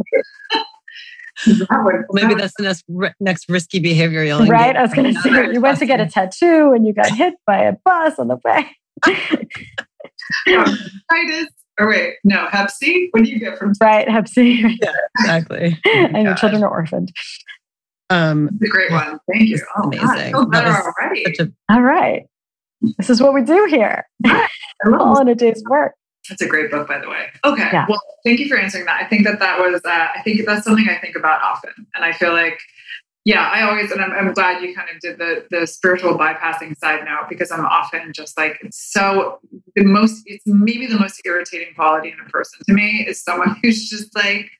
that 1.46 1.82
would, 1.84 2.06
maybe 2.10 2.34
that's 2.34 2.54
the 2.56 2.64
next, 2.64 2.84
next 3.20 3.48
risky 3.48 3.78
behavior 3.78 4.24
you'll 4.24 4.46
right. 4.46 4.74
I 4.74 4.82
was 4.82 4.92
going 4.92 5.14
to 5.14 5.20
say 5.20 5.52
you 5.52 5.60
went 5.60 5.78
to 5.78 5.86
get 5.86 6.00
a 6.00 6.06
tattoo 6.06 6.72
and 6.72 6.84
you 6.84 6.92
got 6.92 7.14
hit 7.14 7.34
by 7.46 7.58
a 7.58 7.74
bus 7.84 8.18
on 8.18 8.26
the 8.26 8.38
way. 8.44 8.68
Titus. 11.08 11.50
Or 11.78 11.88
wait, 11.88 12.14
no, 12.22 12.46
Hep 12.48 12.70
C. 12.70 13.08
What 13.10 13.24
do 13.24 13.30
you 13.30 13.38
get 13.38 13.58
from 13.58 13.72
right 13.80 14.08
Hep 14.08 14.28
C? 14.28 14.60
Yeah, 14.82 14.92
exactly. 15.18 15.78
and 15.84 16.22
your 16.22 16.34
children 16.34 16.62
are 16.62 16.70
orphaned. 16.70 17.12
Um, 18.10 18.50
it's 18.60 18.70
a 18.70 18.72
great 18.72 18.90
one. 18.90 19.18
Thank 19.32 19.48
you. 19.48 19.60
Oh, 19.76 19.84
amazing. 19.84 20.32
God, 20.32 20.50
better 20.50 20.70
already. 20.70 21.24
A- 21.24 21.72
All 21.72 21.82
right. 21.82 22.26
This 22.98 23.10
is 23.10 23.20
what 23.20 23.34
we 23.34 23.42
do 23.42 23.66
here. 23.68 24.06
All 24.98 25.18
in 25.20 25.28
a 25.28 25.34
day's 25.34 25.62
work. 25.68 25.94
That's 26.28 26.42
a 26.42 26.46
great 26.48 26.70
book, 26.70 26.86
by 26.86 27.00
the 27.00 27.08
way. 27.08 27.26
Okay. 27.44 27.68
Yeah. 27.72 27.86
Well, 27.88 28.00
thank 28.24 28.38
you 28.38 28.48
for 28.48 28.56
answering 28.56 28.84
that. 28.86 29.02
I 29.02 29.06
think 29.06 29.24
that 29.24 29.40
that 29.40 29.58
was, 29.58 29.80
uh, 29.84 30.08
I 30.14 30.22
think 30.22 30.44
that's 30.46 30.64
something 30.64 30.86
I 30.88 30.98
think 30.98 31.16
about 31.16 31.42
often. 31.42 31.72
And 31.94 32.04
I 32.04 32.12
feel 32.12 32.32
like 32.32 32.58
yeah, 33.24 33.48
I 33.48 33.62
always, 33.62 33.90
and 33.90 34.02
I'm, 34.02 34.12
I'm, 34.12 34.34
glad 34.34 34.62
you 34.62 34.74
kind 34.74 34.88
of 34.94 35.00
did 35.00 35.18
the 35.18 35.46
the 35.50 35.66
spiritual 35.66 36.18
bypassing 36.18 36.76
side 36.76 37.04
note 37.06 37.26
because 37.30 37.50
I'm 37.50 37.64
often 37.64 38.12
just 38.12 38.36
like 38.36 38.58
it's 38.62 38.78
so 38.78 39.40
the 39.74 39.84
most, 39.84 40.22
it's 40.26 40.44
maybe 40.46 40.86
the 40.86 40.98
most 40.98 41.20
irritating 41.24 41.74
quality 41.74 42.10
in 42.10 42.18
a 42.24 42.28
person 42.30 42.60
to 42.66 42.72
me 42.72 43.04
is 43.08 43.22
someone 43.22 43.56
who's 43.62 43.88
just 43.88 44.14
like, 44.16 44.50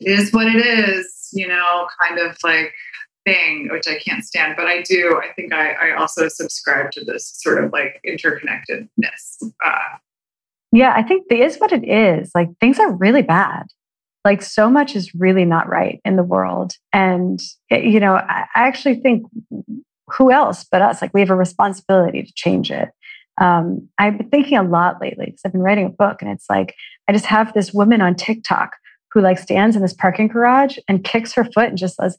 is 0.00 0.32
what 0.32 0.48
it 0.48 0.64
is, 0.64 1.28
you 1.32 1.46
know, 1.46 1.88
kind 2.00 2.18
of 2.18 2.36
like 2.42 2.72
thing, 3.24 3.68
which 3.70 3.86
I 3.86 3.98
can't 3.98 4.24
stand. 4.24 4.54
But 4.56 4.66
I 4.66 4.82
do, 4.82 5.20
I 5.22 5.32
think 5.34 5.52
I, 5.52 5.72
I 5.72 5.96
also 5.96 6.28
subscribe 6.28 6.90
to 6.92 7.04
this 7.04 7.32
sort 7.40 7.62
of 7.62 7.72
like 7.72 8.00
interconnectedness. 8.06 9.42
Uh, 9.64 9.98
yeah, 10.72 10.92
I 10.96 11.02
think 11.02 11.28
the 11.28 11.42
is 11.42 11.58
what 11.58 11.72
it 11.72 11.86
is. 11.86 12.30
Like 12.34 12.48
things 12.60 12.78
are 12.78 12.90
really 12.90 13.22
bad 13.22 13.66
like 14.24 14.42
so 14.42 14.70
much 14.70 14.94
is 14.94 15.14
really 15.14 15.44
not 15.44 15.68
right 15.68 16.00
in 16.04 16.16
the 16.16 16.22
world 16.22 16.74
and 16.92 17.40
you 17.70 18.00
know 18.00 18.14
I, 18.14 18.46
actually 18.54 18.96
think 18.96 19.24
who 20.08 20.30
else 20.30 20.64
but 20.70 20.82
us 20.82 21.02
like 21.02 21.14
we 21.14 21.20
have 21.20 21.30
a 21.30 21.36
responsibility 21.36 22.22
to 22.22 22.32
change 22.34 22.70
it 22.70 22.90
um, 23.40 23.88
i've 23.98 24.18
been 24.18 24.28
thinking 24.28 24.58
a 24.58 24.62
lot 24.62 25.00
lately 25.00 25.26
because 25.26 25.40
i've 25.44 25.52
been 25.52 25.62
writing 25.62 25.86
a 25.86 25.90
book 25.90 26.22
and 26.22 26.30
it's 26.30 26.46
like 26.50 26.74
i 27.08 27.12
just 27.12 27.26
have 27.26 27.52
this 27.54 27.72
woman 27.72 28.00
on 28.00 28.14
tiktok 28.14 28.72
who 29.12 29.20
like 29.20 29.38
stands 29.38 29.76
in 29.76 29.82
this 29.82 29.94
parking 29.94 30.28
garage 30.28 30.78
and 30.88 31.04
kicks 31.04 31.32
her 31.32 31.44
foot 31.44 31.68
and 31.68 31.78
just 31.78 31.96
says 31.96 32.18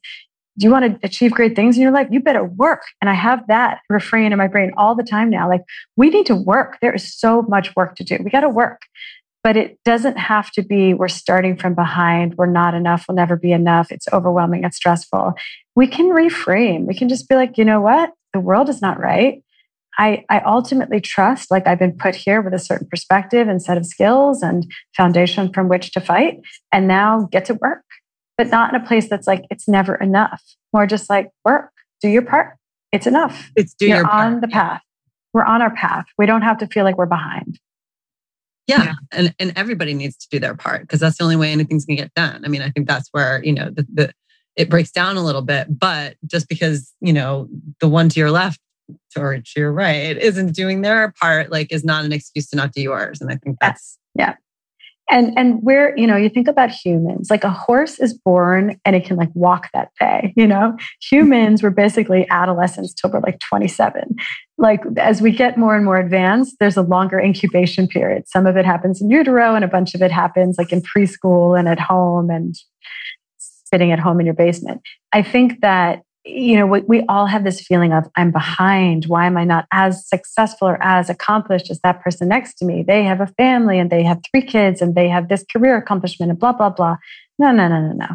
do 0.56 0.68
you 0.68 0.72
want 0.72 1.02
to 1.02 1.08
achieve 1.08 1.32
great 1.32 1.56
things 1.56 1.78
in 1.78 1.82
your 1.82 1.92
life? 1.92 2.08
You 2.12 2.20
better 2.20 2.46
work. 2.46 2.84
And 3.02 3.10
I 3.10 3.16
have 3.16 3.48
that 3.48 3.80
refrain 3.90 4.32
in 4.32 4.38
my 4.38 4.46
brain 4.48 4.72
all 4.78 4.94
the 4.94 5.02
time 5.02 5.32
now. 5.32 5.50
Like, 5.50 5.64
we 5.96 6.12
need 6.12 6.28
to 6.28 6.36
work. 6.36 6.78
There 6.80 6.94
is 6.94 7.12
so 7.12 7.42
much 7.42 7.76
work 7.76 7.96
to 7.96 8.04
do. 8.04 8.20
We 8.24 8.30
got 8.30 8.42
to 8.42 8.50
work 8.50 8.84
but 9.44 9.58
it 9.58 9.78
doesn't 9.84 10.18
have 10.18 10.50
to 10.52 10.64
be 10.64 10.94
we're 10.94 11.10
starting 11.10 11.58
from 11.58 11.76
behind, 11.76 12.36
we're 12.36 12.46
not 12.46 12.74
enough, 12.74 13.06
we'll 13.08 13.16
never 13.16 13.36
be 13.36 13.52
enough, 13.52 13.92
it's 13.92 14.08
overwhelming, 14.14 14.64
it's 14.64 14.78
stressful. 14.78 15.34
We 15.76 15.86
can 15.88 16.08
reframe. 16.08 16.86
We 16.86 16.96
can 16.96 17.10
just 17.10 17.28
be 17.28 17.36
like, 17.36 17.58
you 17.58 17.66
know 17.66 17.82
what? 17.82 18.12
The 18.34 18.40
world 18.40 18.70
is 18.70 18.82
not 18.82 19.00
right. 19.00 19.44
I, 19.98 20.26
I 20.30 20.40
ultimately 20.40 21.00
trust, 21.00 21.52
like 21.52 21.68
I've 21.68 21.80
been 21.80 21.98
put 21.98 22.16
here 22.16 22.42
with 22.42 22.54
a 22.54 22.60
certain 22.60 22.88
perspective 22.88 23.48
and 23.48 23.62
set 23.62 23.78
of 23.78 23.86
skills 23.86 24.42
and 24.42 24.66
foundation 24.98 25.54
from 25.54 25.70
which 25.70 25.92
to 25.92 26.02
fight, 26.02 26.40
and 26.72 26.88
now 26.88 27.28
get 27.32 27.46
to 27.46 27.54
work, 27.56 27.84
but 28.38 28.48
not 28.48 28.74
in 28.74 28.82
a 28.82 28.86
place 28.86 29.08
that's 29.08 29.28
like, 29.28 29.46
it's 29.50 29.68
never 29.68 29.96
enough. 29.96 30.42
More 30.74 30.88
just 30.88 31.10
like, 31.10 31.30
work, 31.46 31.70
do 32.02 32.10
your 32.10 32.24
part. 32.24 32.58
It's 32.92 33.08
enough. 33.08 33.52
It's 33.56 33.74
do 33.74 33.88
You're 33.88 33.98
your 33.98 34.10
on 34.10 34.42
the 34.42 34.48
path. 34.48 34.82
We're 35.34 35.46
on 35.46 35.62
our 35.62 35.74
path. 35.74 36.06
We 36.18 36.26
don't 36.26 36.44
have 36.44 36.58
to 36.60 36.68
feel 36.68 36.84
like 36.84 36.98
we're 36.98 37.06
behind. 37.06 37.60
Yeah. 38.68 38.84
yeah. 38.84 38.94
And, 39.12 39.36
and 39.40 39.54
everybody 39.56 39.94
needs 39.94 40.16
to 40.18 40.28
do 40.30 40.40
their 40.40 40.56
part 40.56 40.82
because 40.82 41.00
that's 41.00 41.18
the 41.18 41.24
only 41.24 41.36
way 41.36 41.52
anything's 41.52 41.86
going 41.86 41.98
to 41.98 42.04
get 42.04 42.14
done. 42.14 42.44
I 42.46 42.48
mean, 42.48 42.62
I 42.62 42.70
think 42.70 42.88
that's 42.88 43.10
where, 43.12 43.44
you 43.44 43.52
know, 43.52 43.70
the, 43.70 43.86
the, 43.94 44.14
it 44.56 44.70
breaks 44.70 44.92
down 44.92 45.18
a 45.18 45.24
little 45.24 45.42
bit, 45.42 45.68
but 45.78 46.16
just 46.26 46.48
because, 46.48 46.94
you 47.02 47.12
know, 47.12 47.48
the 47.80 47.90
one 47.90 48.10
to 48.10 48.20
your 48.20 48.32
left 48.32 48.60
or 49.18 49.38
to 49.38 49.60
your 49.60 49.72
right 49.72 50.18
isn't 50.18 50.54
doing 50.54 50.82
their 50.82 51.14
part, 51.20 51.52
like 51.52 51.72
is 51.72 51.84
not 51.84 52.06
an 52.06 52.12
excuse 52.12 52.50
to 52.50 52.56
not 52.56 52.74
do 52.74 52.82
yours. 52.82 53.22
And 53.22 53.32
I 53.32 53.36
think 53.36 53.58
that's, 53.60 53.98
yeah. 54.16 54.36
And 55.12 55.38
and 55.38 55.62
where 55.62 55.96
you 55.98 56.08
know 56.08 56.16
you 56.16 56.30
think 56.30 56.48
about 56.48 56.70
humans 56.70 57.30
like 57.30 57.44
a 57.44 57.50
horse 57.50 58.00
is 58.00 58.14
born 58.14 58.80
and 58.86 58.96
it 58.96 59.04
can 59.04 59.18
like 59.18 59.30
walk 59.34 59.70
that 59.74 59.90
day 60.00 60.34
you 60.38 60.48
know? 60.48 60.78
Humans 61.12 61.62
were 61.62 61.70
basically 61.70 62.26
adolescents 62.30 62.94
till 62.94 63.12
we're 63.12 63.20
like 63.20 63.40
27 63.42 64.16
like 64.58 64.82
as 64.96 65.22
we 65.22 65.32
get 65.32 65.58
more 65.58 65.76
and 65.76 65.84
more 65.84 65.98
advanced 65.98 66.56
there's 66.62 66.78
a 66.78 66.82
longer 66.82 67.20
incubation 67.20 67.86
period. 67.86 68.30
Some 68.30 68.48
of 68.48 68.56
it 68.56 68.66
happens 68.66 69.02
in 69.02 69.10
utero 69.10 69.56
and 69.56 69.66
a 69.66 69.68
bunch 69.68 69.94
of 69.94 70.02
it 70.02 70.12
happens 70.12 70.58
like 70.58 70.72
in 70.72 70.82
preschool 70.82 71.60
and 71.60 71.68
at 71.68 71.82
home 71.82 72.30
and 72.30 72.56
sitting 73.38 73.92
at 73.92 74.00
home 74.00 74.20
in 74.20 74.26
your 74.26 74.36
basement. 74.36 74.82
I 75.12 75.22
think 75.22 75.60
that 75.62 76.04
you 76.26 76.56
know, 76.56 76.66
we, 76.66 76.82
we 76.82 77.04
all 77.10 77.26
have 77.26 77.44
this 77.44 77.62
feeling 77.62 77.92
of 77.92 78.06
I'm 78.16 78.32
behind. 78.32 79.06
Why 79.06 79.26
am 79.26 79.38
I 79.38 79.44
not 79.44 79.66
as 79.72 80.08
successful 80.08 80.70
or 80.70 80.82
as 80.82 81.10
accomplished 81.10 81.70
as 81.70 81.80
that 81.82 82.02
person 82.02 82.30
next 82.30 82.56
to 82.56 82.66
me? 82.66 82.84
They 82.84 83.04
have 83.04 83.20
a 83.20 83.28
family 83.28 83.78
and 83.78 83.90
they 83.90 84.04
have 84.04 84.22
three 84.32 84.42
kids 84.42 84.82
and 84.82 84.96
they 84.96 85.10
have 85.10 85.28
this 85.28 85.44
career 85.52 85.76
accomplishment 85.78 86.30
and 86.30 86.40
blah, 86.40 86.54
blah, 86.54 86.70
blah. 86.70 86.98
No, 87.40 87.52
no, 87.52 87.68
no, 87.68 87.82
no, 87.82 87.94
no. 87.94 88.08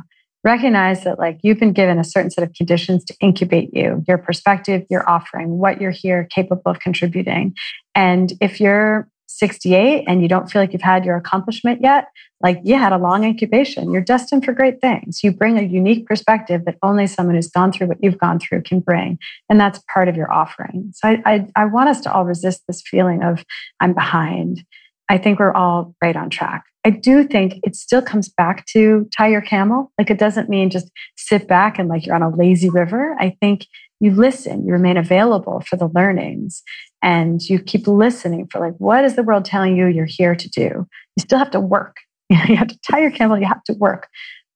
Recognize 0.43 1.05
that 1.05 1.19
like 1.19 1.39
you've 1.43 1.59
been 1.59 1.73
given 1.73 1.99
a 1.99 2.05
certain 2.05 2.31
set 2.31 2.45
of 2.45 2.55
conditions 2.55 3.05
to 3.07 3.15
incubate 3.21 3.75
you, 3.75 4.03
your 4.09 4.17
perspective, 4.19 4.87
your 4.89 5.09
offering, 5.09 5.59
what 5.59 5.81
you're 5.81 5.91
here 5.91 6.27
capable 6.35 6.71
of 6.71 6.81
contributing. 6.81 7.55
And 7.95 8.33
if 8.41 8.61
you're 8.61 9.09
68 9.29 10.05
and 10.07 10.23
you 10.23 10.29
don't 10.29 10.51
feel 10.51 10.61
like 10.61 10.73
you've 10.73 10.83
had 10.83 11.05
your 11.05 11.17
accomplishment 11.17 11.81
yet, 11.83 12.09
like 12.43 12.61
you 12.65 12.77
had 12.77 12.93
a 12.93 12.99
long 12.99 13.25
incubation, 13.25 13.93
you're 13.93 14.03
destined 14.03 14.45
for 14.45 14.53
great 14.53 14.81
things. 14.81 15.23
You 15.23 15.33
bring 15.33 15.59
a 15.59 15.63
unique 15.63 16.07
perspective 16.07 16.65
that 16.65 16.79
only 16.83 17.07
someone 17.07 17.35
who's 17.35 17.51
gone 17.51 17.73
through 17.73 17.89
what 17.89 17.99
you've 18.03 18.19
gone 18.19 18.39
through 18.39 18.63
can 18.63 18.81
bring. 18.81 19.19
And 19.49 19.61
that's 19.61 19.81
part 19.93 20.09
of 20.09 20.17
your 20.17 20.33
offering. 20.33 20.93
So 20.95 21.09
I, 21.09 21.23
I, 21.27 21.47
I 21.57 21.65
want 21.67 21.89
us 21.89 22.01
to 22.03 22.13
all 22.13 22.25
resist 22.25 22.63
this 22.67 22.83
feeling 22.83 23.23
of 23.23 23.45
I'm 23.81 23.93
behind. 23.93 24.65
I 25.09 25.19
think 25.19 25.39
we're 25.39 25.53
all 25.53 25.95
right 26.03 26.17
on 26.17 26.31
track. 26.31 26.65
I 26.85 26.91
do 26.91 27.25
think 27.25 27.61
it 27.65 27.77
still 27.77 28.01
comes 28.01 28.29
back 28.29 28.65
to 28.67 29.09
tie 29.17 29.29
your 29.29 29.43
camel. 29.43 29.93
Like 29.99 30.11
it 30.11 30.19
doesn't 30.19 30.49
mean 30.49 30.71
just 30.71 30.91
sit 31.17 31.49
back 31.49 31.79
and 31.79 31.89
like 31.89 32.07
you're 32.07 32.15
on 32.15 32.23
a 32.23 32.35
lazy 32.35 32.71
river. 32.71 33.17
I 33.19 33.37
think 33.41 33.67
you 34.01 34.13
listen, 34.13 34.65
you 34.65 34.73
remain 34.73 34.97
available 34.97 35.61
for 35.61 35.77
the 35.77 35.89
learnings 35.89 36.63
and 37.03 37.41
you 37.43 37.59
keep 37.59 37.87
listening 37.87 38.49
for 38.51 38.61
like, 38.61 38.75
what 38.79 39.05
is 39.05 39.17
the 39.17 39.23
world 39.23 39.45
telling 39.45 39.77
you 39.77 39.87
you're 39.87 40.07
here 40.07 40.35
to 40.35 40.49
do? 40.49 40.87
You 41.17 41.21
still 41.21 41.39
have 41.39 41.51
to 41.53 41.61
work. 41.61 41.97
You 42.31 42.57
have 42.57 42.69
to 42.69 42.79
tie 42.81 43.01
your 43.01 43.11
camel, 43.11 43.39
you 43.39 43.47
have 43.47 43.65
to 43.65 43.73
work, 43.73 44.07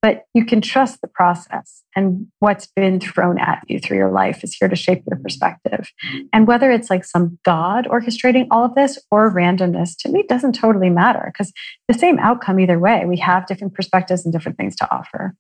but 0.03 0.25
you 0.35 0.45
can 0.45 0.61
trust 0.61 1.01
the 1.01 1.09
process 1.09 1.83
and 1.95 2.27
what's 2.41 2.67
been 2.67 2.99
thrown 3.01 3.39
at 3.39 3.63
you 3.69 3.79
through 3.79 3.99
your 3.99 4.11
life 4.11 4.43
is 4.43 4.55
here 4.55 4.69
to 4.69 4.77
shape 4.77 5.05
your 5.09 5.19
perspective. 5.19 5.91
And 6.33 6.47
whether 6.47 6.71
it's 6.71 6.91
like 6.91 7.05
some 7.05 7.39
God 7.45 7.87
orchestrating 7.87 8.49
all 8.51 8.65
of 8.65 8.75
this 8.75 8.99
or 9.11 9.33
randomness, 9.33 9.95
to 10.01 10.11
me, 10.11 10.25
doesn't 10.29 10.55
totally 10.55 10.91
matter 10.91 11.33
because 11.33 11.53
the 11.87 11.95
same 11.95 12.19
outcome 12.19 12.59
either 12.59 12.79
way. 12.79 13.05
We 13.07 13.19
have 13.19 13.47
different 13.47 13.75
perspectives 13.75 14.25
and 14.25 14.33
different 14.33 14.59
things 14.59 14.75
to 14.77 14.95
offer. 14.95 15.35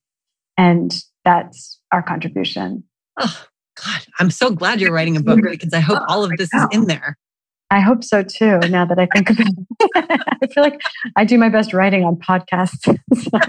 And 0.57 0.97
that's 1.25 1.81
our 1.91 2.03
contribution. 2.03 2.85
Oh, 3.19 3.45
God, 3.85 4.03
I'm 4.18 4.30
so 4.30 4.51
glad 4.51 4.80
you're 4.80 4.93
writing 4.93 5.16
a 5.16 5.20
book 5.20 5.41
because 5.51 5.72
I 5.72 5.80
hope 5.80 6.01
all 6.09 6.24
of 6.24 6.30
this 6.37 6.53
is 6.53 6.66
in 6.72 6.87
there. 6.87 7.16
I 7.70 7.80
hope 7.80 8.05
so 8.05 8.22
too. 8.22 8.59
Now 8.68 8.85
that 8.85 8.99
I 8.99 9.07
think 9.07 9.30
about 9.30 9.47
it, 9.47 10.20
I 10.43 10.47
feel 10.49 10.62
like 10.62 10.78
I 11.16 11.24
do 11.24 11.39
my 11.39 11.49
best 11.49 11.72
writing 11.72 12.05
on 12.05 12.16
podcasts. 12.16 12.99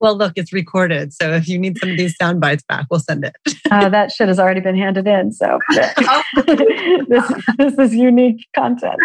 well, 0.00 0.16
look, 0.16 0.32
it's 0.36 0.54
recorded. 0.54 1.12
So 1.12 1.32
if 1.32 1.46
you 1.46 1.58
need 1.58 1.76
some 1.76 1.90
of 1.90 1.98
these 1.98 2.16
sound 2.16 2.40
bites 2.40 2.64
back, 2.66 2.86
we'll 2.90 3.00
send 3.00 3.26
it. 3.26 3.36
uh, 3.70 3.90
that 3.90 4.10
shit 4.10 4.28
has 4.28 4.38
already 4.38 4.60
been 4.60 4.76
handed 4.76 5.06
in. 5.06 5.32
So 5.32 5.58
this, 6.46 7.32
this 7.58 7.78
is 7.78 7.94
unique 7.94 8.46
content. 8.56 8.96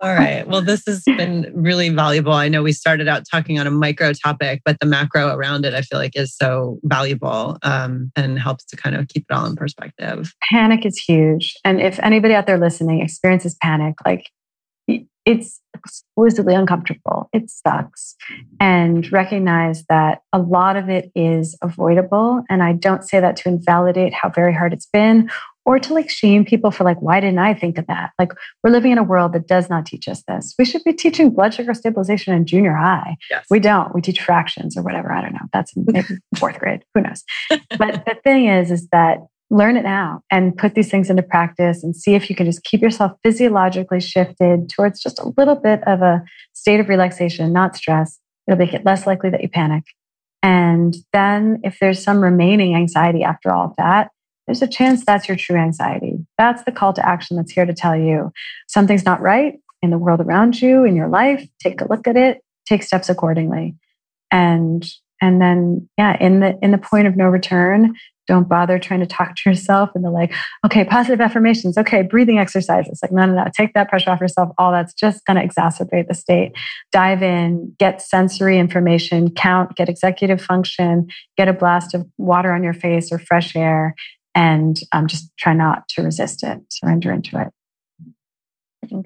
All 0.00 0.12
right. 0.12 0.46
Well, 0.46 0.60
this 0.60 0.82
has 0.86 1.02
been 1.04 1.50
really 1.54 1.88
valuable. 1.88 2.32
I 2.32 2.48
know 2.48 2.62
we 2.62 2.72
started 2.72 3.08
out 3.08 3.22
talking 3.30 3.58
on 3.58 3.66
a 3.66 3.70
micro 3.70 4.12
topic, 4.12 4.60
but 4.64 4.78
the 4.80 4.86
macro 4.86 5.28
around 5.28 5.64
it, 5.64 5.72
I 5.72 5.82
feel 5.82 5.98
like, 5.98 6.16
is 6.16 6.36
so 6.36 6.78
valuable 6.82 7.58
um, 7.62 8.10
and 8.16 8.38
helps 8.38 8.64
to 8.66 8.76
kind 8.76 8.96
of 8.96 9.08
keep 9.08 9.24
it 9.30 9.32
all 9.32 9.46
in 9.46 9.56
perspective. 9.56 10.32
Panic 10.50 10.84
is 10.84 10.98
huge. 10.98 11.54
And 11.64 11.80
if 11.80 11.98
anybody 12.00 12.34
out 12.34 12.46
there 12.46 12.58
listening 12.58 13.00
experiences 13.00 13.56
panic, 13.62 13.94
like 14.04 14.30
it's 15.24 15.60
exquisitely 15.74 16.54
uncomfortable. 16.54 17.30
It 17.32 17.48
sucks. 17.48 18.14
And 18.60 19.10
recognize 19.10 19.84
that 19.88 20.22
a 20.32 20.38
lot 20.38 20.76
of 20.76 20.90
it 20.90 21.10
is 21.14 21.56
avoidable. 21.62 22.42
And 22.50 22.62
I 22.62 22.72
don't 22.72 23.08
say 23.08 23.20
that 23.20 23.36
to 23.36 23.48
invalidate 23.48 24.12
how 24.12 24.28
very 24.28 24.52
hard 24.52 24.72
it's 24.74 24.88
been 24.92 25.30
or 25.64 25.78
to 25.78 25.94
like 25.94 26.10
shame 26.10 26.44
people 26.44 26.70
for 26.70 26.84
like, 26.84 27.00
why 27.00 27.20
didn't 27.20 27.38
I 27.38 27.54
think 27.54 27.78
of 27.78 27.86
that? 27.86 28.10
Like, 28.18 28.32
we're 28.62 28.70
living 28.70 28.92
in 28.92 28.98
a 28.98 29.02
world 29.02 29.32
that 29.32 29.46
does 29.46 29.70
not 29.70 29.86
teach 29.86 30.08
us 30.08 30.22
this. 30.28 30.54
We 30.58 30.64
should 30.64 30.84
be 30.84 30.92
teaching 30.92 31.30
blood 31.30 31.54
sugar 31.54 31.74
stabilization 31.74 32.34
in 32.34 32.46
junior 32.46 32.74
high. 32.74 33.16
Yes. 33.30 33.46
We 33.50 33.60
don't. 33.60 33.94
We 33.94 34.00
teach 34.00 34.20
fractions 34.20 34.76
or 34.76 34.82
whatever. 34.82 35.12
I 35.12 35.22
don't 35.22 35.32
know. 35.32 35.46
That's 35.52 35.72
maybe 35.76 36.06
fourth 36.36 36.58
grade. 36.58 36.84
Who 36.94 37.02
knows? 37.02 37.24
But 37.48 38.04
the 38.04 38.16
thing 38.22 38.46
is, 38.46 38.70
is 38.70 38.88
that 38.92 39.18
learn 39.50 39.76
it 39.76 39.84
now 39.84 40.22
and 40.30 40.56
put 40.56 40.74
these 40.74 40.90
things 40.90 41.10
into 41.10 41.22
practice 41.22 41.84
and 41.84 41.94
see 41.94 42.14
if 42.14 42.28
you 42.28 42.36
can 42.36 42.46
just 42.46 42.64
keep 42.64 42.80
yourself 42.80 43.12
physiologically 43.22 44.00
shifted 44.00 44.68
towards 44.68 45.00
just 45.00 45.18
a 45.20 45.32
little 45.36 45.54
bit 45.54 45.86
of 45.86 46.02
a 46.02 46.22
state 46.54 46.80
of 46.80 46.88
relaxation, 46.88 47.52
not 47.52 47.76
stress. 47.76 48.18
It'll 48.46 48.58
make 48.58 48.74
it 48.74 48.84
less 48.84 49.06
likely 49.06 49.30
that 49.30 49.42
you 49.42 49.48
panic. 49.48 49.84
And 50.42 50.94
then 51.12 51.60
if 51.64 51.78
there's 51.80 52.02
some 52.02 52.20
remaining 52.20 52.74
anxiety 52.74 53.22
after 53.22 53.50
all 53.50 53.66
of 53.66 53.76
that, 53.78 54.10
there's 54.46 54.62
a 54.62 54.68
chance 54.68 55.04
that's 55.04 55.28
your 55.28 55.36
true 55.36 55.56
anxiety. 55.56 56.18
That's 56.36 56.64
the 56.64 56.72
call 56.72 56.92
to 56.94 57.06
action 57.06 57.36
that's 57.36 57.52
here 57.52 57.66
to 57.66 57.74
tell 57.74 57.96
you 57.96 58.32
something's 58.68 59.04
not 59.04 59.20
right 59.20 59.54
in 59.82 59.90
the 59.90 59.98
world 59.98 60.20
around 60.20 60.60
you, 60.60 60.84
in 60.84 60.96
your 60.96 61.08
life. 61.08 61.46
Take 61.60 61.80
a 61.80 61.88
look 61.88 62.06
at 62.06 62.16
it, 62.16 62.42
take 62.66 62.82
steps 62.82 63.08
accordingly. 63.08 63.76
And 64.30 64.84
and 65.20 65.40
then 65.40 65.88
yeah, 65.96 66.16
in 66.20 66.40
the 66.40 66.58
in 66.62 66.70
the 66.72 66.78
point 66.78 67.06
of 67.06 67.16
no 67.16 67.26
return, 67.26 67.94
don't 68.26 68.48
bother 68.48 68.78
trying 68.78 69.00
to 69.00 69.06
talk 69.06 69.36
to 69.36 69.50
yourself 69.50 69.90
and 69.94 70.04
the 70.04 70.10
like, 70.10 70.32
okay, 70.64 70.84
positive 70.84 71.20
affirmations, 71.20 71.78
okay, 71.78 72.02
breathing 72.02 72.38
exercises. 72.38 72.98
Like, 73.02 73.12
no, 73.12 73.26
no, 73.26 73.34
no, 73.34 73.44
take 73.56 73.74
that 73.74 73.88
pressure 73.88 74.10
off 74.10 74.20
yourself. 74.20 74.50
All 74.58 74.72
that's 74.72 74.94
just 74.94 75.24
going 75.24 75.36
to 75.36 75.46
exacerbate 75.46 76.08
the 76.08 76.14
state. 76.14 76.52
Dive 76.92 77.22
in, 77.22 77.74
get 77.78 78.02
sensory 78.02 78.58
information, 78.58 79.30
count, 79.30 79.76
get 79.76 79.88
executive 79.88 80.40
function, 80.40 81.08
get 81.36 81.48
a 81.48 81.52
blast 81.52 81.94
of 81.94 82.06
water 82.18 82.52
on 82.52 82.62
your 82.62 82.74
face 82.74 83.12
or 83.12 83.18
fresh 83.18 83.54
air, 83.56 83.94
and 84.34 84.78
um, 84.92 85.06
just 85.06 85.30
try 85.36 85.52
not 85.52 85.88
to 85.90 86.02
resist 86.02 86.42
it, 86.42 86.60
surrender 86.68 87.12
into 87.12 87.40
it. 87.40 87.48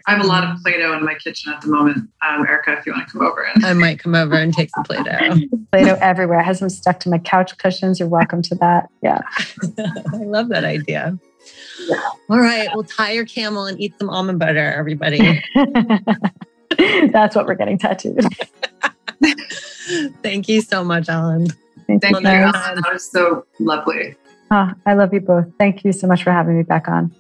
I 0.06 0.12
have 0.12 0.24
a 0.24 0.26
lot 0.26 0.44
of 0.44 0.60
Play-Doh 0.62 0.96
in 0.96 1.04
my 1.04 1.14
kitchen 1.14 1.52
at 1.52 1.60
the 1.60 1.68
moment. 1.68 2.08
Um, 2.26 2.44
Erica, 2.46 2.72
if 2.72 2.86
you 2.86 2.92
want 2.92 3.06
to 3.06 3.12
come 3.12 3.26
over. 3.26 3.42
And- 3.42 3.64
I 3.64 3.72
might 3.74 3.98
come 3.98 4.14
over 4.14 4.34
and 4.34 4.52
take 4.52 4.70
some 4.74 4.84
Play-Doh. 4.84 5.36
Play-Doh 5.72 5.98
everywhere. 6.00 6.40
I 6.40 6.42
have 6.42 6.56
some 6.56 6.68
stuck 6.68 7.00
to 7.00 7.10
my 7.10 7.18
couch 7.18 7.56
cushions. 7.58 8.00
You're 8.00 8.08
welcome 8.08 8.42
to 8.42 8.54
that. 8.56 8.88
Yeah. 9.02 9.20
I 9.78 10.16
love 10.16 10.48
that 10.48 10.64
idea. 10.64 11.18
Yeah. 11.80 12.00
All 12.28 12.40
right. 12.40 12.68
Well, 12.74 12.84
tie 12.84 13.12
your 13.12 13.24
camel 13.24 13.66
and 13.66 13.80
eat 13.80 13.94
some 13.98 14.10
almond 14.10 14.38
butter, 14.38 14.72
everybody. 14.72 15.42
That's 16.76 17.36
what 17.36 17.46
we're 17.46 17.54
getting 17.54 17.78
tattooed. 17.78 18.24
Thank 20.22 20.48
you 20.48 20.60
so 20.60 20.84
much, 20.84 21.08
Ellen. 21.08 21.48
Thank, 21.86 22.02
Thank 22.02 22.16
you. 22.16 22.22
That 22.22 22.82
was 22.92 23.10
so 23.10 23.46
lovely. 23.58 24.16
Oh, 24.50 24.72
I 24.86 24.94
love 24.94 25.12
you 25.12 25.20
both. 25.20 25.46
Thank 25.58 25.84
you 25.84 25.92
so 25.92 26.06
much 26.06 26.24
for 26.24 26.32
having 26.32 26.56
me 26.56 26.62
back 26.62 26.88
on. 26.88 27.14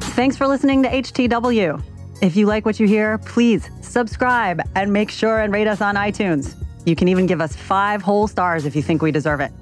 Thanks 0.00 0.36
for 0.36 0.46
listening 0.46 0.82
to 0.82 0.88
HTW. 0.88 1.82
If 2.20 2.36
you 2.36 2.46
like 2.46 2.66
what 2.66 2.80
you 2.80 2.86
hear, 2.86 3.18
please 3.18 3.70
subscribe 3.82 4.60
and 4.74 4.92
make 4.92 5.10
sure 5.10 5.40
and 5.40 5.52
rate 5.52 5.68
us 5.68 5.80
on 5.80 5.94
iTunes. 5.94 6.56
You 6.84 6.96
can 6.96 7.06
even 7.08 7.26
give 7.26 7.40
us 7.40 7.54
five 7.54 8.02
whole 8.02 8.26
stars 8.26 8.66
if 8.66 8.74
you 8.74 8.82
think 8.82 9.02
we 9.02 9.12
deserve 9.12 9.40
it. 9.40 9.52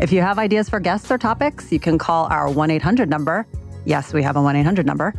If 0.00 0.12
you 0.12 0.20
have 0.20 0.38
ideas 0.38 0.68
for 0.68 0.80
guests 0.80 1.10
or 1.10 1.18
topics, 1.18 1.70
you 1.72 1.80
can 1.80 1.98
call 1.98 2.26
our 2.26 2.50
1 2.50 2.70
800 2.70 3.08
number. 3.08 3.46
Yes, 3.84 4.12
we 4.12 4.22
have 4.22 4.36
a 4.36 4.42
1 4.42 4.56
800 4.56 4.86
number 4.86 5.14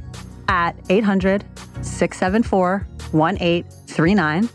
at 0.48 0.76
800 0.90 1.46
674 1.82 2.88
1839 3.12 4.50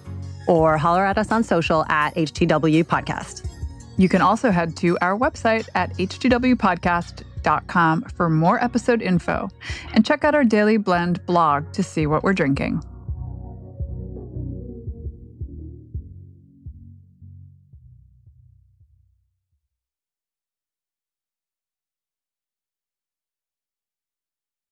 or 0.47 0.78
holler 0.78 1.05
at 1.05 1.18
us 1.18 1.32
on 1.32 1.45
social 1.45 1.84
at 1.88 2.14
HTW 2.14 2.84
Podcast. 2.84 3.47
You 3.97 4.09
can 4.09 4.20
also 4.20 4.51
head 4.51 4.76
to 4.78 4.99
our 5.01 5.16
website 5.16 5.68
at 5.74 5.97
htwpodcast.com 5.97 8.03
for 8.03 8.30
more 8.30 8.62
episode 8.62 9.03
info 9.03 9.49
and 9.92 10.05
check 10.05 10.24
out 10.24 10.34
our 10.34 10.45
Daily 10.45 10.76
Blend 10.76 11.24
blog 11.26 11.72
to 11.72 11.82
see 11.82 12.07
what 12.07 12.24
we're 12.24 12.32
drinking. 12.32 12.82